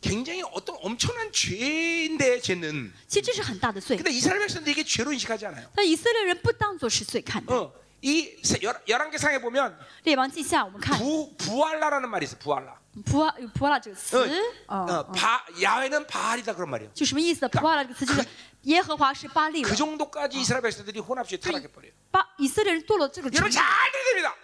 [0.00, 3.96] 굉장히 어떤 엄청난 죄인데 죄는 其实这是很大的罪。
[3.96, 5.68] 근데 이스라엘 백성들이 이게 죄로 인식하지 않아요.
[5.74, 7.52] 但以色列人不当作是罪看待。
[7.54, 12.36] 어, 이 세- 열- 열왕기상에 보면 列王记下我们看 부 부알라라는 말이 있어.
[12.38, 12.75] 부알라.
[13.06, 14.28] 普阿有普阿拉这个词， 어,
[14.66, 16.90] 哦 어, 哦 바, 야훼는 바알이다 그런 말이에요.
[16.94, 17.48] 就什么意思呢？
[17.48, 18.26] 普阿拉这个词就是
[18.62, 19.74] 耶和华是巴利了 그 。
[19.76, 21.92] 정도까지 이스라엘 백성들이 혼합주의 타락해 버려요.
[22.10, 24.34] 巴以色列人堕落这种程 여러분 度， 잘 들어야 됩니다.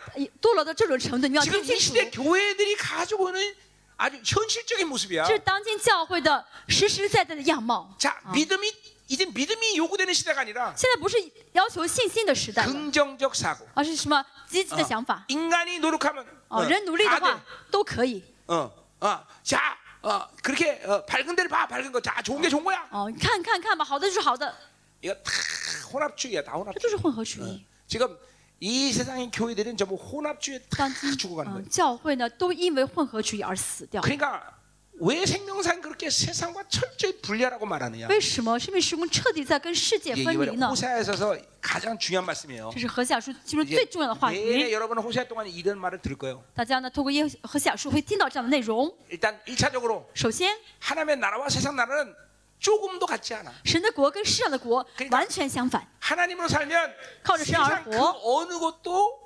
[0.40, 1.82] 堕落到这种程度，你要 지금 听 이 清楚。
[1.82, 3.54] 시대 교회들이 가지고 있는
[3.98, 5.26] 아주 현실적인 모습이야.
[5.26, 7.94] 这是当今教会的实实在在的样貌。
[7.98, 8.72] 자, 믿음이
[9.08, 11.16] 이제 믿음이 요구되는 시대가 아니라 现在不是
[11.52, 13.66] 要求信心的时代了， 긍정적 사고.
[13.74, 15.24] 而是什么积极的 어, 想法。
[15.28, 17.40] 인간이 노력하면 哦， 어, 人努力的 다 话 돼.
[17.70, 18.22] 都可以。
[18.46, 18.70] 어,
[19.00, 22.00] 어, 자, 어, 그렇게 어, 밝은 데를 봐, 밝은 거.
[22.00, 22.86] 자, 좋은 게 좋은 거야.
[22.90, 24.52] 哦，你看看看吧，好的就是好的，
[25.00, 25.30] 이거 다
[25.92, 26.80] 혼합주의야, 다 这 혼합주의.
[26.82, 27.64] 都是混合主义。
[27.86, 28.16] 지금
[28.60, 31.68] 이 세상의 교회들은 전부 혼합주의에 다 当今 죽어가는 嗯 거예요.
[31.68, 34.00] 教会呢，都因为混合主义而死掉。
[34.02, 34.42] 그러니까
[35.00, 38.08] 왜 생명상 그렇게 세상과 철저히 분리하라고 말하느냐?
[38.08, 38.58] 为什么？
[38.58, 40.66] 是因为时空彻底在跟世界 이게 分 이번에 离呢？
[40.70, 42.70] 호세아에 있어서 가장 중요한 말씀이에요.
[42.74, 44.72] 这是何西阿书其中 이제 最重要的话 내내 语。
[44.72, 46.42] 여러분은 호세아 동안 이런 말을 들을 거예요.
[46.52, 48.92] 大家呢，透过耶何西阿书会听到这样的内容。
[49.08, 52.12] 일단 1차적으로 首先， 하나님의 나라와 세상 나라는
[52.58, 53.52] 조금도 같지 않아.
[53.64, 55.86] 神的国跟世上的国 그러니까 完全相反。
[56.00, 58.18] 하나님으로 살면靠着神而 세상 그 活。
[58.24, 59.21] 어느 것도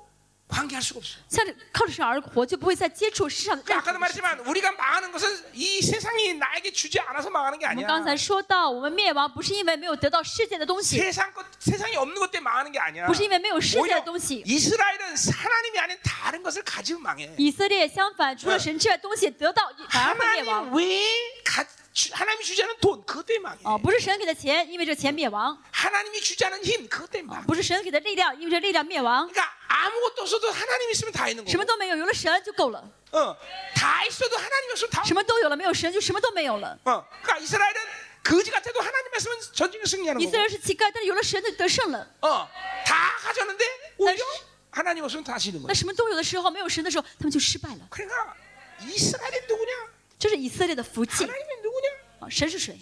[0.47, 1.17] 관계할 수가 없어.
[1.29, 4.21] 像这靠着神而活，就不会再接触世上的任何 아까도 的事情。
[4.21, 7.87] 말했지만 우리가 망하는 것은 이 세상이 나에게 주지 않아서 망하는 게 我们 아니야.
[7.87, 13.07] 刚才说到，我们灭亡不是因为没有得到世界的东西， 세상 것 세상이 없는 것 때문에 망하는 게 아니야.
[13.07, 14.43] 不是因为没有世界 오히려 的东西。
[14.45, 17.33] 이스라엘은 하나님이 아닌 다른 것을 가지면 망해.
[17.37, 20.69] 以色列相反，除了神之外东西得到，反而会灭亡。
[20.69, 21.01] 하나님 왜
[21.43, 21.69] 가, 주-
[22.11, 23.59] 하나님이 주지 않은 돈 그것 때문에 망해.
[23.63, 27.45] 哦，不是神给的钱，因为这钱灭亡； 하나님이 주지 않은 힘 그것 때문에 啊 망해.
[27.45, 29.29] 不是神给的力量，因为这力量灭亡。
[29.29, 31.67] 그러니까 아무것도 없어도 하나님 있으면 다 있는 什么 거고.
[31.67, 32.81] 都没有，有了神就够了；
[33.11, 33.35] 어,
[33.75, 35.03] 다 있어도 하나님 없으면 다.
[35.05, 36.77] 什么都有了，没有神就什么都没有了。
[36.85, 37.75] 어, 그러니까 이스라엘은
[38.23, 40.31] 거지 같아도 하나님 있으면 전쟁을 승리하는 以 거고.
[40.31, 42.07] 色列是乞丐，但是有了神就得胜了。
[42.21, 42.47] 어,
[42.85, 43.63] 다 가졌는데
[43.99, 45.73] 오히려 나- 하나님 없으면 다 지는 那 거야.
[45.75, 47.85] 什么都有的时候，没有神的时候，他们就失败了。
[47.91, 48.33] 그러니까
[48.81, 49.93] 이스라엘이 누구냐?
[50.19, 51.89] 这是以色列的福气 하나님이 누구냐?
[52.19, 52.29] 啊！
[52.29, 52.77] 神是谁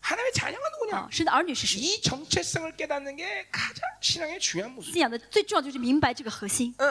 [0.00, 0.96] 하나님의 자녀가 누구냐?
[0.96, 1.08] 啊？
[1.10, 1.78] 神的儿女是谁？
[1.80, 4.92] 이 정체성을 깨닫는 게 가장 신앙의 중요한 모습.
[4.92, 6.74] 信仰的最重要就是明白这个核心。
[6.78, 6.84] 어,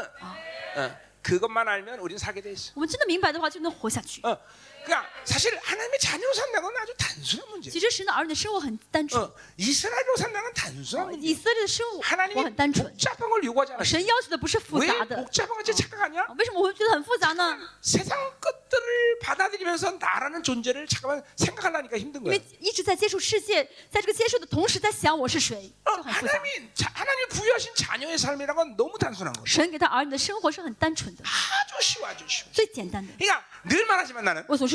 [0.77, 2.71] 어, 그것만 알면 우리는 살게 돼 있어.
[2.75, 4.21] 我们真的明白的话，就能活下去。
[4.21, 4.37] 어,
[4.85, 7.69] 그러니까 사실 하나님의 자녀로 산다는 건 아주 단순한 문제.
[7.69, 11.35] 其实神的儿女的生活很单纯， 어, 이스라엘로 산다는 건 단순한 以 문제.
[11.43, 12.89] 色列的生活 하나님이 很单纯。
[12.91, 13.83] 복잡한 걸 요구하지 않아.
[13.83, 16.21] 神要求的不是复 왜 杂的， 복잡한 것이 착각하냐?
[16.23, 17.59] 啊为什么我会觉得很复杂呢？
[17.81, 22.31] 세상 것들을 받아들이면서 나라는 존재를 잠깐만 생각하려니까 힘든 因 거야.
[22.31, 26.33] 为一直在接触世界，在这个接受的同时，在想我是谁， 어, 就很复杂。
[26.33, 29.45] 하나님이 자- 하나님이 부여하신 자녀의 삶이라는 건 너무 단순한 거야.
[29.45, 32.49] 神给他儿女的生活是很单纯的， 아주 쉬워, 아주 쉬워.
[32.51, 33.13] 最简单的。
[33.19, 34.74] 그러니까 늘 말하지만 나는 我总是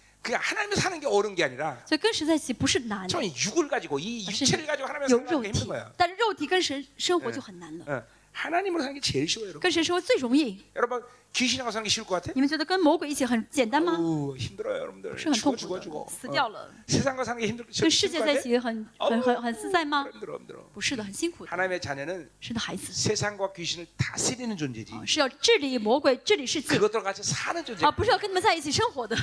[0.22, 4.88] 그냥 하나님을 사는 게 어려운 게 아니라 所以跟神在一起不是难， 저 육을 가지고 이 而是 육체를 가지고
[4.88, 5.92] 하나님을 有 사는 肉 게 体 힘든 거야.
[5.96, 7.84] ，但是肉体跟神生活就很难了。
[7.86, 9.60] 어, 하나님으로 사는 게 제일 쉬워요, 여러분.
[9.60, 11.00] 跟神生活最容易， 여러분
[11.32, 12.32] 귀신하고 사는 게 쉬울 것 같아?
[12.34, 13.96] 你们觉得跟魔鬼一起很简单吗？
[14.00, 15.16] 우, 힘들어요, 여러분들.
[15.16, 16.04] 是很 죽어 痛 죽어 苦 죽어.
[16.06, 16.32] 的，死 어.
[16.32, 16.70] 掉了。
[16.88, 20.04] 세상과 사는 게 힘들 跟世界在一 힘들 起很很很很自在吗？
[20.12, 20.68] 힘들어, 힘들어.
[20.74, 21.50] 不是的，很辛苦的。
[21.52, 24.92] 하나님의 자녀는 神的孩子 세상과 귀신을 다스리는 존재지.
[24.92, 27.86] 啊是要治理魔鬼、治理世界 그것들과 같이 사는 존재.
[27.86, 29.16] 啊，不是要跟你们在一起生活的。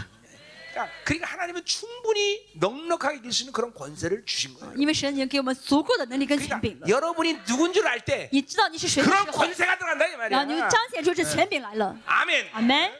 [0.78, 4.74] 그러니까, 그러니까 하나님은 충분히 넉넉하게 이길 수 있는 그런 권세를 주신 거예요.
[4.76, 6.90] 因为神已经给我们足够的能力跟权柄 그러니까 了。
[6.90, 10.70] 여러분이 누군 줄 알 때 你知道你是谁的 그런 时候， 권세가 들어간다 이 然后你就 말이야.
[10.70, 11.96] 彰显出这权柄来了。
[12.06, 12.50] 아멘.
[12.54, 12.92] 阿门。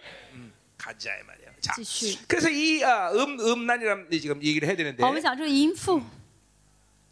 [0.78, 1.50] 가자 이 말이야.
[1.62, 2.18] 자, 继续。
[2.28, 5.02] 그래서 이 어, 음, 음란이라는 지금 얘기를 해야 되는데.
[5.02, 6.00] 好，我们讲这个淫妇，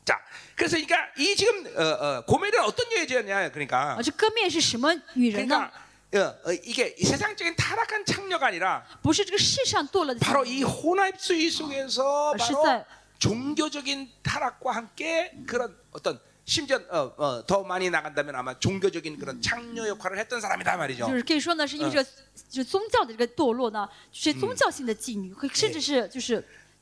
[0.06, 0.20] 자,
[0.56, 3.50] 그래서 그러니까 이 지금 어, 어, 고멜은 어떤 여자냐?
[3.50, 5.72] 그러니까 啊，这歌面是什么女人呢 그러니까 ？
[6.14, 12.38] 어, 어, 이게 이 세상적인 타락한 창녀가 아니라 不是这个世上堕落的 바로 妓 이 혼합주의 속에서 아,
[12.38, 12.86] 바로 실제.
[13.20, 19.88] 종교적인 타락과 함께 그런 어떤 심지어 어, 어, 더 많이 나간다면 아마 종교적인 그런 창녀
[19.88, 21.06] 역할을 했던 사람이다 말이죠.
[21.08, 22.04] 就是可以说呢，是因为这个
[22.50, 26.46] 就是宗教的这个堕落呢，就是宗教性的妓女，可以甚至是就是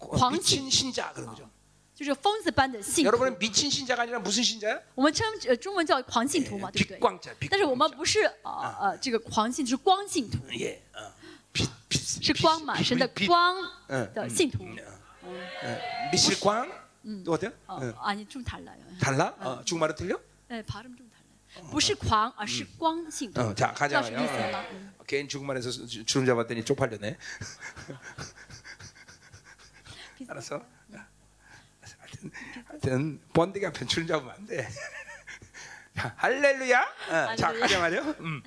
[0.00, 1.48] 狂信， 미친 신자 그런 거죠.
[1.94, 3.08] 就是疯子般的信徒。
[3.08, 4.78] 여러분은 미친 신자가 아니라 무슨 신자야?
[4.94, 6.98] 我们称呃中文叫狂信徒嘛，对不对？
[6.98, 7.96] 빛광자, 但是我们 빛광자.
[7.96, 11.10] 不是呃呃这个狂信，就是光信徒， 예, 어.
[11.54, 13.56] 빛, 빛, 是光嘛， 빛, 神的 빛, 光
[13.88, 14.64] 응, 的 응, 信徒。
[15.24, 16.68] 어, 미칠 광?
[17.24, 17.50] 또 어때요?
[17.66, 19.32] 哦 응. ， 아니좀달라요 달라?
[19.40, 20.20] 어, 중국말로 틀려?
[20.48, 23.40] 哎，발음좀달라요不是狂，而是光信徒。
[23.40, 24.52] 어, 자 知 가자 道什么意思 말이야.
[24.52, 24.58] 吗？
[24.60, 24.66] 어.
[24.72, 27.16] 嗯 개인 중국말에서 주- 주름 잡았더니 쪽팔렸네.
[30.29, 30.61] 알았어?
[31.99, 32.31] 하여튼,
[32.67, 34.67] 하여튼 번데기가 변추는 잡으면 안 돼.
[35.95, 36.79] 자, 할렐루야.
[37.09, 38.15] 어, 자, 가자 말이요.
[38.19, 38.41] 음.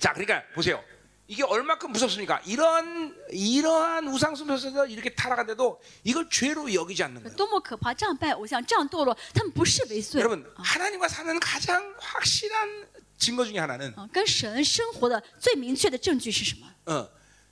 [0.00, 0.82] 자, 그러니까 보세요.
[1.28, 2.42] 이게 얼마큼 무섭습니까?
[2.44, 7.36] 이런 이러한 우상 숭배에서 이렇게 타락한데도 이걸 죄로 여기지 않는 거예요.
[10.20, 12.86] 여러분, 하나님과 사는 가장 확실한
[13.18, 13.94] 증거 중에 하나는
[16.86, 17.08] 어,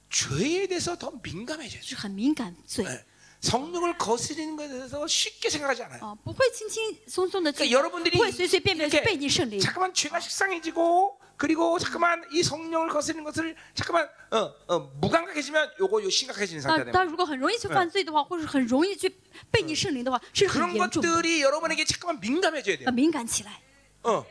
[0.09, 1.81] 죄에 대해서 더 민감해져요.
[1.81, 3.03] 就是很敏感罪 네.
[3.41, 5.99] 성령을 거스리는 것에 대해서 쉽게 생각하지 않아요.
[6.03, 9.59] 啊，不会轻轻松松的去， 그러니까 여러분들이 不会随随便便地去 이렇게 背逆圣灵。
[9.59, 16.09] 잠깐만 죄가 식상해지고 그리고 잠깐만 이 성령을 거스리는 것을 잠깐만 어, 어, 무감각해지면 요거 요
[16.09, 16.91] 심각해지는 当 상태다.
[16.91, 19.09] 当如果很容易去犯罪的话，或者很容易去
[19.51, 22.85] 背逆圣灵的话，是很 그런 严重的， 것들이 여러분에게 잠깐만 민감해져야 돼요.
[22.85, 23.59] 要敏感起来。
[24.03, 24.25] 어.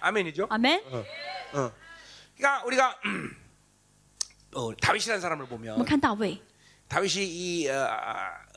[0.00, 0.46] 아멘이죠?
[0.48, 0.80] 阿门。
[0.90, 1.04] 어.
[1.52, 1.72] 어.
[2.36, 3.36] 그러니까 우리가 음,
[4.54, 6.40] 어, 다윗이라는 사람을 我们 보면 看大卫，
[6.88, 7.86] 다윗이 이 어,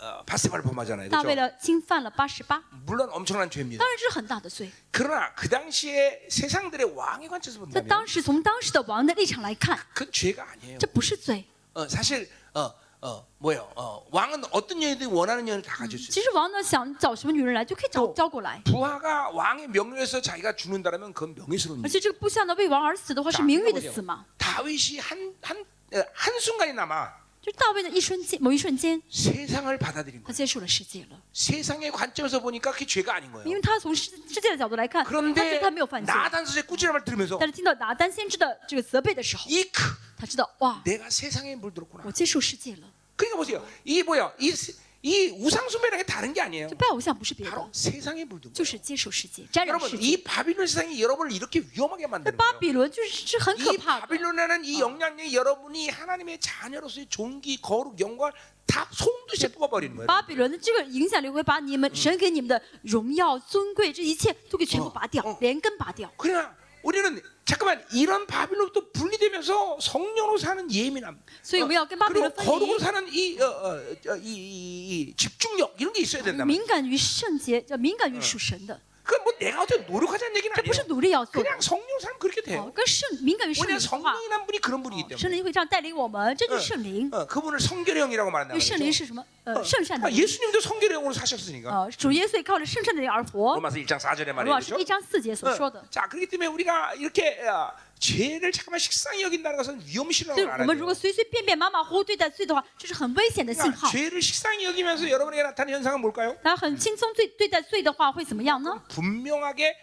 [0.02, 1.10] 어, 바세바를 범하잖아요.
[1.10, 1.42] 大卫 그렇죠?
[1.42, 3.78] 呢侵犯了八十八， 물론 엄청난 죄입니다.
[3.80, 4.72] 当然这是很大的罪。
[4.92, 10.80] 그러나 그 당시에 세상들의 왕의 관점에서 在 본다면 当时从当时的王的立场来看， 그건 죄가 아니에요.
[10.80, 11.46] 这不是罪。
[11.74, 13.70] 어, 사실 어, 어, 뭐요?
[13.76, 16.14] 어, 왕은 어떤 여인들이 원하는 여인을 다 가질 수 있어요.
[16.14, 21.92] 其实王呢想找什么女人来就可以找招过来， 부하가 왕의 명예에서 자기가 죽는다면 그건 명예스러운 而 일.
[21.92, 23.92] 且这个部下呢为王而死的话是 자, 名誉的 보세요.
[23.94, 24.26] 死嘛。
[24.40, 25.66] 다윗이 한한
[26.14, 27.12] 한 순간이나마
[27.44, 30.34] 就是大卫的一瞬间，某一瞬间， 세상을 받아들인 他 거예요.
[30.34, 33.50] 接受了世界了， 세상의 관점에서 보니까 그게 죄가 아닌 因 거예요.
[33.56, 36.14] 为他从世世界的角度来看，他觉得 그런데 他没有犯罪。
[36.16, 39.84] 나단스의 꾸지람을 들으면서 但是听到拿单先知的这个责备的时候， 이크
[40.18, 42.04] 他知道哇， 내가 세상에 물들었구나.
[42.06, 42.88] 我接受世界了。
[43.18, 43.62] 그러니까 보세요.
[43.84, 44.32] 이 뭐야?
[44.40, 44.74] 이, 세-
[45.06, 46.70] 이 우상숭배라는 게 다른 게 아니에요.
[46.70, 48.72] 这拜偶像不是别 바로 的， 세상에 물든 就 거예요.
[48.72, 50.24] 是接受世界，沾染 여러분 世 이 界。
[50.24, 52.60] 바빌론 세상이 여러분을 이렇게 위험하게 那 만드는 巴 거예요.
[52.60, 54.08] 比伦就是是很可 이 怕的。
[54.08, 58.32] 바빌론이라는 이 영향력이 여러분이 하나님의 자녀로서의 존귀, 거룩, 영광
[58.66, 60.08] 다 송두시에 뽑아버리는 거예요.
[60.08, 66.10] 巴比伦的这个影响力会把你们神给你们的荣耀、尊贵这一切都给全部拔掉哦，连根拔掉。
[66.16, 73.08] 그러나 우리는 잠깐만 이런 바빌론부터 분리되면서 성령으로 사는 예민함, 所以我们要跟巴比伦 그리고 分 거룩으로 离， 사는
[73.12, 76.46] 이, 어, 어, 어, 이, 이, 이 집중력 이런 게 있어야 된다.
[76.46, 80.88] 敏感于圣洁，叫敏感于属神的， 그뭐 내가 어떻게 노력하자는 얘기는 这不是 아니에요.
[80.88, 81.50] 努力要做的。
[81.50, 82.72] 그냥 성령 사람 그렇게 哦 돼요.
[82.74, 85.30] ，跟圣敏感于圣 왜냐 灵的话， 성령이란 분이 그런 분이기 圣 때문에.
[85.36, 87.10] 灵会这样带领我们，这就是圣灵。
[87.12, 88.54] 어, 그분을 성결의 영이라고 말한다.
[88.54, 89.22] 因为圣灵是什么？
[89.44, 90.24] 呃，圣善的 아, 灵。
[90.24, 91.70] 예수님도 성결의 영으로 사셨으니까.
[91.70, 93.56] 呃，主耶稣也靠着圣善的灵而活。
[93.60, 94.54] 로마서 1장 4절에 罗 말이에요.
[94.56, 94.80] 马书 그렇죠?
[94.80, 95.84] 一章四节所说的 어, 。
[95.92, 100.94] 자, 그렇기 때문에 우리가 이렇게 어, 죄를 잠깐만 식상히 여긴다는 것은 所以 위험시라고 我们如果 알아요.
[100.94, 103.92] 随随便便、马马虎虎对待罪的话，这是很危险的信 그러니까 号。
[103.92, 106.36] 죄를 식상히 여기면서 여러분에게 나타나는 현상은 뭘까요?
[106.44, 108.82] 大家很轻松对对待罪的话，会怎么样呢？
[108.90, 109.76] 분명하게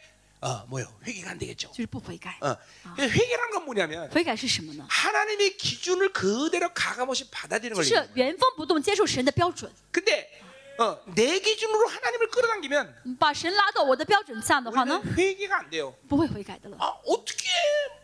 [0.43, 0.87] 어, 뭐요?
[1.07, 1.69] 회개가 안 되겠죠.
[1.69, 2.37] 就是不悔改。
[2.41, 2.57] 어.
[2.99, 4.87] 회개란 건 뭐냐면 悔改是什么呢？
[4.89, 8.13] 하나님의 기준을 그대로 가감없이 받아들이는 就 걸 是 얘기해요.
[8.17, 10.31] 原封不动接受神的标准， 근데
[10.79, 15.95] 어, 내 기준으로 하나님을 끌어당기면 把神拉到我的标准下的话呢， 우리는 회개가 안 돼요.
[16.09, 16.77] 不会悔改的了。
[16.81, 17.45] 아, 어떻게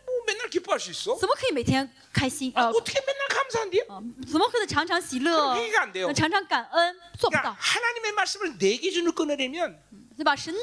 [0.25, 1.17] 맨날 기뻐할 수 있어?
[1.17, 2.51] 怎么可以每天开心？
[2.53, 3.79] 아, 呃， 어떻게 맨날 감사한디?
[3.87, 7.55] 呃怎么可能常常喜乐 그회개가안돼요 ？常常感恩，做不 그러니까 到。
[7.57, 9.79] 하나님의 말씀을 내 기준으로 끊어내면
[10.17, 10.53] 就把神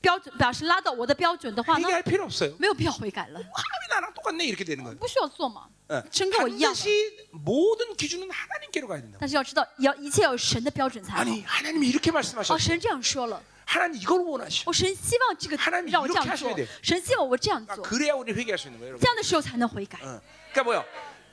[0.00, 2.56] 标准，把神拉到我的标准的话呢， 회개할 필요 없어요.
[2.58, 4.98] 没有必要悔改了， 하나님이 나랑 똑같네 이렇게 되는 거예요.
[4.98, 5.68] 不需要做嘛。
[5.88, 6.80] 어, 神跟我一样的。
[6.80, 9.18] 반드시 모든 기준은 하나님께로 가야 된다.
[9.20, 11.20] 但是要知道，要一切要有神的标准才好。
[11.20, 12.58] 아니 하나님이 이렇게 哦， 말씀하셨어.
[12.58, 14.64] 神这样说了， 하나님 이걸 원하셔.
[14.68, 18.68] 哦，神希望这个 하나님이 让我这 이렇게 样 하셔야 做 돼요 ，神希望我这样 그러니까 做， 그래야 우리 회개할 수
[18.68, 19.06] 있는 거예요, 这 여러분.
[19.06, 19.98] 样的时候才能悔改。
[20.04, 20.20] 어.
[20.52, 20.84] 그러니까 뭐요?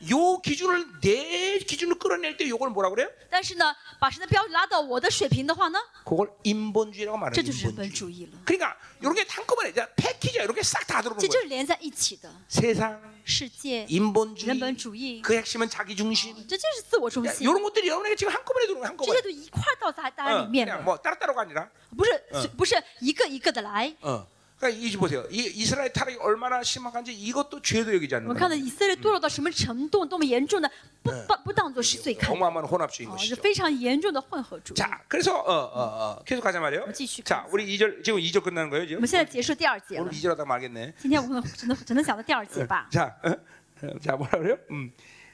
[0.09, 3.09] 요 기준을 내 기준으로 끌어낼 때 요걸 뭐라 그래요?
[3.29, 7.43] 但是呢，把神的标准拉到我的水平的话呢， 그걸 인본주의라고 这 말해요.
[7.45, 7.93] 就是人本 인본주의.
[7.93, 8.31] 主义了。
[8.45, 10.43] 그러니까 이런 게 한꺼번에 이제 패키지야.
[10.43, 11.41] 이렇게 싹 다 들어오는 这就 거예요.
[11.43, 16.33] 是连在一起的， 세상, 世界、 인본주의, 人本主义， 그 핵심은 자기 중심.
[16.47, 17.41] 这就是自我中心。
[17.41, 18.97] 이런 것들이 여러분에게 지금 한꺼번에 들어오는 거예요.
[18.97, 19.21] 这些 한꺼번에.
[19.21, 21.69] 都一块儿到大大家 어, 里面 그냥 了， 뭐 따로따로가 아니라.
[21.95, 23.93] 不是不是一个一个的来。
[24.01, 24.25] 어.
[24.63, 25.23] 그러니까 이 보세요.
[25.31, 28.65] 이 이스라엘 타락이 얼마나 심각한지 이것도 죄도 여기지 我 않는 们看到 거예요.
[28.65, 30.69] 以色列堕落到什么程度，多么严重的，
[31.01, 33.41] 不不不当做是罪看， 어마어마한 혼합주의인 啊，是 것이죠.
[33.41, 34.75] 非常严重的混合主义。
[34.77, 35.79] 자, 그래서 어, 어,
[36.19, 38.99] 어, 계속 가자 말이에요.继续 자, 우리 2절 지금 2절 끝나는 거예요, 我 지금.
[38.99, 40.93] 们现在结束第二节了 오늘 ， 2절 하다 말겠네.
[40.99, 42.85] 今天我可能只能只能讲到第二节吧。
[42.91, 43.31] 자, 어?
[43.31, 44.57] 어, 자, 뭐라 그래요?
[44.71, 44.91] 음.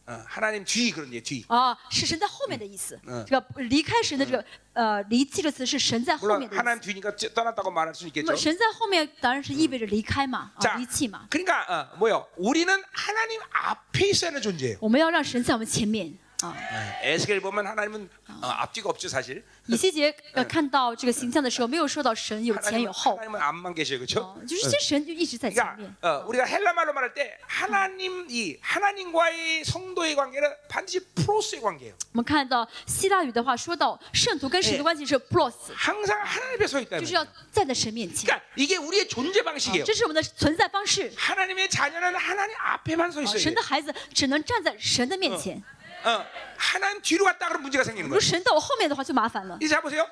[0.08, 1.44] 어, 하나님 뒤 그런 게 뒤.
[1.48, 3.24] 啊，是神在后面的意思嗯。
[3.26, 6.88] 这个离开神的这个呃离弃这个词是神在后 물론 面的意 하나님 思。
[6.92, 8.26] 뒤니까 찌- 떠났다고 말할 수 那 있겠죠.
[8.30, 11.26] 么神在后面当然是意味着离开嘛，啊 자, 离弃嘛。
[11.28, 12.24] 그러니까 어, 뭐요?
[12.36, 14.78] 우리는 하나님 앞에 있어야 하는 존재예요.
[14.80, 16.29] 我们要让神在我们前面啊。
[17.02, 18.10] 에스겔 보면 하나님은
[18.42, 19.42] 어, 앞뒤가 없죠 사실.
[19.68, 24.20] 以西结呃看到这个形象的时候，没有说到神有前 하나님은, 有后， 하나님은 앞만 계셔요, 그렇죠?
[24.20, 25.96] 哦，就是这神就一直在前 그러니까 面。
[26.02, 31.94] 어, 우리가 헬라 말로 말할 때 하나님 이 하나님과의 성도의 관계는 반드시 프로스의 관계예요.
[32.12, 37.24] 我们看到希腊语的话，说到圣徒跟神的关系是 pros， 항상 하나님 앞에 서 있다는 就是 거예요.
[37.24, 39.84] 要站在神面前， 그러니까 이게 우리의 존재 방식이에요.
[39.84, 41.10] 这是我们的存在方式。
[41.16, 43.56] 하나님의 자녀는 하나님 앞에만 서 啊 있어야 神 돼요.
[43.56, 45.62] 的孩子只能站在神的面前，
[46.04, 46.24] 어,
[46.56, 48.20] 하나님 뒤로 갔다 그러면 문제가 생기는 如果 거예요.
[48.30, 49.58] 神到我后面的话就麻烦了。
[49.60, 50.06] 이제 자 보세요.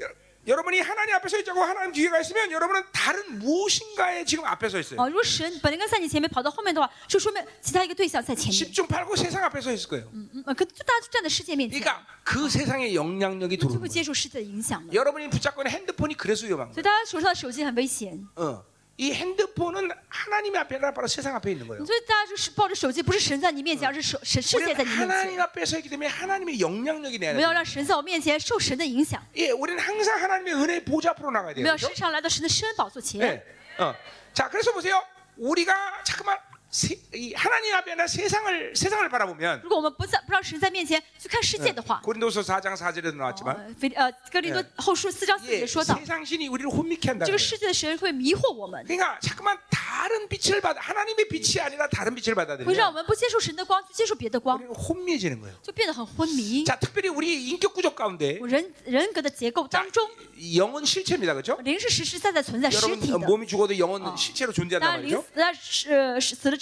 [0.00, 0.08] 여-
[0.46, 4.78] 여러분이 하나님 앞에 서 있자고 하나님 뒤에 가 있으면 여러분은 다른 무엇인가에 지금 앞에 서
[4.78, 5.00] 있어요.
[5.00, 8.54] 啊，如果神本来跟在你前面跑到后面的话，就说明其他一个对象在前面。
[8.72, 10.08] 10중 8구 세상 앞에 서 있을 거예요.
[10.14, 13.92] 嗯，呃可就大家就站在世界面前， 그러니까 그 세상의 영향력이 就 들어오는 会 거예요.
[13.92, 14.92] 接受世界的影响了。
[14.94, 16.80] 여러분이 붙잡고 있는 핸드폰이 그래서 위험한 所 거예요.
[16.80, 18.62] 以大家手上的手机很危险， 어.
[19.00, 21.84] 이 핸드폰은 하나님 앞에 아니라 바로 세상 앞에 있는 거예요.
[21.86, 25.40] 所以大家就是抱着手机，不是神在你面前，而是手神世界 우리는 在你面 하나님 前。
[25.40, 27.54] 앞에 서 있기 때문에 하나님의 영향력이 我 내야 们要 돼요.
[27.54, 31.62] 让神在我面前受神的影响， 예, 우리는 항상 하나님의 은혜의 보좌 앞으로 나가야 我 돼요.
[31.62, 31.88] 们要 그렇죠?
[31.88, 33.20] 时常来到神的施恩宝座前。
[33.22, 33.44] 예.
[33.78, 33.94] 어.
[34.34, 35.00] 자, 그래서 보세요.
[35.36, 36.36] 우리가 잠깐만
[36.72, 45.60] 세, 이 하나님 앞에 아니라 세상을 세상을 바라보면 如果我们不在不让神在面前去看世界的话， 고린도서 4장 4절에도 나왔지만 呃，腓呃哥林多后书四章四 예,
[45.60, 47.24] 节说到， 세상 신이 우리를 혼미케 한다.
[47.24, 54.70] 这个世界的神会迷惑我们， 그러니까 잠깐만 다른 빛을 받아 하나님의 빛이 아니라 다른 빛을 会让我 받아들이면 们不接受神的光，去接受别的光， 우리는
[54.74, 55.54] 혼미해지는 거예요.
[55.62, 56.64] 就变得很昏迷。
[56.66, 60.06] 자, 특별히 우리 인격 구조 가운데 我人人格的结构 자, 当中，
[60.54, 61.32] 영은 실체입니다.
[61.32, 61.56] 그렇죠?
[61.62, 63.26] 灵是实实在在存在实 여러분 体 어, 的。
[63.26, 64.14] 몸이 죽어도 영은 어.
[64.18, 65.24] 실체로 当 존재한단 然，灵 말이죠.
[65.32, 66.56] 死呃是呃是死了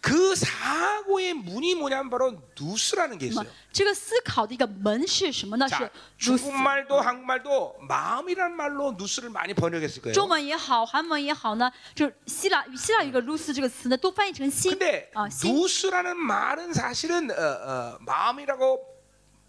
[0.00, 3.52] 그 사고의 문이 뭐냐면 바로 누스라는 게 那么 있어요.
[3.72, 5.66] 这个思考的一个门是什么呢？
[5.68, 6.44] 是 자, 如此。
[6.44, 10.14] 중국말도 한국말도 마음이라는 말로 누스를 많이 번역했을 거예요.
[10.14, 15.52] 中文也好，韩文也好呢，就是希腊与希腊有一个 lus 这个词呢，都翻译成心 근데 啊，心。
[15.52, 18.78] 누스라는 말은 사실은 어, 어, 마음이라고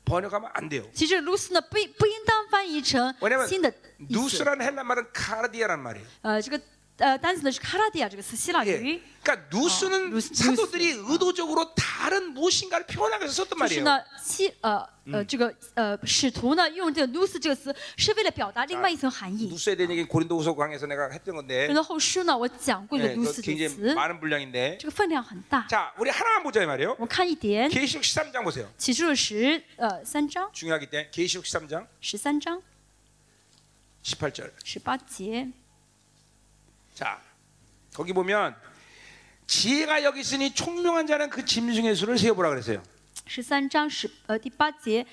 [0.05, 0.83] 번역하면 안 돼요.
[0.91, 4.41] 其实 lus 呢不不应当翻译成 왜냐면 心的意思。
[4.41, 6.05] 누스라는 헬라 말은 카르디아라는 말이에요.
[6.23, 6.59] 呃，这个
[7.01, 8.81] 呃单词呢是卡拉迪亚这个词，希腊 예.
[8.81, 8.99] 语。
[9.23, 13.83] 그러니까 누스는 어, 누스, 사도들이 의도적으로 다른 무엇인가를 표현하기 위해서 썼단 就是 말이에요.
[13.83, 19.47] 呢，希呃呃这个呃使徒呢用这个 lus 这个词，是为了表达另外一层含义。
[19.49, 23.93] 누스에 대한 얘기 고린도후서 강에서 내가 했던 건데 人的后书呢，我讲过这个 예, 그거 lus 这个 굉장히 词，
[23.93, 25.67] 많은 분량인데 这个分量很大。
[25.67, 26.95] 자 우리 하나만 보자 이 말이에요.
[26.97, 28.65] 我们看一点， 계시록 13장 보세요.
[28.79, 32.59] 启示录十呃三章 중요하기 때문에 계시록 13장 十三章
[34.03, 34.51] 18절.
[34.63, 35.51] 十八节。
[36.93, 37.21] 자
[37.93, 38.55] 거기 보면
[39.47, 42.83] 지혜가 여기 있으니 총명한 자는 그 짐승의 수를 세어보라 그랬어요.
[43.25, 45.05] 十三章十呃第八节，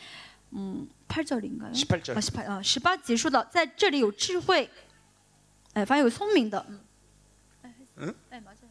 [0.51, 1.73] 嗯，팔절인가요？
[1.73, 4.71] 18절 啊，十八啊，十八节说到，在这里有智慧，
[5.73, 6.81] 哎，反正有聪明的，嗯，
[7.97, 8.69] 嗯，哎，맞아요，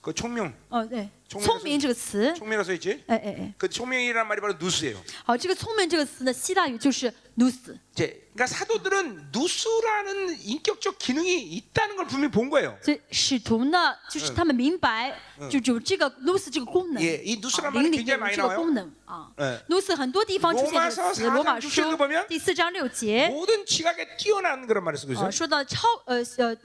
[0.00, 3.02] 그 총명, 哦，对， 聪明聪明这个词， 총명이라 써 있지?
[3.06, 4.96] 哎哎哎， 그 총명이라는 말이 바로 누스예요.
[5.24, 7.50] 好，这个聪明这个词呢，希腊语就是 nous，
[7.94, 12.76] 이제 그러니까 사도들은 누스라는 인격적 기능이 있다는 걸 분명히 본 거예요.
[12.82, 15.14] 所以使徒呢，就是他们明白，
[15.50, 18.56] 就有这个 nous 这个功能， 예, 이 누스란 啊 말이 灵里 굉장히 面有 많이 这个 나와요.
[18.58, 19.32] 功能啊。
[19.40, 19.64] 예.
[19.70, 25.14] nous 很多地方出现这个词， 로마서 罗马 4장 书 6절보면 第四章六节 모든 지각에 뛰어난 그런 말을 쓰고 啊，
[25.14, 25.30] 있어요.
[25.30, 26.56] 说到超呃呃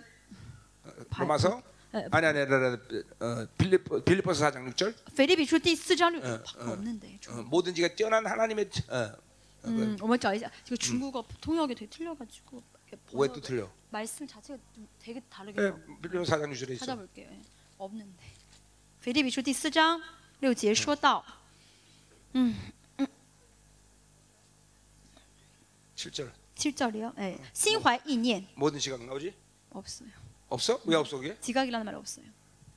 [1.18, 2.78] 로마서 에, 아니 아니 아니, 아니
[3.20, 7.20] 어, 빌립 빌립보서 4장 6절 腓立比书第四章六 어, ， 없는데.
[7.30, 9.12] 어, 모든 지가 뛰어난 하나님의 어,
[9.66, 10.50] 음, 我们找一下.
[10.64, 13.70] 지금 중국어 통역이 되게 틀려가지고 이렇게 왜 또 번역을- 틀려?
[13.90, 15.84] 말씀 자체가 좀 되게 다르게 예, 나와요.
[16.02, 16.86] 빌립보서 4장 6절에 있어.
[16.86, 17.30] 찾아볼게요.
[17.32, 17.42] 예.
[17.78, 18.24] 없는데.
[19.02, 20.02] 腓立比书第四章
[20.42, 21.24] 六节说到，
[25.96, 27.14] 7절 7절이요.
[27.20, 29.34] 예.心怀意念 모든 지각 나오지?
[29.72, 30.10] 없어요.
[30.53, 30.79] 없어?
[30.85, 31.39] 왜 없어 그게?
[31.41, 32.27] 지각이라는 말 없어요.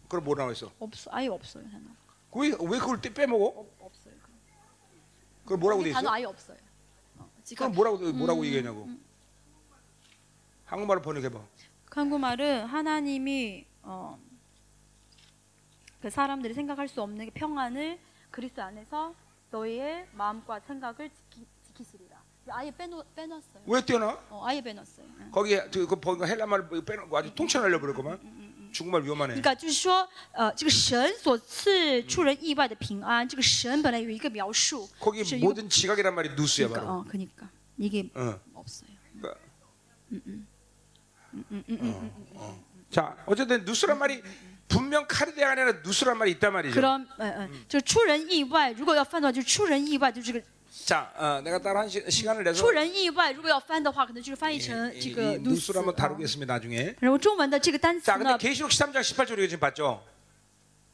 [0.07, 0.71] 그럼 뭐 나와 있어?
[0.79, 1.09] 없어.
[1.13, 1.63] 아예 없어요.
[1.69, 1.83] 단어.
[2.35, 3.45] 왜, 왜 그걸 떼- 빼먹어?
[3.45, 4.13] 없, 없어요.
[5.43, 6.13] 그걸 뭐라고 돼 거기 단어 있어?
[6.13, 6.57] 아예 없어요.
[7.17, 7.65] 어, 지각.
[7.65, 8.89] 그럼 뭐라고 뭐라고 얘기하냐고?
[10.65, 11.41] 한국말로 번역해 봐.
[11.91, 14.19] 한국말은 하나님이 어,
[16.01, 17.99] 그 사람들이 생각할 수 없는 평안을
[18.31, 19.13] 그리스도 안에서
[19.51, 22.04] 너희의 마음과 생각을 지키, 지키시리라.
[22.50, 23.62] 아예 빼놓, 빼놨어요.
[23.66, 24.18] 왜 뛰어나?
[24.30, 25.06] 어, 아예 빼놨어요.
[25.20, 25.30] 응.
[25.30, 28.18] 거기에 저, 그 보니까 헬라말 빼놓고 아주 통째날려 버렸구만.
[28.72, 29.42] 중국말 위험하네.
[29.42, 37.00] 可就是说，呃，这个神所赐出人意外的平安，这个神本来有一个描述， 거기 是一个 모든 지각이란 말이 누스야 그러니까, 바로.
[37.00, 38.38] 어, 그러니까 이게 어.
[38.54, 38.90] 없어요.
[39.20, 39.40] 그러니까.
[41.82, 42.64] 어, 어.
[42.90, 44.22] 자, 어쨌든 누스란 말이
[44.68, 46.74] 분명 카르데가 아니라 누스란 말이 있단 말이죠.
[46.74, 50.40] 그럼, 어, 어, 就出人意外，如果要翻的话，就出人意外，就这个
[50.86, 55.38] 자, 어, 내가 따로 한 시, 시간을 내서 出人意外，如果要翻的话，可能就是翻译 이, 成 이, 这 이 个
[55.38, 56.94] 누스를 한번 啊 다루겠습니다 나중에.
[57.00, 60.02] 然后中文的这个单词 자, 근데 呢， 계시록 13장 18절 이거 지금 봤죠?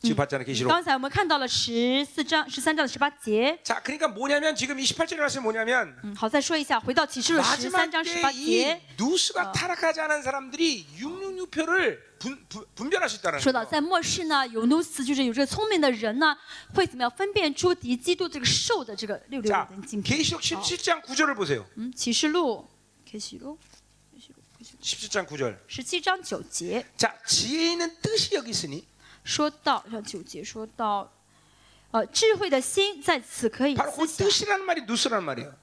[0.03, 0.69] 지금 봤잖아요, 계시록.
[0.69, 3.59] 刚才我们看到了十四章、十三章的十八节。
[3.63, 10.01] 자, 그러니까 뭐냐면 지금 28절에 말씀이 뭐냐면 嗯，好，再说一下，回到启示录十 마지막 三章十八 때 이 节， 누스가 타락하지
[10.03, 13.71] 않은 사람들이 666표를 분, 분, 분별할 수 있다는 说到 거예요.
[13.71, 16.37] 在末世呢，有努斯，就是有这个聪明的人呢，
[16.75, 20.19] 会怎么样分辨出敌基督这个兽的这个六六 자, 五的镜片？
[20.19, 21.65] 계시록 17장 9절을 보세요.
[21.77, 22.67] 嗯，启示录，
[23.05, 23.59] 启示录，
[24.13, 24.43] 启示录，
[24.83, 25.57] 启示录 17장 9절.
[25.67, 28.85] 十七章九节 자, 지혜 있는 뜻이 여기 있으니
[29.25, 31.13] 说到，让九节说到，
[31.91, 34.29] 呃，智慧的心在此可以 바로 그 思想。
[34.29, 35.55] 뜻이라는 말이 누스라는 말이에요.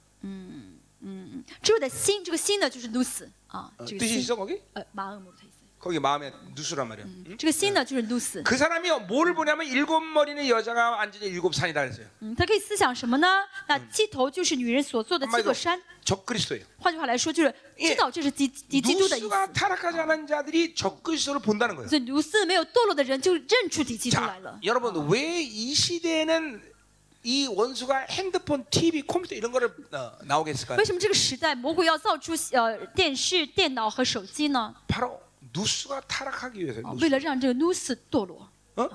[1.62, 4.60] 智慧的心，这个心呢就是努斯啊， 어, 这个 뜻이 心， 있어 거기?
[4.74, 5.47] 呃，马尔姆特意思。
[5.80, 7.06] 거기 마음에 누수란 말이야.
[7.38, 12.06] 这个心呢就是 nous， 그 사람이 뭐를 보냐면 일곱 머리는 여자가 앉은 일곱 산이다 그랬어요.
[12.22, 13.44] 嗯，他可以思想什么呢？
[13.68, 16.64] 那七头就是女人所做的七 한마디로 座山， 적그리스도예요.
[16.80, 19.26] 换句话来说，就是知道这是基基基督的意思。
[19.28, 21.90] 누수가 타락하지 않은 자들이 적그리스도를 본다는 거예요.
[21.90, 24.60] 所以卢斯没有堕落的人就认出敌基督来 자, 了。
[24.64, 26.62] 여러분 왜 이 시대에는
[27.26, 30.78] 이 원수가 핸드폰, TV, 컴퓨터 이런 거를 어, 나오게 했을까요?
[30.78, 34.74] 为什么这个时代魔鬼要造出呃电视、电脑和手机呢？
[34.88, 35.20] 바로
[35.54, 36.80] 누수가 타락하기 위해서.
[36.86, 37.04] 啊 누수.
[37.04, 38.90] 为了让这个努斯堕落， 어?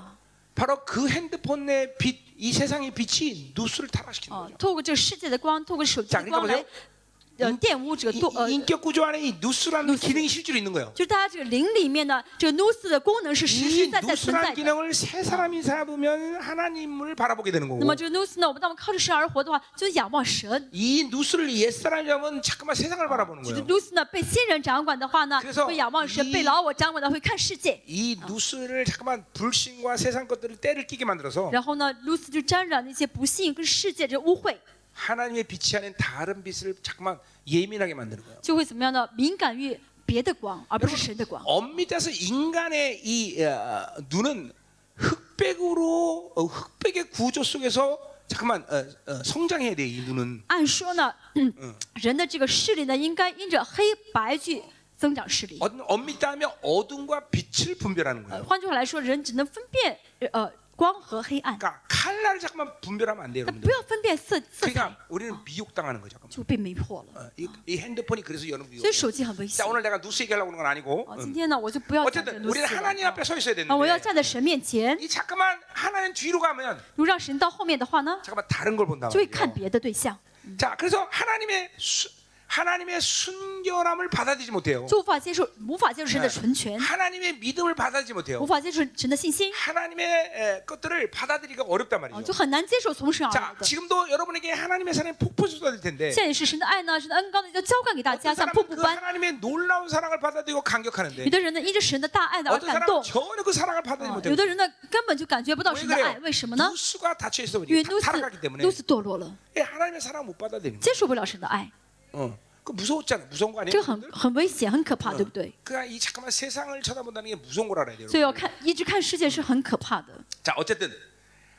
[0.55, 4.57] 바로 그 핸드폰의 빛, 이 세상의 빛이 누수를 타락시키는 啊 거죠.
[4.57, 6.65] ，透过这个世界的光，透过手机 자 的 그러니까 光来 보세요.
[6.65, 6.92] 呃
[7.39, 10.07] 玷污这个 이, 堕呃 이 ， 인격 구조 안에 이 누수라는 누수.
[10.07, 10.91] 기능이 실제로 있는 거예요.
[10.93, 14.55] 就是大家这个灵里面呢，这个努斯的功能是实 이 实在在存在 누수라는 的。
[14.55, 20.69] 기능을 세 사람이 잡으면 하나님을 바라보게 되는 那 거고 么这个努斯呢，我们当我们靠着神而活的话，就是仰望神。
[20.73, 23.67] 이 누수를 옛사람이 잡으면 잠깐만 세상을 바라보는 就是 거예요.
[23.67, 27.81] 努斯呢被新人掌管的话呢 그래서 ，会仰望神； 이 被老我掌管的会看世界。
[27.87, 34.57] 이 누수를 잠깐만 불신과 세상 것들을 때를 끼게 만들어서 然后呢，努斯就沾染那些不幸跟世界这污秽，
[34.93, 38.41] 하나님의 빛이 아닌 다른 빛을 잠깐만 예민하게 만드는 거예요.
[38.41, 39.07] 就会怎么样呢？
[39.15, 41.41] 敏感于别的光，而不是神的光。
[41.45, 44.51] 엄밀히 따서 인간의 이 어, 눈은
[44.95, 51.53] 흑백으로 어, 흑백의 구조 속에서 잠깐만 어, 어, 성장해야 돼 이 눈은 按说呢，嗯，
[51.95, 53.83] 人的这个视力呢，应该因着黑
[54.13, 54.61] 白去
[54.97, 55.57] 增长视力。
[55.59, 58.43] 어, 엄밀히 따면 어둠과 빛을 분별하는 呃 거예요.
[58.43, 59.97] 换句话来说，人只能分辨
[60.33, 63.61] 呃 光和黑暗， 그러니까 칼날을 잠깐만 분별하면 안 돼요, 那 여러분들.
[63.61, 66.13] 不要分辨色色彩， 그러니까 우리는 미혹당하는 거죠.
[66.17, 66.31] 잠깐만.
[66.31, 67.11] 就被迷惑了。
[67.19, 68.79] 어, 이, 이 핸드폰이 그래서 여러분 미혹.
[68.79, 69.69] 所以手机很危险 자 。
[69.69, 71.05] 오늘 내가 누스 얘기하려고 하는 건 아니고.
[71.11, 71.19] 啊， 음.
[71.19, 74.97] 今天呢，我就不要讲这个 어쨌든 努斯 우리는 了 하나님 앞에 서 있어야 啊，我要 되는데 站在神面前。
[75.01, 79.55] 이 잠깐만 하나님 뒤로 가면 如果让神到后面的话呢， 잠깐만 다른 걸 본다 就会看 말이에요.
[79.55, 80.17] 别的对象，
[80.57, 82.07] 자, 그래서 하나님의 수,
[82.53, 84.87] 하나님의 순결함을 받아들이지 못해요.
[84.87, 88.43] 就无法接受，无法接受神的纯全， 하나님의 믿음을 받아들이지 无 못해요.
[88.47, 90.03] 法接受神的信心， 하나님의
[90.33, 92.23] 에, 것들을 받아들이기가 어렵단 啊， 말이죠.
[92.23, 93.63] 就很难接受从神而 자, 来的。
[93.63, 98.97] 지금도 여러분에게 하나님의 사랑이 폭포 쏟아질 텐데 现在也是神的爱呢，神的恩高呢，要浇灌给大家， 어떤 像瀑 사람은 布 그 般。
[98.97, 104.15] 하나님의 놀라운 사랑을 받아들이고 감격하는데 有的人呢，因着神的大爱呢而 어떤 感 사람은 动， 전혀 그 사랑을 받아들이지 啊
[104.15, 104.31] 못해요.
[104.31, 106.21] 有的人呢根本就感觉不到 왜 神的爱， 그래요?
[106.23, 106.67] 为什么呢？
[106.71, 110.81] 누수가 닫혀 있어 因为 버리니까 努斯 타락하기 때문에 努斯堕落了， 예, 하나님의 사랑 못 받아들이는 거예요.
[110.81, 111.69] 接受不了神的爱，
[112.13, 113.25] 어, 그 무서웠잖아.
[113.29, 113.71] 무서운 거 这 아니에요?
[113.71, 114.11] 个很 여러분들?
[114.11, 115.53] 很危险，很可怕，对不对？
[115.63, 118.07] 그러니까 이 잠깐만 세상을 쳐다본다는 게 무서운 걸 알아야 돼요.
[118.07, 118.39] 所以要 여러분들.
[118.39, 120.13] 看一直看世界是很可怕的。
[120.43, 120.91] 자, 어쨌든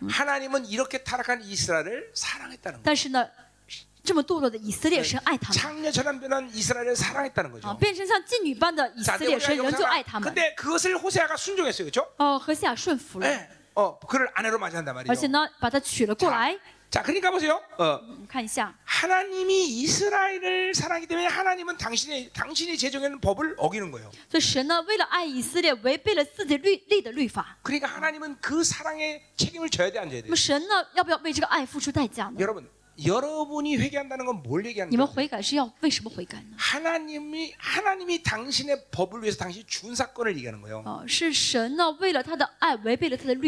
[0.09, 2.83] 하나님은 이렇게 타락한 이스라엘을 사랑했다는 거예요.
[2.85, 3.29] 但是呢，
[4.03, 7.79] 这么堕落的以色列神爱他们 창녀처럼 변한 이스라엘을 사랑했다는 啊， 거죠.
[7.79, 10.25] 变成像妓女般的以 자, 色 근데 列 우리가 神仍旧 여기서 爱他们。
[10.33, 11.85] 근데 그것을 호세아가 순종했어요.
[11.91, 12.07] 그렇죠?
[12.17, 13.49] 哦，何西亚顺服了， 네.
[13.75, 15.15] 어, 그를 아내로 맞이한단 而 말이죠.
[15.15, 16.59] 且呢，把他娶了过来。
[16.96, 17.62] 자, 그러니까 보세요.
[17.78, 18.00] 어.
[18.86, 24.10] 하나님이 이스라엘을 사랑하기 때문에 하나님은 당신의 당신이 제정한 법을 어기는 거예요.
[27.64, 30.30] 그러니까 하나님은 그 사랑의 책임을 져야 돼, 안 져야 돼?
[32.40, 32.70] 여러분,
[33.06, 35.14] 여러분이 회개한다는 건 뭘 얘기하는 거예요?
[36.56, 40.82] 하나님이 하나님이 당신의 법을 위해서 당신 준 사건을 얘기하는 거예요.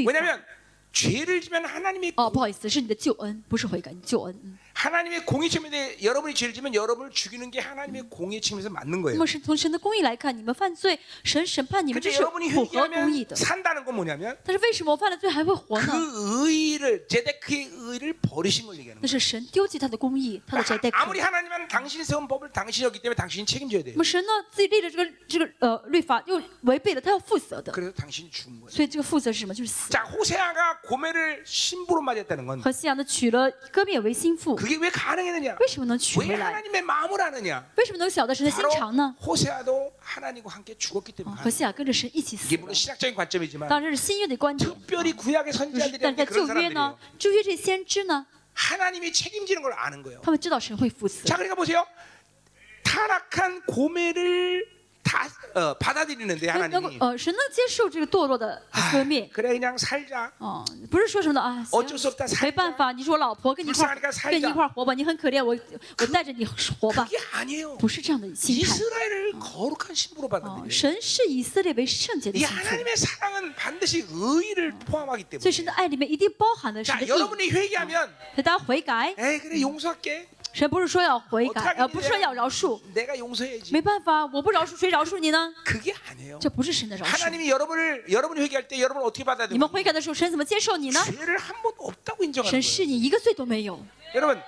[0.06, 0.44] 왜냐면
[0.93, 4.39] 죄를 지면 하나님의 哦，不好意思，是你的救恩，不是悔改，你救恩。
[4.43, 9.19] 嗯 하나님의 공의 책임인데 여러분이 죄를 지면 여러분을 죽이는 게 하나님의 공의 책임에서 맞는 那 거예요.
[9.19, 13.37] 么是从神的公义来看，你们犯罪，神审判你们，这 근데 是 여러분이 符合公义 회개하면 的。
[13.37, 15.93] 산다는 건 뭐냐면 但是为什么我犯了罪还会活呢？
[15.93, 19.09] 그 의를 제데크의 의를 버리신 걸 얘기하는 那 거예요.
[19.09, 21.27] 是神丢弃他的公义，他的谁代 그러니까 아무리 可。
[21.27, 23.95] 하나님은 당신이 세운 법을 당신이었기 때문에 당신이 책임져야 돼요.
[23.95, 27.73] 那么神呢，自己立了这个这个呃律法，又违背了，他要负责的。
[27.73, 28.71] 그래서 당신이 죽은 거예요.
[28.71, 29.55] 所以这个负责是什么？
[29.55, 29.91] 就是死。
[29.91, 35.58] 자, 호세아가 고멜을 신부로 맞았다는 건 何西亚呢，娶了歌灭为心腹， 그게 왜 가능했느냐?
[36.20, 37.66] 왜 하나님의 마음을 아느냐?
[38.52, 38.70] 바로
[39.26, 41.36] 호세아도 하나님과 함께 죽었기 때문에.
[42.48, 43.70] 이게 물론 신학적인 관점이지만.
[44.58, 46.98] 특별히 구약의 선지자들이 그런 사람들이에요.
[48.54, 50.22] 하나님이 책임지는 걸 아는 거예요.
[51.26, 51.86] 자, 그러니까 보세요.
[52.84, 54.77] 타락한 고매를
[55.07, 59.29] 다 어, 받아들이는데 能能够 하나님이 呃神能接受这个堕落的 아, 割灭。
[59.35, 60.31] 그래 그냥 살자.
[60.39, 62.53] 哦，不是说什么的啊，行 어쩔 수 없다 没 살자.
[62.55, 65.55] 办法，你是我老婆，跟你一块儿 불쌍하니까 살자 跟你一块儿活吧，你很可怜，我
[65.99, 67.77] 我带着你活吧， 그게 아니에요.
[67.77, 68.63] 不是这样的心态。
[68.63, 70.71] 이스라엘을 거룩한 신부로 哦， 받아들여요.
[70.71, 75.77] 神是以色列为圣洁的 이 心腹， 하나님의 사랑은 반드시 의를 포함하기 所以神的 때문에.
[75.77, 77.09] 爱里面一定包含了神 자, 的义。
[77.11, 80.29] 여러분이 회개하면 所以大家悔改， 에이 그래 용서할게.
[80.57, 81.79] 神不是说要悔改， 어떡하겠니?
[81.79, 83.73] 呃，不是说要饶恕， 내가 용서해야지.
[83.73, 85.53] 没办法，我不饶恕谁饶恕你呢？
[85.65, 86.39] 그게 아니에요.
[86.39, 87.09] 这不是神的饶恕。
[87.09, 89.59] 하나님이 여러분을 여러분이 회개할 때 여러분을 어떻게 你 받아들여요?
[89.59, 91.03] 们悔改的时候，神怎么接受你呢？
[91.05, 92.63] 죄를 한 번도 없다고 인정하는 神 거예요.
[92.63, 93.83] 是你一个罪都没有。
[94.15, 94.39] 여러분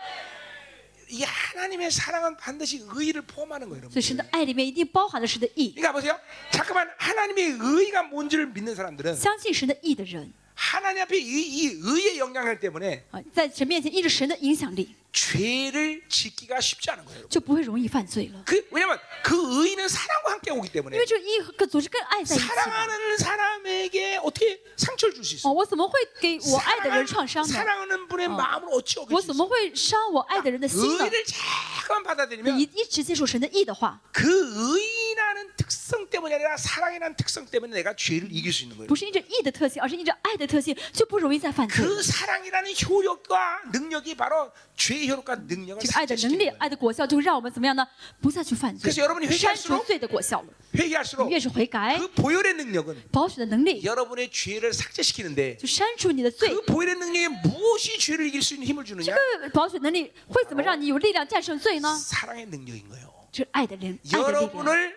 [1.09, 4.19] 이 하나님의 사랑은 반드시 의를 포함하는 거예요, 所以神 여러분.
[4.19, 5.73] 的爱里面一定包含了神的义。
[5.75, 6.19] 그러니까 보세요.
[6.51, 14.95] 잠깐만 하나님의 의가 뭔지를 믿는 사람들은 相信神的义的人 하나님 앞에 이, 이 의의 영향력 때문에 啊，在神面前依着神的影响力，
[15.13, 17.19] 죄를 짓기가 쉽지 않은 거예요.
[17.19, 17.29] 여러분.
[17.31, 18.43] 就不会容易犯罪了。
[18.47, 22.55] 그 왜냐면 그 의는 사랑과 함께 오기 因 때문에 为这个义和总是跟爱在一起的。
[22.55, 25.49] 사랑하는 사람에게 어떻게 상처를 줄 수 있어?
[25.49, 27.53] 哦，我怎么会给我爱的人创伤呢？
[27.53, 29.49] 사랑하는 분의 마음을 어찌 我 어길 怎 수 么 있어?
[29.49, 31.05] 会伤我爱的人的心呢？
[31.05, 37.95] 의를 자꾸만 你 받아들이면 一一直接受神的义的话， 그 의 라는 특성 때문이 아니라 사랑이라는 특성 때문에 내가
[37.95, 38.89] 죄를 이길 수 있는 거예요.
[38.89, 41.85] 不是因着义的特性，而是因着爱的特性，就不容易再犯罪。
[41.85, 46.57] 그 사랑이라는 효력과 능력이 바로 죄의 효력과 능력을 这个爱的能力、 삭제시키는 거예요.
[46.59, 47.87] 爱的果效，就会让我们怎么样呢？
[48.21, 50.49] 不再去犯罪， 그래서여러분이회개할수록 删除罪的果效了。
[50.75, 56.49] 회개할수록 越是悔改， 그 보혈의 능력은 保守的能力 여러분의 죄를 삭제시키는데 就删除你的罪。
[56.49, 59.15] 그 보혈의 능력이 무엇이 죄를 이길 수 있는 힘을 这 주느냐?
[59.15, 61.97] 个保守能力会怎么让你有力量战胜罪呢？
[61.97, 63.13] 사랑의 능력인 거예요.
[63.31, 64.33] 这是爱的力，爱的力量。
[64.33, 64.97] 여러분을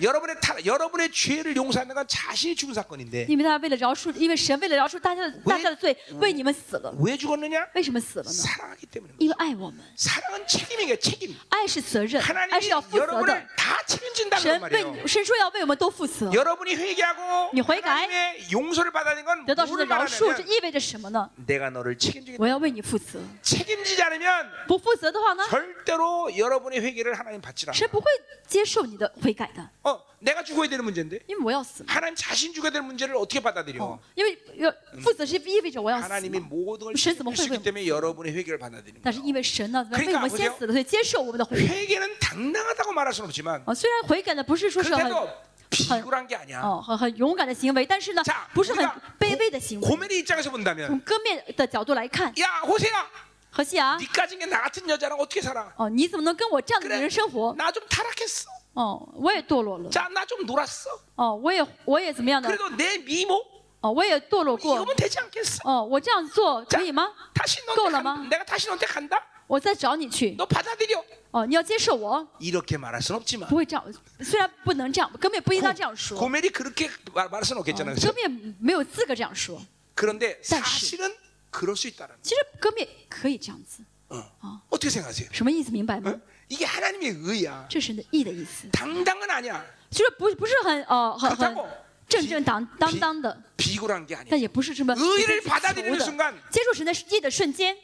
[0.00, 6.94] 여러분의 타, 여러분의 죄를 용서하는 건 자신이 죽은 사건인데 因为他为了饶恕，因为神为了饶恕大家的大家的罪，为你们死了。
[7.00, 7.66] 왜 죽었느냐?
[7.74, 8.30] 为什么死了呢？
[8.30, 9.14] 사랑하기 때문에.
[9.16, 10.96] 因为爱我们， 사랑은 책임이에요.
[10.96, 11.34] 책임.
[11.48, 13.46] 爱是责任，爱 하나님이 是要负责的 여러분을 。
[13.56, 14.92] 다 책임진다는 神 말이에요.
[15.00, 21.30] 为神说要为我们都负责， 여러분이 회개하고 你悔改 하나님의 용서를 받아들인 건 得到神的 뭐를 饶恕，这 말하냐면 意味着什么呢？
[21.46, 22.36] 내가 너를 책임지겠다.
[22.38, 27.72] 我要为你负责， 책임지지 않으면 不负责的话呢， 절대로 여러분의 회개를 하나님 받지 않아.
[27.72, 28.10] 神不会
[28.46, 31.92] 接受你的悔改的， 어, 내가 죽어야 되는 문제인데 因为我要死嘛。
[31.92, 33.82] 하나님 자신 죽어야 되는 문제를 어떻게 받아들여?
[33.82, 34.72] 哦，因为要
[35.02, 36.48] 负责是意味着我要死 하나님이 嘛。
[36.48, 39.26] 모든 걸神怎么 책임질 수 会为 있기 때문에 여러분의 회개를 받아들이는 但是 거예요.
[39.28, 41.68] 因为神呢， 그러니까 为我们先死了，所以接受我们的悔改。
[41.68, 45.28] 회개는 당당하다고 말할 수는 없지만 哦，虽然悔改呢不是说是很 그래도
[45.68, 46.62] 비굴한 게 아니야.
[46.62, 49.86] 哦很很勇敢的行为，但是呢 자 ，不是很 우리가 卑微的行为。
[49.86, 53.06] 고멜의 입장에서 从 본다면 歌面的角度来看， 야 호세야
[53.50, 55.72] 何西啊， 니까지 게나 같은 여자랑 어떻게 살아?
[55.76, 57.54] 哦，你怎么能跟我这样的 그래 人生活？
[57.56, 58.48] 나 좀 타락했어.
[58.74, 59.88] 哦，我也堕落了。
[59.90, 60.88] 자 나 좀 놀았어.
[61.16, 62.48] 哦，我也我也怎么样的？
[62.48, 63.40] 그래도 내 미모
[63.80, 64.74] 哦，我也堕落过。
[64.76, 65.60] 이거면 되지 않겠어?
[65.64, 67.10] 哦，我这样做 자 可以吗？
[67.34, 68.28] 다시 너한테 꼴라, 간, 마.
[68.28, 69.22] 내가 다시 너한테 간다.
[69.46, 70.34] 我再找你去。
[70.36, 71.02] 너 받아들여.
[71.30, 73.84] 哦，你要接受我， 이렇게 말할 순 없지만 不会这样。
[74.20, 76.18] 虽然不能这样，根本不应当这样说。
[76.18, 77.94] 고멜이 그렇게 말- 말할 수는 없겠잖아요.
[77.94, 78.12] 歌 그렇죠?
[78.14, 79.60] 面没有资格这样说。
[79.94, 81.14] 그런데但是- 사실은
[81.50, 82.10] 그럴 수 있다는.
[82.22, 84.60] 其实歌面可以这样子， 어.
[84.70, 85.28] 어떻게 생각하세요?
[85.32, 85.70] 什么意思？
[85.70, 86.20] 明白吗 어? ？
[86.50, 87.66] 이게 하나님의 의야.
[87.68, 89.64] 这是神的义的意思， 당당은 아니야.
[89.90, 91.68] 就是不不是很呃很很 그렇다고
[92.08, 94.28] 正正当当当的， 비굴한 게 아니야.
[94.30, 97.76] 但也不是这么 의를 求 받아들이는 的 순간 接受神的义的瞬间，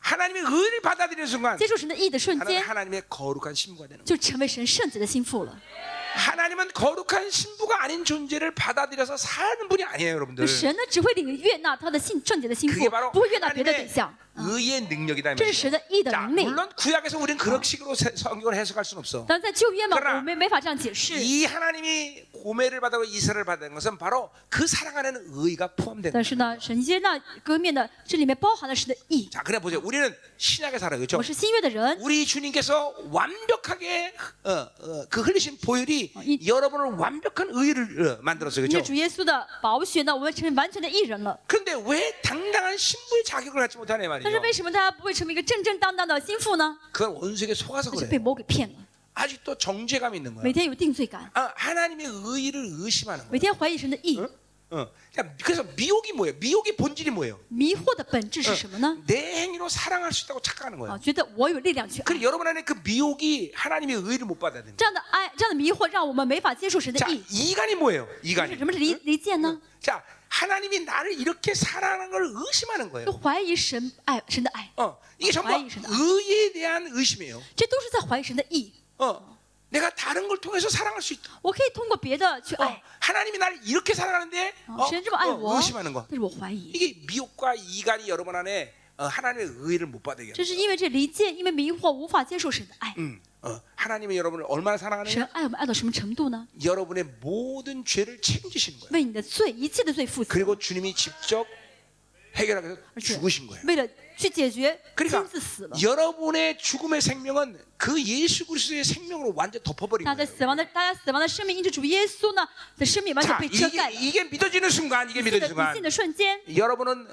[0.00, 4.06] 하나님의 의를 받아들이는 순간 接受神的义的瞬 하나님, 间， 하나님의 거룩한 신부가 되는 거야.
[4.06, 5.58] 就成为神圣洁的心腹了。
[6.14, 10.46] 하나님은 거룩한 신부가 아닌 존재를 받아들여서 사는 분이 아니에요, 여러분들.
[10.48, 14.14] 神呢只会领悦纳他的信圣洁的心 그게 腹 바로 ，不会悦纳别的对 하나님의 象。
[14.40, 15.32] 의의 능력이다.
[15.32, 15.52] 이 这是 말이에요.
[15.52, 16.44] 神的义的 자, 能力。
[16.44, 19.26] 물론 구약에서 우리는 그런 식으로 세- 성경을 해석할 수는 없어.
[19.28, 21.14] 但在旧约嘛， 그러나 我们没法这样解释。
[21.20, 26.22] 이 하나님이 고매를 받고 이스라엘을 받은 것은 바로 그 사랑하는 의가 포함된 但 거예요.
[26.22, 29.28] 是呢，神接纳歌面的这里面包含的是的义。
[29.28, 29.80] 자, 그래 보세요.
[29.82, 31.16] 우리는 신약에 살아요, 그렇죠?
[31.18, 34.14] 我是新约的人， 우리 주님께서 완벽하게
[34.44, 38.86] 어, 어, 그 흘리신 보혈이 이- 여러분을 완벽한 의를 어, 만들었어요, 因为 그렇죠?
[38.86, 41.36] 主耶稣的宝血呢，我们成为完全的义人了。
[41.48, 44.42] 그런데 왜 당당한 신부의 자격을 갖지 못하냐 但是 말이죠?
[44.42, 46.76] 为什么大家不会成为一个正正当当的心腹呢？
[46.92, 48.10] 그건 원수에게 속아서 那是 그래요.
[48.10, 48.76] 被魔给骗了，
[49.14, 50.42] 아직도 정죄감이 있는 거야.
[50.44, 53.40] 每天有定罪感， 아, 하나님의 의를 의심하는 每 거야.
[53.40, 54.20] 天怀疑神的义。
[54.73, 54.91] 어.
[55.11, 56.35] 그러니까 그래서 미혹이 뭐예요?
[56.39, 57.39] 미혹의 본질이 뭐예요?
[58.97, 60.93] 어, 내 행위로 사랑할 수 있다고 착각하는 거예요.
[60.93, 64.75] 어, 그럼 여러분 안에 그 미혹이 하나님의 의를 못 받아들인
[66.97, 68.07] 자, 이간이 뭐예요?
[68.23, 68.53] 이간이.
[69.49, 69.61] 응?
[69.79, 73.05] 자, 하나님이 나를 이렇게 사랑하는 걸 의심하는 거예요.
[74.77, 75.49] 어, 이게 전부
[75.87, 77.39] 의에 대한 의심이에요.
[78.97, 79.32] 어.
[79.72, 81.28] 내가 다른 걸 통해서 사랑할 수 있다.
[81.42, 86.06] 我可以通过别的去 어, 爱， 하나님이 나를 이렇게 사랑하는데 哦 어, 神这么爱 어, 我 의심하는 거.
[86.08, 90.32] ，但是我怀疑， 이게 미혹과 이간이 여러분 안에 어, 하나님의 의를 못 받게 해요.
[90.34, 92.94] 这是因为这离间，因为迷惑无法接受神的爱。
[92.96, 95.28] 음, 어, 하나님이 여러분을 얼마나 神 사랑하느냐?
[95.32, 96.48] 爱我们爱到什么程度呢？
[96.64, 98.90] 여러분의 모든 죄를 책임지시는 거예요.
[98.94, 101.46] 为你的罪，一切的罪负责， 그리고 주님이 직접
[102.36, 103.62] 해결하기 위해서 而且 죽으신 거예요.
[103.66, 104.01] 为了去解决，
[104.95, 105.23] 그러니까
[105.81, 110.09] 여러분의 죽음의 생명은 그 예수 그리스도의 생명으로 완전 덮어버리고.
[113.21, 113.37] 자,
[113.89, 115.73] 이게, 이게 믿어지는 순간, 이게 믿어지는 순간.
[116.55, 117.07] 여러분은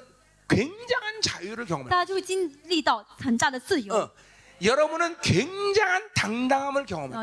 [0.49, 1.89] 굉장한 자유를 경험합니다.
[3.95, 4.11] 어,
[4.63, 7.17] 여러분은 굉장한 당당함을 경험합니다.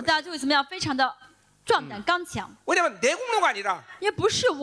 [2.65, 3.85] 어, 왜냐면 내 공로가 아니라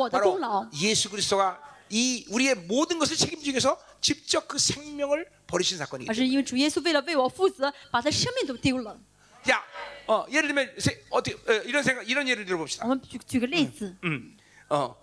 [0.09, 0.33] 바로
[0.81, 8.96] 예수 그리스도가 이 우리의 모든 것을 책임지기 위해서 직접 그 생명을 버리신 사건이기 而是因为主耶稣为了为我负责，把他生命都丢了。
[9.44, 9.62] 자,
[10.06, 12.84] 어, 예를 들면 세- 어떻게 어, 이런 생각 이런 예를 들어봅시다.
[12.84, 14.36] 我们举举个例子， 음,
[14.68, 14.94] 어,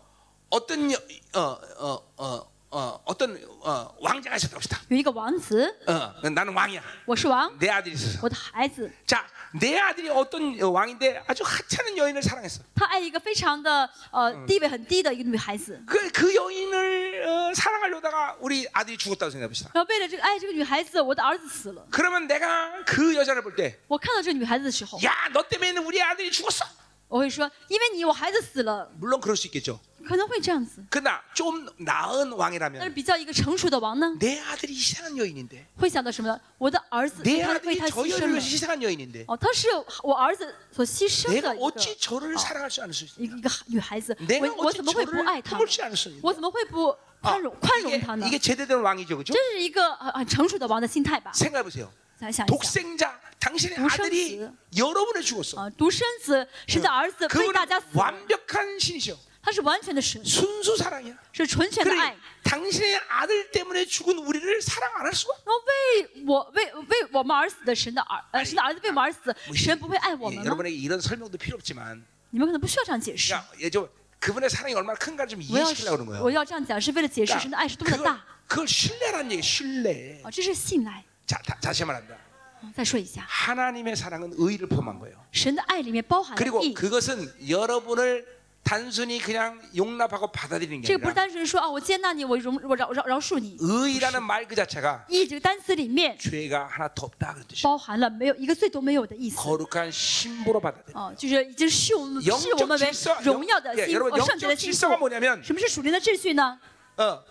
[0.49, 0.97] 어떤 여,
[1.33, 4.77] 어, 어, 어, 어, 어떤 어, 왕자가 있었다 봅시다.
[4.89, 6.81] 有一个王子， 어, 나는 왕이야.
[7.05, 8.19] 我是王， 내 아들이 있어서.
[8.21, 12.61] 我的孩子， 자, 내 아들이 어떤 어, 왕인데 아주 하찮은 여인을 사랑했어.
[12.75, 19.71] 他爱一个非常的呃地位很低的一个女孩子， 그, 그 여인을 어, 사랑하려다가 우리 아들이 죽었다고 생각해 봅시다.
[19.73, 21.87] 然后为了这个爱这个女孩子，我的儿子死了。
[21.89, 26.65] 그러면 내가 그 여자를 볼 때, 我看到这个女孩子的时候， 야, 너 때문에 우리 아들이 죽었어.
[27.07, 29.79] 我会说，因为你，我孩子死了， 물론 그럴 수 있겠죠.
[30.07, 30.81] 可能会这样子。
[30.89, 36.39] 그러나 좀 나은 但是 왕이라면 比较一个成熟的王呢， 내 아들이 이상한 여인인데, 会想到什么呢？
[36.57, 38.47] 我的儿子 내 他为 아들이 他 저 牺牲 여인을 了 위해서 。
[38.47, 39.67] 희생한 여인인데, 哦，他是
[40.03, 43.19] 我儿子所牺牲 내가 的一个 어찌 저를 사랑할 수 않을 수 있어?
[43.21, 46.19] 一个一个女孩子， 내가 我我 어찌 怎么会不 저를 爱她呢 품을 ？수 않을 수 있어?
[46.23, 48.25] 我怎么会不宽容宽容 이게, 她呢？
[48.25, 49.33] 이게 제대로 된 왕이죠, 그죠?
[49.33, 51.33] 这是一个很很成熟的王的心态吧？
[51.33, 51.89] 생각해 보세요.
[52.17, 54.01] 再想一想 독생자, 당신의 독생子.
[54.03, 55.59] 아들이 여러분을 죽었어.
[55.59, 59.17] 啊，独生子神的儿子为 그분은 大家死了， 완벽한 신이셔.
[59.41, 61.15] 他是完全的神， 순수 사랑이야.
[61.31, 62.15] 是纯全的 그래 爱。
[62.43, 65.33] 당신의 아들 때문에 죽은 우리를 사랑 안 할 수가?
[65.45, 70.45] 然后为我为为我们而死的神的儿呃神的儿子为我们而死， 뭐 神不会爱我 예, 们吗？
[70.51, 73.33] 여러분에게 이런 설명도 필요 없지만, 你们可能不需要这样解释。
[73.33, 73.87] 그러니까 예, 저
[74.19, 76.31] 그분의 사랑이 얼마나 큰가를 좀 我要 이해시키려고 그러는 我 거예요.
[76.35, 80.19] 要这样讲，是为了解释神的爱是多么的 그걸, 大 그걸 신뢰라는 얘기, 신뢰.
[80.23, 80.31] 啊！
[80.31, 81.03] 这是信赖。
[81.25, 82.15] 자, 다, 다시 말한다.
[82.59, 85.15] 啊再说一下， 하나님의 사랑은 의를 포함한 거예요.
[85.31, 86.73] 神的爱里面包含了 그리고 义。
[86.73, 88.25] 그것은 여러분을
[88.63, 93.55] 단순히 그냥 용납하고 받아들이는 게 这个不是 아니라 单纯说啊，我接纳你，我容我饶饶饶恕你。
[93.61, 97.63] 의라는 말 그 자체가 义这个单词里面 죄가 하나 더 없다 그런 뜻이에요.
[97.63, 99.37] 包含了没有一个罪都没有的意思。
[99.37, 100.99] 거룩한 신부로 받아들여.
[100.99, 104.97] 哦，就是已经视我们视 영적 我们为 질서, 荣耀的 영, 예, 心， 여러분 哦，圣洁的 영적 心腹 질서가 。
[104.97, 106.59] 뭐냐면 什么是属灵的秩序呢？
[106.97, 107.23] 어,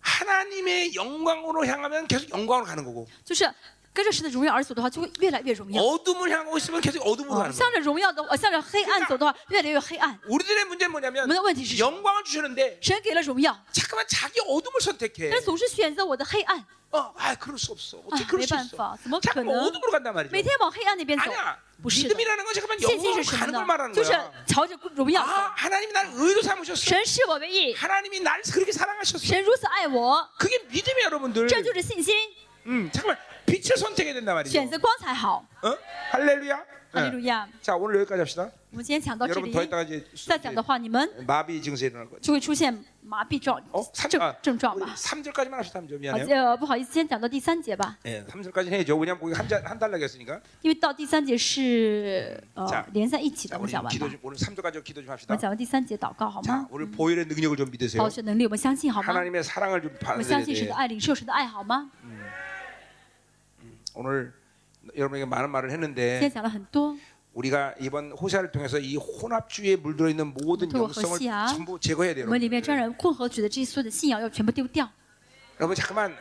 [0.00, 3.44] 하나님의 영광으로 향하면 계속 영광으로 가는 거고 就是
[3.92, 5.80] 跟着神的荣耀而走的话，就会越来越荣耀。
[5.80, 10.18] 어둠을 향하고 있으면 계속 어둠으로 哦 가는 向 거고 着荣耀的，呃，向着黑暗走的话，越来越黑暗。
[10.26, 11.90] 우리들의 문제는 뭐냐면 我们的问题是什么？
[11.92, 15.30] 영광을 주셨는데 神给了荣耀， 잠깐만 자기 어둠을 선택해.
[15.30, 16.58] 但是总是选择我的黑暗，
[16.90, 17.98] 어, 아, 그럴 수 없어.
[18.10, 18.76] 啊 어떻게 ， 그럴 没 수 办 있어?
[18.76, 20.32] 法，怎么可 잠깐만 能 어둠으로 간단 말이죠.
[20.32, 21.30] 每天往黑暗那边走？
[21.30, 21.56] 아니야.
[21.80, 23.66] 不是的， 믿음이라는 건 잠깐만 信心 영광으로 是什么 가는 걸 呢？
[23.66, 24.32] 말하는 就是 거야.
[24.46, 25.30] 朝着荣耀走。
[25.30, 26.82] 아, 하나님이 나를 의로 삼으셨어.
[26.82, 29.24] 神视我为义， 하나님이 날 그렇게 사랑하셨어.
[29.24, 31.46] 神如此爱我， 그게 믿음이야, 여러분들.
[31.46, 32.16] 这就是信心。
[32.66, 33.16] 음, 잠깐만
[33.48, 34.50] 빛을 선택해야 된단 말이죠.
[34.50, 35.46] 选择光才好。
[35.62, 35.76] 어?
[36.12, 36.64] 할렐루야.
[36.94, 37.26] 哈利路 네.
[37.26, 37.48] 亚！
[37.60, 38.48] 자, 오늘 여기까지 합시다.
[38.70, 42.20] 我们今天讲到这 여러분 里 더 ， 있다가 이제 再讲的话，你们 마비 증세 일어날 거예요.
[42.20, 42.72] 就会出现
[43.02, 43.82] 麻痹状 어?
[43.92, 44.94] 3, 症 아, 症状吧。
[44.94, 45.80] 3절까지만 합시다.
[45.80, 46.50] 3절 好， 미안해요.
[46.50, 48.96] 呃，不好意思，先讲到第三节吧， 예, 3절까지 해야죠.
[48.96, 50.40] 왜냐면 거기 한한 달락이 했으니까.
[50.62, 54.10] 因为到第三节是 자 呃连在一起 자, 的，我们 우리 讲完 기도 吧。
[54.12, 55.34] 좀 오늘 3절까지 기도 좀 我 합시다.
[55.34, 56.68] 们讲完第三节祷告好 자, 吗？
[56.70, 57.98] 오늘 보혈의 능력을 좀 믿으세요.
[57.98, 59.08] 保血能力，我们相信好吗？
[59.12, 60.70] 하나님의 사랑을 좀 我们 받아들여야 相信神 돼.
[60.70, 61.90] 的爱，领受神的爱好吗？
[63.95, 64.33] 오늘
[64.95, 66.19] 여러분에게 많은 말을 했는데
[67.33, 72.25] 우리가 이번 호세아를 통해서 이 혼합주의에 물들어 있는 모든 영성을 전부 제거해야 돼요.
[75.59, 76.15] 여러분 잠깐만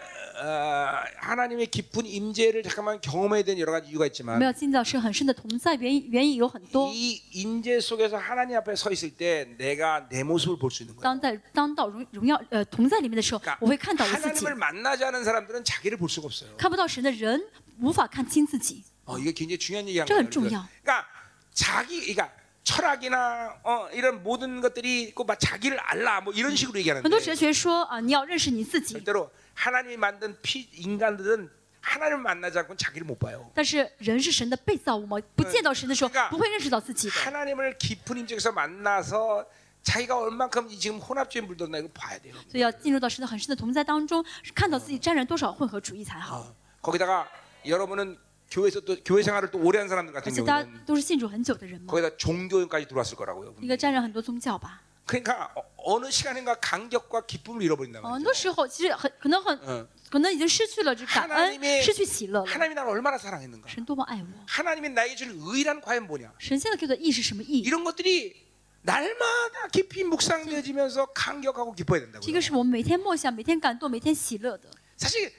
[1.18, 6.90] 하나님의 깊은 임재를 잠깐만 경험해야 되는 여러 가지 이유가 我们 있지만 要进到神很深的同在，原因原因有很多。
[6.94, 11.04] 이 임재 속에서 하나님 앞에 서 있을 때 내가 내 모습을 볼 수 있는 거예요.
[11.04, 14.46] 当在当到荣荣耀呃同在里面的时候 그러니까 ，我会看到我自己。
[14.46, 16.50] 하나님을 만나지 않은 사람들은 자기를 볼 수가 없어요.
[16.58, 17.42] 看不到神的人
[17.80, 20.24] 无法看清自己， 어, 이게 굉장히 중요한 얘기한 这 거예요.
[20.24, 20.68] 很重要。
[20.84, 21.08] 그러니까
[21.54, 22.32] 자기, 그러니까
[22.64, 29.30] 철학이나 어, 이런 모든 것들이 꼭막 자기를 알라 뭐 이런 식으로 很 얘기하는데 多哲学说啊，你要认识你自己， 절대로
[29.58, 31.50] 하나님이 만든 피, 인간들은
[31.82, 33.52] 하나님을 만나지 않고는 자기를 못 봐요.
[33.54, 37.16] 但是人是神的被造物嘛，不见到神的时候 그러니까 不会认识到自己的。
[37.16, 39.46] 하나님을 깊은 임재에서 만나서
[39.84, 42.34] 자기가 얼만큼 이 지금 혼합주의 물들었나 이걸 봐야 돼요.
[42.50, 44.24] 所以要进入到神的很深的同在当中，
[44.56, 46.40] 看到自己沾染多少混合主义才好。
[46.40, 47.28] 어, 거기다가
[47.66, 48.18] 여러분은
[48.50, 52.88] 교회에서 또 교회 생활을 또 오래 한 사람들 而 같은 且大家 경우는 都是信主很久的人嘛， 거기다 종교까지
[52.88, 53.54] 들어왔을 거라고요.
[53.60, 54.82] 应该沾染很多宗教吧。
[55.08, 58.24] 그러니까 어, 어느 시간인가 간격과 기쁨을 잃어버린단 哦，很 말이죠.
[58.24, 59.86] 多时候其实很可能很 어.
[60.10, 62.46] 可能已经失去了这感 하나님의 恩，失去喜乐了。
[62.50, 63.68] 하나님이 나를 얼마나 사랑했는가?
[63.68, 64.28] 神多么爱我！
[64.48, 66.32] 하나님이 나에게 준 의란 과연 뭐냐?
[66.40, 67.60] 神现在给我的义是什么义？
[67.60, 68.44] 이런 것들이
[68.84, 72.34] 날마다 깊이 묵상되어지면서 감격하고 기뻐야 这 된다고요.
[72.34, 74.70] 个是我们每天默想、每天感动、每天喜乐的。
[74.98, 75.32] 사실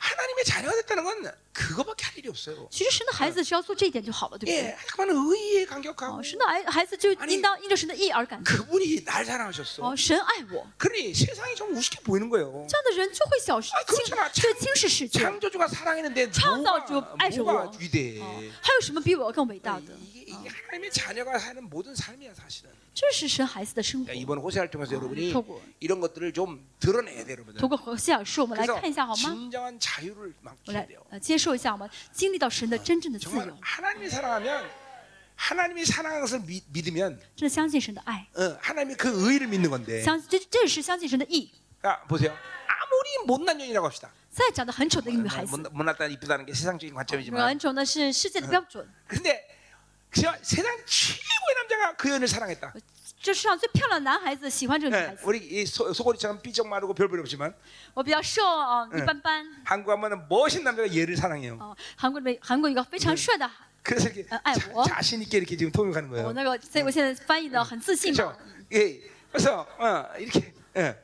[0.00, 2.68] 하나님의 자녀가 됐다는 건 그거밖에 할 일이 없어요.
[2.70, 4.54] 其实神的孩子只要做这一点就好了，对不对？
[4.54, 8.44] 예, 그만 의에 감격하고 哦，神的孩孩子就 아니 应当因着神的意而感动。
[8.44, 9.82] 그분이 날 사랑하셨어.
[9.82, 12.66] 哦，神爱我， 그러니 세상이 좀 우습게 보이는 거예요.
[12.68, 14.30] 这样的人就会小视 아 轻 그렇잖아.
[14.32, 15.18] ，就轻视世界。
[15.18, 17.44] 창조주가 사랑했는데 창조주 뭐가, 아이고.
[17.44, 18.20] 뭐가 위대해.
[18.20, 19.94] 哦，还有什么比我更伟大的？
[20.12, 22.70] 이게, 이게 하나님의 자녀가 사는 모든 삶이야 사실은.
[22.94, 24.14] 这是神孩子的生活 그러니까 。
[24.22, 27.60] 이번 호세를 통해서 여러분이透过 이런 것들을 좀 드러내야 돼요, 여러분들.
[27.60, 29.34] 通过何西尔书，我们来 그래서 看一下好吗？
[29.34, 31.00] 진정한 자유를 我 맡겨야 来 돼요.
[31.10, 34.64] 呃接受一下，我们经历到神的真正的自 정말 由， 하나님이 사랑하면
[35.36, 40.02] 하나님이 사랑하는 것을 믿, 믿으면 真的相信神的爱， 어, 하나님이 그 의를 믿는 건데.
[40.02, 41.50] 相这这是相信神的义。
[41.82, 42.32] 아, 보세요.
[42.66, 44.10] 아무리 못난 년이라고 합시다.
[44.30, 48.86] 再长得很丑的一个女孩子， 못, 못났다 이쁘다는 게 세상적인 관점이지만 很丑的是世界的标准。
[49.06, 49.49] 근데 그냥
[50.12, 52.72] 세상 최고의 남자가 그 여인을 사랑했다.
[53.22, 55.22] 这世上最漂亮的男孩子喜欢这个女 예, 孩子。
[55.26, 57.52] 우리 이 소, 소고리처럼 삐쩍 마르고 별별 없지만
[57.94, 59.44] 我比较瘦啊，一般般。
[59.64, 61.58] 한국 하면 멋진 남자가 얘를 사랑해요.
[61.58, 63.50] 哦，韩国的韩国有一个非常帅的，
[63.82, 64.84] 그래서 이렇게 어, 아이, 뭐?
[64.84, 66.32] 자, 신 있게 이렇게 지금 통역하는 我 거예요.
[66.32, 68.30] 那个，所以我现在翻译的很自信 그렇죠?
[68.30, 68.36] 嘛。
[68.72, 69.00] 예.
[69.32, 70.96] 그래서 어, 이렇게 예.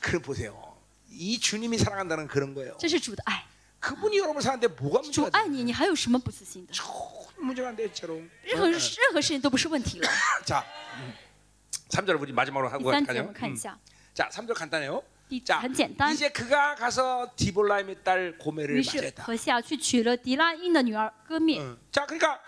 [0.00, 0.76] 그 보세요.
[1.10, 2.76] 이 주님이 사랑한다는 그런 거예요.
[2.78, 3.44] 这是主的爱，
[3.80, 6.72] 그분이 여러분을 사랑하는데 뭐가 主 문제가 爱你，你还有什么不自信的？
[6.72, 6.86] 전
[7.36, 8.22] 문제가 안 돼, 저로.
[8.42, 8.80] 任何任
[9.12, 10.08] 何事情都不是问题了。
[10.44, 10.64] 자,
[10.98, 11.12] 음.
[11.90, 13.24] 3절 우리 마지막으로 第 하고 三节我 가죠.
[13.24, 13.56] 们看一 음.
[13.56, 13.78] 下，
[14.14, 15.02] 자, 3절 간단해요.
[15.28, 16.12] 第 자, 很简单。
[16.14, 19.24] 이제 그가 가서 디볼라임의 딸 고메를 于是 맞이했다.
[19.24, 21.60] 何西亚去娶了迪拉因的女儿歌灭。
[21.60, 21.76] 응.
[21.92, 22.40] 자, 그러니까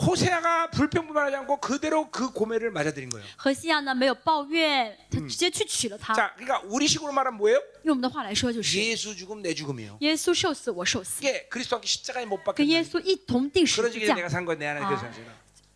[0.00, 3.26] 호세아가 불평불만하지 않고 그대로 그 고메를 맞아들인 거예요.
[3.36, 6.14] 何西亚呢没有抱怨，他直接去娶了她。
[6.14, 7.58] 자, 그러니까 우리식으로 말하면 뭐예요?
[7.82, 9.98] 用我们的话来说，就是 예수 죽음 내 죽음이에요.
[10.00, 12.90] 耶稣受死，我受死， 이게 그리스도 함께 십자가에 못 跟耶 박혔다.
[12.92, 14.14] 稣一同定十 그런 字 식이 架。
[14.14, 14.96] 내가 산 거야 내 안에 그 아.
[14.96, 15.26] 사실은.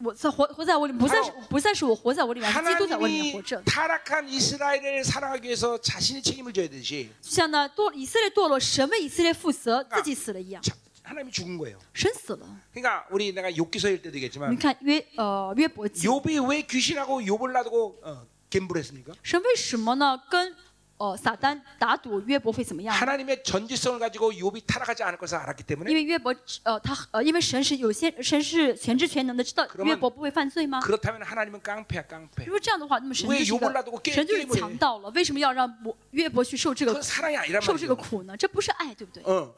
[0.04, 3.62] 我在活活在我里面，不再是不再是我活在我里面，是基督在我里面活 하나님이 着。
[3.64, 10.72] 타락한 이스라엘을 사랑하기 위해서 자신이 책임을 져야 되듯이 就像呢堕以色列堕落，神为以色列负责，自己死了一样， 자,
[11.06, 11.78] 하나님이 죽은 거예요.
[11.94, 12.46] 神死了。
[12.72, 19.14] 그러니까 우리 내가 욥기서일 때도 你 얘기했지만 看约呃约伯记， 욥이 왜 귀신하고 욥을 놔두고 어, 갬블했습니까?
[19.22, 20.54] 神为什么呢跟
[20.98, 22.94] 呃撒旦打赌约伯会怎么样？
[22.94, 26.32] 하나님의 전지성을 가지고 욥이 타락하지 않을 것을 알았기 因 때문에 为约伯
[26.62, 30.78] 呃他呃因为神是有些神是全知全能的，知道 그러면 约伯不会犯罪吗？
[30.80, 32.44] 그렇다면 하나님은 깡패야 깡패.
[32.46, 35.10] 如果这样的话，那么神 왜 就是一 욕을 个 놔두고 깨- 神就是 게임을 해 强盗了。
[35.10, 38.08] 为什么要让伯约伯去受这个 그건 사랑이 아니란 受这个 말이죠.
[38.08, 38.36] 苦呢？
[38.36, 39.24] 这不是爱，对不对？
[39.24, 39.50] 어.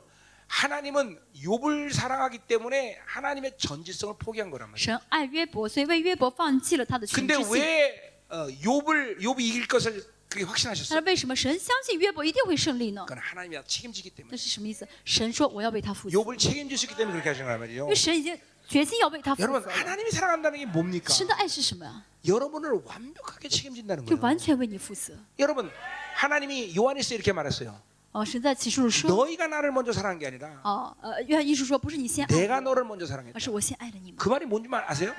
[0.48, 4.84] 하나님은 욥을 사랑하기 때문에 하나님의 전지성을 포기한 거란 말이에요.
[4.84, 7.52] 神爱约伯，所以为约伯放弃了他的全 근데 知性。
[7.54, 10.98] 왜 어, 욥을 욥이 이길 것을 그게 但 확신하셨어요?
[11.00, 13.04] 是为什么神相信约伯一定会胜利呢？
[13.06, 14.28] 그건 하나님이 책임지기 때문에.
[14.30, 14.86] 那是什么意思？
[15.04, 17.82] 神说我要为他负责， 욥을 책임질 수 있기 때문에 그렇게 하신 거란 말이죠.
[17.84, 18.38] 因为神已经
[18.68, 19.76] 决心要为他负 여러분 责了。
[19.76, 21.12] 하나님이 사랑한다는 게 뭡니까?
[21.12, 22.04] 神的爱是什么呀？
[22.26, 24.20] 여러분을 완벽하게 책임진다는 就 거예요.
[24.22, 25.14] 完全为你负责。
[25.38, 25.70] 여러분
[26.14, 27.80] 하나님이 요한일서에 이렇게 말했어요.
[28.12, 33.32] 哦，神在启示录说， 너희가 나를 먼저 사랑한 게 아니라 哦，呃，约翰一书说，不是你先爱 내가 我， 너를 먼저 사랑했다.
[33.34, 34.16] 而是我先爱了你们。
[34.16, 35.12] 그 말이 뭔지 말 아세요?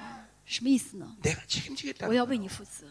[0.46, 1.06] 什么意思呢？
[1.22, 2.08] 내가 책임지겠다.
[2.08, 2.88] 我要为你负责。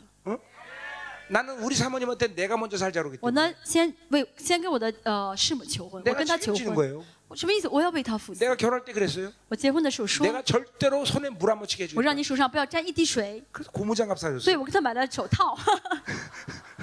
[1.30, 6.76] 나는 우리 사모님한테 내가 먼저 살자 그러기 我 때문에 呢，先为先跟我的呃师母求婚，我 내가 跟她求 책임지는 婚。
[6.76, 7.02] 거예요.
[7.28, 7.66] 我什么意思？
[7.68, 8.44] 我要为她负责。
[8.44, 9.32] 내가 결혼할 때 그랬어요.
[9.48, 12.14] 我结婚的时候说， 내가 절대로 손에 물 안 묻히게 我让 해주겠다.
[12.14, 14.60] 你手上不要沾一滴水， 그래서 고무장갑 所以 사줬어요.
[14.60, 15.56] 我给她买了手套。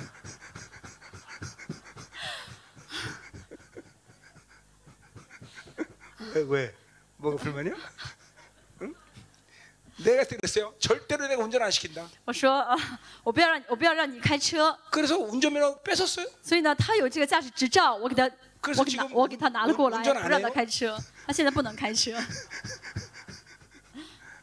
[6.35, 6.41] 왜?
[6.47, 6.75] 왜?
[7.17, 7.73] 뭐가 불만이야?
[8.81, 8.95] 응?
[10.03, 10.73] 내가 그랬어요.
[10.79, 12.07] 절대로 내가 운전 안 시킨다.
[12.25, 12.75] 我说啊、
[13.23, 16.27] 我不要让我不要让你开车， 그래서 운전면허 뺏었어요.
[16.41, 18.29] 所以呢，他有这个驾驶执照，我给他，
[18.61, 20.97] 그래서 我给他 지금 我给他拿了过来， 운전안 不让他 해요 开车。
[21.27, 22.17] 他现在不能开车，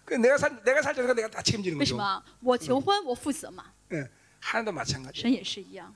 [0.04, 1.98] 그 내가 살 내가 살자니까 내가 다 책임지는 为什 거죠.
[1.98, 2.22] 么？
[2.40, 3.64] 我求婚，我负责嘛。
[3.92, 4.08] 예.
[4.40, 5.20] 하나도 마찬가지.
[5.20, 5.94] 神也是一样，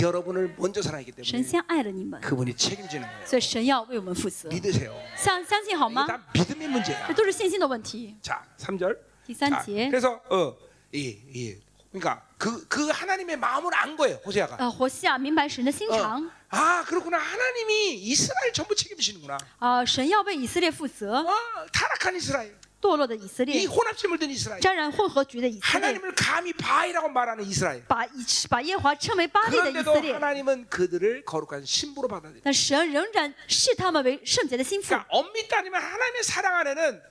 [0.00, 3.26] 여러분을 먼저 사랑하기 神 때문에 先爱了你们， 그분이 책임지는 거예요.
[3.26, 4.48] 所以神要为我们负责。
[4.48, 4.92] 믿으세요.
[5.16, 6.06] 相相信好 이게 吗？
[6.06, 7.06] 다 믿음의 문제야.
[7.08, 8.16] 这都是信心的问题。
[8.22, 8.96] 자, 3절.
[9.26, 10.56] 第三 자, 节， 그래서 어,
[10.94, 11.58] 예, 예.
[11.92, 14.56] 그러니까 그, 그 하나님의 마음을 안 거예요, 호세아가.
[14.58, 15.96] 呃，活西亚明白神的心 어.
[15.96, 17.18] 肠 아, 그렇구나.
[17.18, 19.38] 하나님이 이스라엘 전부 책임지시는구나.
[19.58, 21.32] 啊、神要为以色列负责， 어,
[21.72, 22.56] 타락한 이스라엘.
[22.80, 24.60] 堕落的以色 이 列， 혼합점을 든 이스라엘.
[24.60, 27.82] 沾染混合局的以色列， 하나님을 감히 바이라고 말하는 이스라엘.
[27.88, 30.12] 把以把耶和华称为巴利的以 그런데도 色列。
[30.14, 32.40] 하나님은 그들을 거룩한 신부로 받아들여.
[32.44, 34.88] 但神仍然视他们为圣洁的心腹。
[34.88, 37.02] 그러니까 엄밀히 따지면 하나님의 사랑 안에는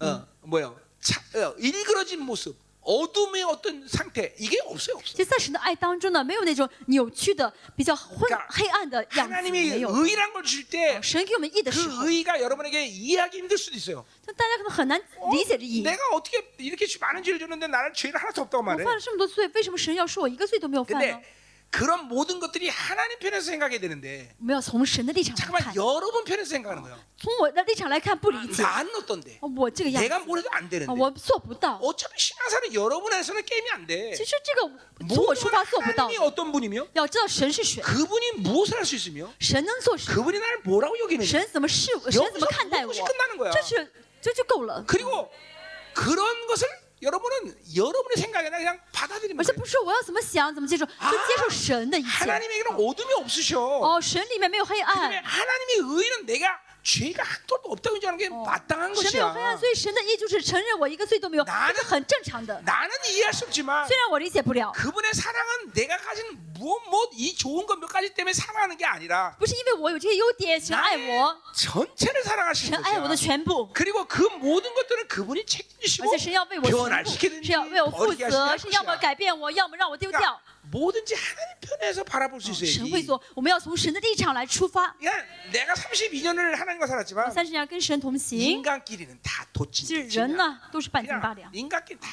[0.00, 0.78] 어, 뭐요?
[1.00, 2.56] 차, 어, 일그러진 모습,
[2.86, 5.12] 어둠의 어떤 상태 이게 없어요, 없어.
[5.12, 9.90] 其实，在神的爱当中呢，没有那种扭曲的、比较昏 그러니까 黑暗的样子， 하나님이 没有。
[9.90, 14.04] 의란 걸 줄 때 그 神给我们义的时候， 의가 여러분에게 이해하기 힘들 수도 있어요.
[14.24, 15.32] 但大家可能很难 어?
[15.32, 15.82] 理解这义。
[15.82, 18.84] 내가 어떻게 이렇게 많은 죄를 줬는데 나는 죄를 하나도 없다고 我 말해?
[18.84, 21.22] 犯了这么多罪，为什么神要说我一个罪都没有犯呢 근데 ？
[21.70, 25.74] 그런 모든 것들이 하나님 편에서 생각해야 되는데 我们要从神的立场来 잠깐만 看。
[25.76, 26.96] 여러분 편에서 생각하는 거예요.
[27.18, 29.36] 从我的立场来看不理解， 난 어떤데?
[29.42, 30.90] 哦我这个样子， 내가 뭘 해도 안 啊 되는데.
[30.96, 31.76] 我做不到。
[31.82, 34.14] 어차피 신앙사는 여러분 안에서는 게임이 안 돼.
[34.14, 34.70] 其实这个
[35.14, 36.24] 从我出 모든 发做不到 하나님이 的。
[36.24, 41.26] 어떤 분이며 要知道神是谁， 그분이 무엇을 할 수 있으며 神能做什么， 그분이 나를 뭐라고 여기느냐.
[41.28, 43.92] 神怎么视我，神怎么看待我 여기서 끝나는 거야 ，这是
[44.22, 44.82] 这就够了。
[44.86, 45.28] 그리고
[45.92, 46.66] 그런 것을
[47.02, 49.60] 여러분은 여러분의 생각에 그냥 받아들이면 而且 돼요.
[49.60, 50.92] 不是我要怎么想怎么接受，就
[51.28, 52.08] 接受神的一切。
[52.08, 53.60] 하나님에게는 어둠이 없으셔.
[53.60, 59.46] 哦，神里面没有黑 그다음에 暗， 하나님의 의는 내가 죄가 한 톨도 없다고 인정하는 게 마땅한 神没有黑 것이야.
[59.48, 62.62] 暗，所以神的意就是承认我一个罪都没有， 나는 这是很正常的。
[62.64, 66.24] 나는 이해할 수 없지만 虽然我理解不了， 그분의 사랑은 내가 가진
[66.54, 72.22] 무엇 무엇 이 좋은 것 몇 가지 때문에 사랑하는 게 아니라 不是因为我有这些优点，神爱 나의 我， 전체를
[72.22, 73.16] 사랑하시는 神爱我的 거야.
[73.16, 73.68] 全部。
[73.74, 79.00] 그리고 그 모든 것들은 그분이 而 책임지시고 且神要为我全部， 변화시키든지 是要为我负 버리게 责， 하실 是要么 것이야.
[79.00, 80.40] 改变我，要么让我丢掉 그러니까 。
[80.70, 83.06] 뭐든지 하나님 편에서 바라볼 수 神会 있어야지.
[83.06, 84.94] 做，我们要从神的立场来出发。
[84.98, 92.08] 그러니까 내가 32년을 하나님과 살았지만 三十年跟神同行， 인간끼리는 다 其实 도찐 人呢都是半斤八 그냥 两， 인간끼리 다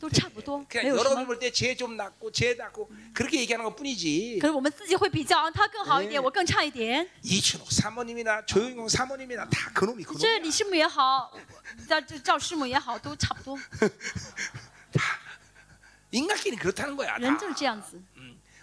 [0.00, 0.20] 都 비슷해.
[0.20, 1.26] 差不多，没 그냥 有什 여러분 么。
[1.26, 4.38] 볼 때 쟤 좀 낫고 쟤 낫고 그렇게 얘기하는 것 뿐이지.
[4.40, 7.06] 可是我们自己会比较，啊他更好一点，哎我更差一点。
[7.22, 10.42] 이춘옥 사모님이나 조영용 사모님이나 다 그놈이 这 그놈.
[10.42, 11.30] 李师母也好，
[11.86, 13.58] 赵这赵师母也好，都差不多。
[16.12, 17.16] 인간끼리는 그렇다는 거야.
[17.18, 17.40] 人 다.
[17.40, 18.00] 就是这样子，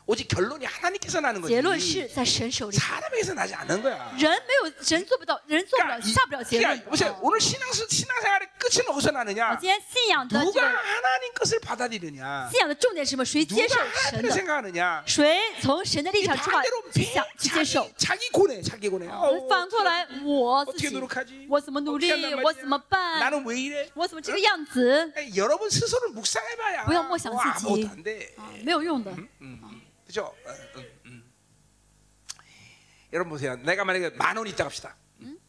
[0.10, 2.14] 오직 결론이 하나님께서 나는 结论是 거지.
[2.14, 2.78] 在神手里。
[2.78, 4.14] 사람에게서 나지 않는 거야.
[4.20, 7.10] 人没有人做不到，人做不了， 그러니까, 이- 下不了结论 그러니까 。보세요.
[7.14, 9.58] 哦 오늘 신앙 신앙생활의 끝은 어디서 我 나느냐?
[9.60, 12.50] 今天信仰的这 누가 个 하나님 것을 받아들이느냐?
[12.52, 13.26] 信仰的重点是什么？
[13.26, 14.32] 谁接 누가 受神 하나님을 的？
[14.32, 15.04] 생각하느냐?
[15.08, 18.06] 谁从神的立场出发 반대로 去 매 想去接受 자기, ？
[18.06, 19.08] 자기 고뇌, 자기 고뇌.
[19.10, 21.48] 哦反过来，我自 어떻게 己， 노력하지?
[21.50, 22.30] 我怎么努力 어떻게 ？
[22.30, 22.62] 한단 我 말이야?
[22.62, 23.20] 怎么办？
[23.20, 23.90] 나는 왜 이래?
[23.96, 25.12] 我怎么这个样子？
[25.16, 26.86] 아니, 여러분 스스로 묵상해봐야.
[26.86, 28.36] 不要默想 뭐 自己 아무것도 안 돼.
[28.38, 29.12] 啊，没有用的。
[30.11, 30.25] 그죠?
[30.25, 31.33] 어, 음, 음.
[33.13, 33.55] 여러분 보세요.
[33.59, 34.97] 내가 만약에 만 원 있다 합시다.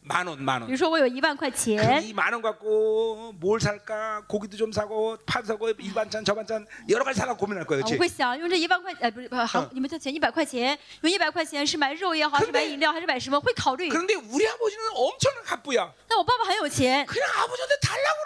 [0.01, 0.71] 만 원, 만 比 원.
[0.71, 4.23] 如说我有一万块钱， 이 만 원 갖고 뭘 살까?
[4.27, 7.83] 고기도 좀 사고, 파 사고, 이 반찬 저 반찬 여러 가지 사고 고민할 거예요.
[7.83, 7.99] 啊我 그렇지?
[7.99, 13.39] 会想用这一万块，哎，不是，不是，好嗯，你们的钱一百块钱，用一百块钱是买肉也好，还是 근데 买饮料，还是买什么？
[13.39, 13.89] 会考虑。
[13.89, 15.91] 그런데 우리 아버지는 엄청난 갑부야.
[16.07, 18.17] 那我爸爸很有钱， 그냥 아버지한테 달라고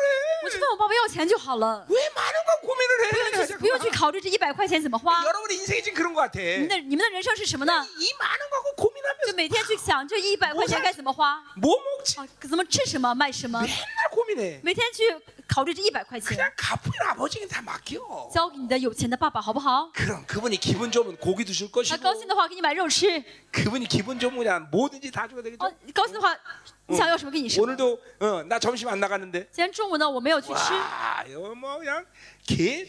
[0.43, 0.61] 我就 그래.
[0.61, 3.38] 问我爸爸要钱就好了， 왜 많은 거 고민을 不 해?
[3.39, 5.23] 用去不用去考虑这一百块钱怎么花。
[5.25, 6.39] 여러분의 인생이 지금 그런 것 같아.
[6.39, 7.73] 你们的你们的人生是什么呢？
[7.97, 12.19] 이 많은 거 갖고 就 고민하면서 每天去想这一百块钱该怎么花 뭐 먹지?
[12.19, 12.27] 啊？
[12.41, 13.59] 怎么吃什么卖什么？
[13.61, 14.61] 맨날 고민해.
[14.63, 15.03] 每天去
[15.47, 18.29] 考虑这一百块钱， 그냥 가부인 아버지에게 다 맡겨.
[18.33, 19.91] 交给你的有钱的爸爸好不好？
[19.93, 25.27] 그럼 그분이 기분 좋으면 고기도 줄 他 것이고 高兴的话给你买肉吃， 그분이 기분 좋으면 그냥 뭐든지 다
[25.27, 25.63] 줘야 되겠죠.
[25.65, 26.35] 哦，高兴的话
[26.88, 27.63] 你想要什么给你什么。
[27.63, 32.05] 오늘도 어, 나 점심 안 나갔는데 今天中午呢我没有去吃， 와 이거 뭐 그냥
[32.45, 32.88] 개개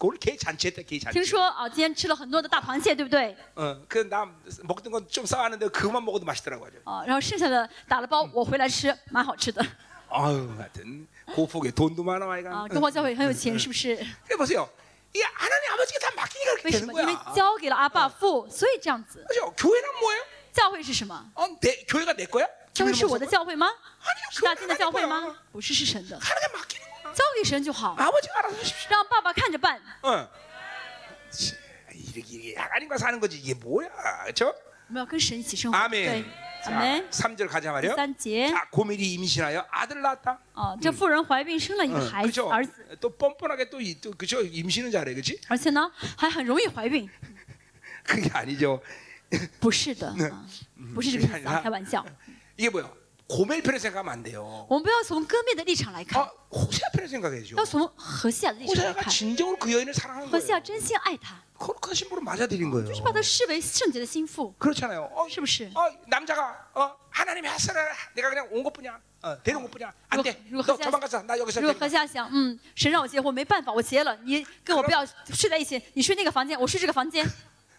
[0.00, 1.12] 오늘 개 잔치했다 개 잔치.
[1.12, 3.36] 听说啊今天吃了很多的大螃蟹，对不对？
[3.54, 4.26] 어그나
[4.64, 6.80] 먹던 건 좀 싸왔는데 그만 먹어도 맛있더라고 아주.
[6.84, 9.64] 啊，然后剩下的打了包，我回来吃，蛮好吃的
[10.08, 12.50] 아유 하여튼 고폭에 돈도 많아 와이가.
[12.50, 12.66] 啊。
[12.68, 13.96] 跟我教会很有钱，是不是？
[13.96, 14.68] 해 보세요.
[15.14, 17.00] 이 하나님 아버지가 다 맡기니까 为 그렇게 什 되는 么？
[17.02, 17.34] 因为 거야.
[17.34, 19.24] 交给了阿爸父，所以这样子。
[19.28, 19.52] 그죠?
[19.56, 20.22] 교회는 뭐예요?
[20.52, 21.30] 教会是什么？
[21.34, 22.46] 어, 내 교회가 내 거야?
[22.72, 23.66] 教会是我的 교회는 教会吗？
[24.00, 25.06] 아니요, 是大金的 교회가 教 내 会 거야.
[25.08, 25.36] 吗？
[25.52, 26.73] 不是，是神的， 하나님 맡기는 거야.
[26.73, 26.73] 交
[27.36, 28.88] 给神就好， 아버지가 알아서 하십시오.
[28.90, 29.80] 让爸爸看着办。
[30.02, 30.28] 어.
[31.30, 31.54] 치,
[32.14, 33.88] 이렇게, 이렇게 하나님과 사는 거지 이게 뭐야,
[34.24, 34.54] 그렇죠?
[34.88, 35.78] 我们要跟神一起生活。
[35.88, 36.24] 对 아멘.
[36.62, 37.08] ，阿 자, 门。
[37.10, 37.94] 3절 가자 第 말이요.
[37.96, 40.38] 三节 자, 고멜이 임신하여 아들 낳았다.
[40.54, 42.50] 啊，这妇人怀孕生了一 어, 个孩子 그죠?
[42.50, 44.42] 儿子， 또 뻔뻔하게 또, 이- 또 그죠?
[44.42, 45.40] 임신은 잘해, 그렇지?
[45.48, 47.08] 而且呢还很容易怀孕。
[48.04, 48.82] 그게 아니죠.
[49.60, 50.44] 不是的，啊
[50.94, 52.04] 不是这个意思啊，开玩笑。
[52.56, 52.90] 이게 뭐야?
[53.28, 54.66] 고멜 편에 생각하면 안 돼요.
[54.68, 57.56] 我们不要从割灭的立场来看 어, ， 호세아 편에 생각해야죠.
[57.56, 59.08] 要从何西亚的立场来 호세아가 看。
[59.12, 60.64] 진정으로 그 여인을 사랑하는 何西亚 거예요.
[60.64, 62.88] 真心爱他， 거룩한 신부로 맞아들인 거예요.
[62.88, 65.08] 就是把他视为圣洁的心腹， 그렇잖아요.
[65.14, 65.70] 어, 是不是？
[65.74, 67.80] 어, 남자가 어, 하나님의 핫사를
[68.16, 68.98] 내가 그냥 온 것뿐이야.
[69.22, 69.92] 어, 데려온 것뿐이야.
[70.08, 70.42] 안 돼.
[70.48, 77.24] 이거 너 하지 저만 가서 나 여기서 如果 데리고 何西亚想，嗯，神让我结婚，没办法，我结了，你跟我不要睡在一起，你睡那个房间，我睡这个房间，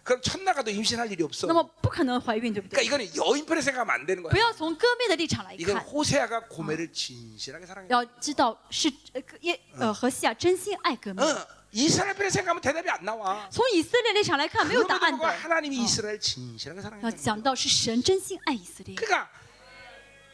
[0.06, 1.46] 그럼 천나가도 임신할 일이 없어.
[1.46, 2.84] 那么不可能怀孕，对不 그러니까 对？
[2.86, 4.40] 이거는 여인 편에 생각하면 안 되는 不 거야.
[4.40, 7.86] 要从割灭的立场来 이건 看， 호세아가 고멜을 진실하게 사랑해.
[7.88, 11.22] 要知道是呃耶呃何西亚真心爱割灭。
[11.24, 13.48] 어, 이스라엘 편에 생각하면 대답이 안 나와.
[13.50, 15.38] 从以色列立场来看，没有答 그럼에도 案 불구하고 的。
[15.44, 17.16] 하나님이 이스라엘 진실하게 要 사랑해.
[17.16, 18.96] 讲到是神真心爱以色列。
[18.96, 19.30] 그러니까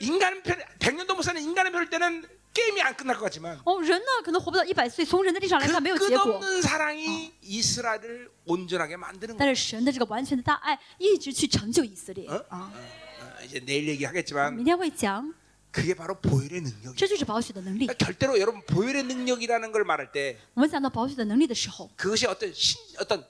[0.01, 5.73] 인간 편 100년도 못 사는 인간의 별 때는 게임이 안 끝날 것 같지만 哦，人呢可能活不到一百岁，从人的立场来 그
[5.73, 9.39] 看没有结果， 끝없는 사랑이 이스라엘을 온전하게 만드는 거야.
[9.39, 12.45] 但是神的这个完全的大爱一直去成就以色列 어?
[12.49, 12.73] 啊。
[12.73, 15.33] 어, 이제 내일 얘기하겠지만 明天会讲，
[15.71, 16.95] 그게 바로 보혈의 능력이야.
[16.97, 17.87] 这就是保血的能力。
[17.87, 23.25] 그러니까 절대로 여러분 보혈의 능력이라는 걸 말할 때 我们讲到保血的能力的时候， 그것이 어떤 신, 어떤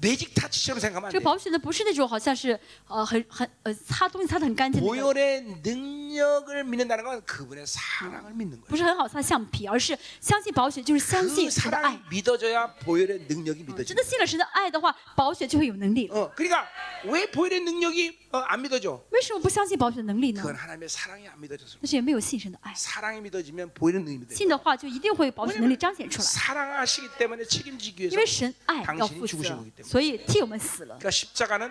[0.00, 1.24] 매직 타치처럼 생각하면 这 안 个 돼.
[1.24, 2.58] 宝血呢，不是那种好像是
[2.88, 8.76] 呃很很呃擦东西擦的很干净的那种， 보혈의 능력을 믿는다는 건 그분의 사랑을 믿는 不 거예요.
[8.76, 12.00] 是很好像橡皮，而是相信宝血就是相 그 信神的爱 사랑이 。
[12.10, 13.94] 믿어져야 보혈의 능력이 真 믿어져.
[13.94, 16.14] 的信了神的爱的话，宝血就会有能力了。
[16.16, 16.66] 어, 그러니까
[17.04, 19.00] 왜 보혈의 능력이 어, 안 믿어져?
[19.10, 20.42] 为什么不相信宝血的能力呢？
[20.42, 21.78] 그건 하나님의 사랑이 안 믿어져서.
[21.80, 22.74] 那是也没有信神的爱。
[22.74, 24.36] 사랑이 믿어지면 보혈의 능력이 믿어져.
[24.36, 26.24] 信的话，就一定会有宝血能力彰显出来。
[26.26, 28.16] 사랑하시기 때문에 책임지기 因 위해서.
[28.18, 30.98] 为神爱要 당신이 负 죽으신 责 거기때문에 ，所以替我们死了。
[30.98, 31.70] 그러니까 십자가는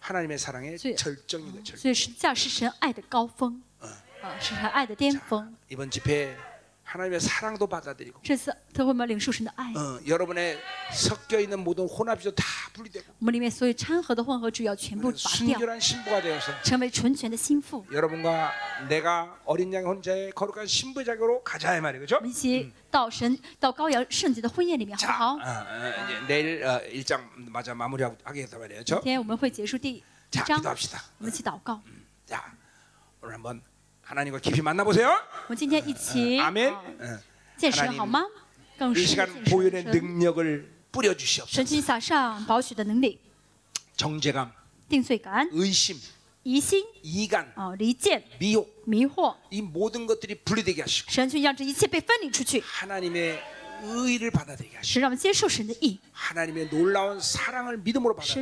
[0.00, 0.94] 하나님의 사랑의 네.
[0.94, 1.76] 절정인 거죠.
[1.76, 5.56] 所以十字架是神爱的高峰，啊，是神爱的巅峰。
[5.68, 6.36] 이번 집회
[6.88, 10.58] 하나님의 사랑도 받아들이고 这次特会我们领受神的爱， 어, 여러분의
[10.92, 12.44] 섞여 있는 모든 혼합지도 다
[12.74, 17.82] 분리되고 我们里面所有掺和的混合主要全部拔掉， 순결한 신부가 되어서 成为纯全的心腹。
[17.90, 18.52] 여러분과
[18.88, 22.16] 내가 어린 양 혼자의 거룩한 신부 자격으로 가자 이 말이죠.
[22.16, 25.40] 我们一起到神到羔羊圣洁的婚宴里面，好不 자, 好 어, ？
[25.40, 28.84] 어, 이제 내일 어, 일장 맞아 마무리하겠다 말이에요.
[28.84, 30.98] 今天我们会结束第一 자, 章， 기도합시다.
[31.18, 31.80] 我们一起祷告。
[32.26, 32.44] 자,
[33.22, 33.62] 오늘 한번
[34.09, 35.15] 하나님과 깊이 만나보세요.
[36.39, 36.73] 아멘.
[37.81, 38.01] 하나님
[38.97, 41.61] 이 시간 보혈의 능력을 뿌려주시옵소서.
[43.95, 44.51] 정제감,
[45.51, 45.97] 의심,
[46.43, 47.53] 이심, 이간,
[48.39, 48.83] 미혹,
[49.51, 51.11] 이 모든 것들이 분리되게 하시고
[52.65, 53.39] 하나님의
[53.83, 54.93] 의를 받아들이게 하시고
[56.11, 58.33] 하나님의 놀라운 사랑을 믿음으로 받아들이게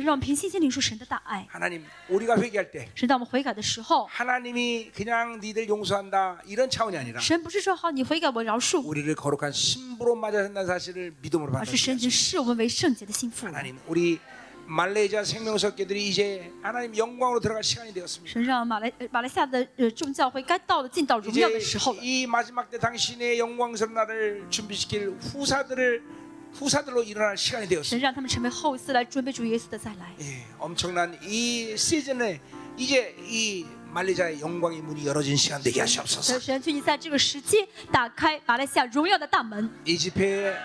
[1.50, 2.88] 하나님 우리가 회개할 때
[4.10, 7.20] 하나님이 그냥 니들 용서한다 이런 차원이 아니라
[8.84, 11.76] 우리를 거룩한 신부로 맞아야 한다는 사실을 믿음으로 받아들이게
[13.54, 14.18] 하나님 우리
[14.67, 18.31] 말레이시아 생명석계들이 이제 하나님 영광으로 들어갈 시간이 되었습니다.
[18.31, 21.99] 神让马来呃马来西亚的呃众教会该到了进到荣耀 이제 的时候了。
[22.01, 26.01] 이 마지막 때 당신의 영광스러운 날을 준비시킬 후사들을
[26.53, 28.03] 후사들로 일어날 시간이 神 되었습니다.
[28.05, 30.13] 让他们成为后嗣来准备主耶稣的再来。
[30.21, 32.39] 예, 엄청난 이 시즌에
[32.77, 36.39] 이제 이 말레이시아의 영광의 문이 열어진 시간 되게 하시옵소서.
[36.39, 39.69] 神求你在这个时期打开马来西亚荣耀的大门。
[39.85, 40.55] 이 집회에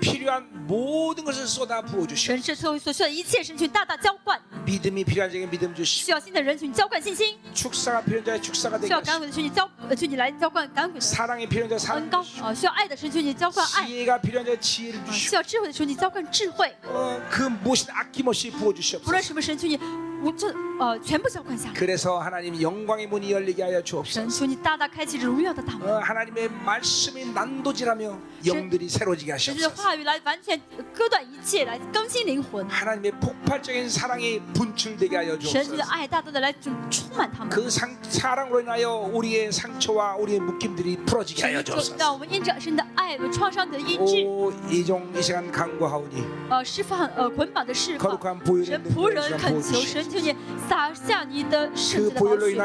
[0.00, 2.36] 필요한 모든 것을 쏟아 부어 주시오.
[2.36, 4.38] 神是特为所需要的一切，神去大大浇灌。
[4.66, 6.04] 믿음이 필요한 자에게 믿음 주시오.
[6.04, 9.18] 需要新的人，求你浇灌信心； 축사가 필요한 자에 축사가 需 되게 要赶 하시오.
[9.20, 12.44] 鬼的，求你浇，呃，求你来浇灌赶鬼的 사랑이 필요한 자에 恩 사랑 高 주시오.
[12.44, 12.54] 啊！
[12.54, 15.28] 需要爱的神，求你浇灌爱； 지혜가 필요한 자에 지혜를 啊 주시오.
[15.30, 16.74] 需要智慧的时候，你浇灌智慧。
[16.84, 19.22] 어, 그 무엇이든 아낌없이 부어 不论 주시옵소서.
[19.22, 19.78] 什么神，求你
[20.22, 21.74] 无这 呃全部浇灌下来。
[21.74, 24.28] 그래서 하나님 영광의 문이 열리게 하여 神， 주옵소서.
[24.28, 25.88] 求你大大开启这荣耀的大门。
[25.88, 29.82] 어, 하나님의 말씀이 난도질하며 영들이 새로지게 神的 하시옵소서.
[29.82, 30.60] 话语来完全
[30.92, 32.66] 割断一切，来更新灵魂。
[32.68, 35.90] 하나님의 폭발적인 사랑이 분출되게 하여 神，你的 주옵소서.
[35.90, 37.50] 爱大大的来充充满他们。
[37.50, 41.96] 그 상, 사랑으로 인하여 우리의 상처와 우리의 묶임들이 풀어지게 神 하여 就 주옵소서.
[41.98, 48.18] 让我们因着神的爱为创伤得医治， 오 이종 이 시간 강구하오니 呃，释放呃捆绑的释放。
[48.18, 49.86] 거룩한 보혈의 神仆人 능력을 恳求 부어주시옵소서.
[49.86, 50.34] 神，求你
[50.69, 52.55] 洒下你的圣洁的宝血。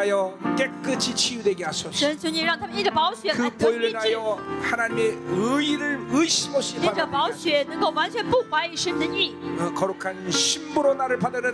[1.91, 4.15] 神求你让他们因着宝血来得医治。
[6.87, 9.35] 因着宝血能够完全不怀疑神的意。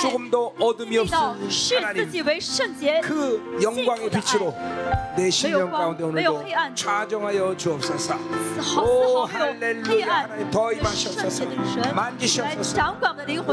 [0.00, 1.36] 조금 더 어둠이 없어
[1.76, 2.10] 하나님
[3.02, 4.54] 그 영광의 빛으로
[5.16, 6.44] 내 심령 가운데 오늘도
[6.74, 8.14] 좌정하여 주옵소서.
[8.80, 11.44] 오 할렐루야 하나님 더 임하시옵소서.
[11.94, 12.76] 만지시옵소서.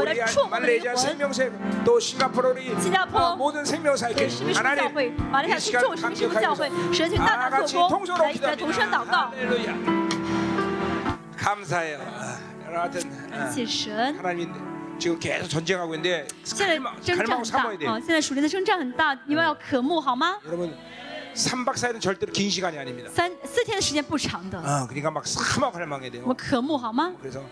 [0.00, 0.18] 우리
[0.50, 1.52] 말레이시아 생명세
[1.84, 2.72] 또 싱가포르리
[3.12, 4.84] 아, 모든 생명사에 계신 하나님
[5.56, 6.46] 이 시간 강력하게
[7.16, 9.30] 다 같이 통성으로 기도합니다.
[11.36, 12.47] 감사해요.
[12.67, 13.01] 아, 여하튼
[13.33, 14.15] 아, 谢神。
[14.17, 14.51] 하나님
[14.99, 17.99] 지금 계속 전쟁하고 있는데 现在 갈망, 征战 갈망 很 삼아야 大 돼요 啊！
[17.99, 20.37] 现在属灵的征战很大，你们要渴慕好吗？
[20.45, 20.73] 여러분
[21.35, 27.13] 3박 4일은 절대로 긴 시간이 아닙니다 三四天的时间不长的， 아, 그러니까 막 사막 갈망해야 我 돼요 们渴慕好吗？
[27.19, 27.43] 그래서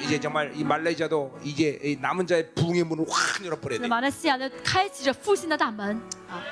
[0.00, 5.96] 이제 정말 이 말레이시아도 이제 이 남은 자의 부흥의 문을 확 열어버려야 那 돼 马来西亚的开启着复兴的大门
[6.28, 6.42] 啊！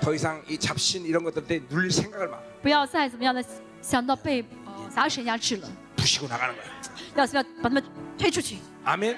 [0.00, 3.42] 더 이상 이 잡신 이런 것들 때 눌릴 생각을 막 不要再怎么样的
[3.80, 6.64] 想到被呃杂神压制了， 부시고 나가는 거야
[7.14, 7.82] 要怎么样把他们
[8.18, 8.58] 推出去？
[8.84, 9.16] 아멘.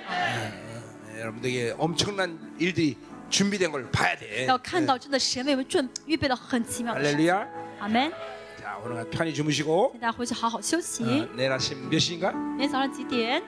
[1.14, 2.97] 예, 여러분들에게 엄청난 일들이
[3.31, 4.47] 준비된 걸 봐야 돼.
[4.47, 7.16] 要看到真的神为我们准预备了很奇妙的事。
[7.16, 7.47] 할렐루야.
[7.81, 8.12] 阿门！
[8.60, 11.05] 자 오늘 편히 주무시고 大家回去好好休息。
[11.05, 12.32] 어, 내일 아침 몇 시인가?
[12.32, 13.43] 明天早上几点？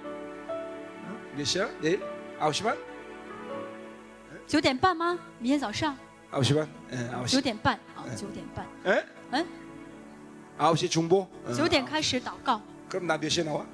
[1.36, 1.68] 몇 시야?
[1.80, 2.00] 내일
[2.40, 2.76] 9시 반?
[4.46, 5.18] 九点半吗？
[5.38, 5.96] 明天早上
[6.30, 6.68] 9시 반?
[6.92, 6.96] 예,
[7.26, 7.42] 九 9시.
[7.42, 8.66] 点半啊，九点半。
[8.86, 9.04] 예?
[9.32, 9.46] 嗯，
[10.58, 11.26] 9시 중보?
[11.46, 12.60] 어, 九点开始祷告。
[12.88, 13.64] 그럼 나 몇 시에 나와?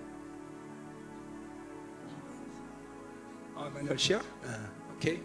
[3.64, 4.54] 哦，那就行，嗯
[4.98, 5.20] ，OK，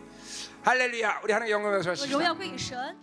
[0.63, 2.09] 哈利路亚，我们还能仰望神。
[2.09, 2.97] 荣耀归于神。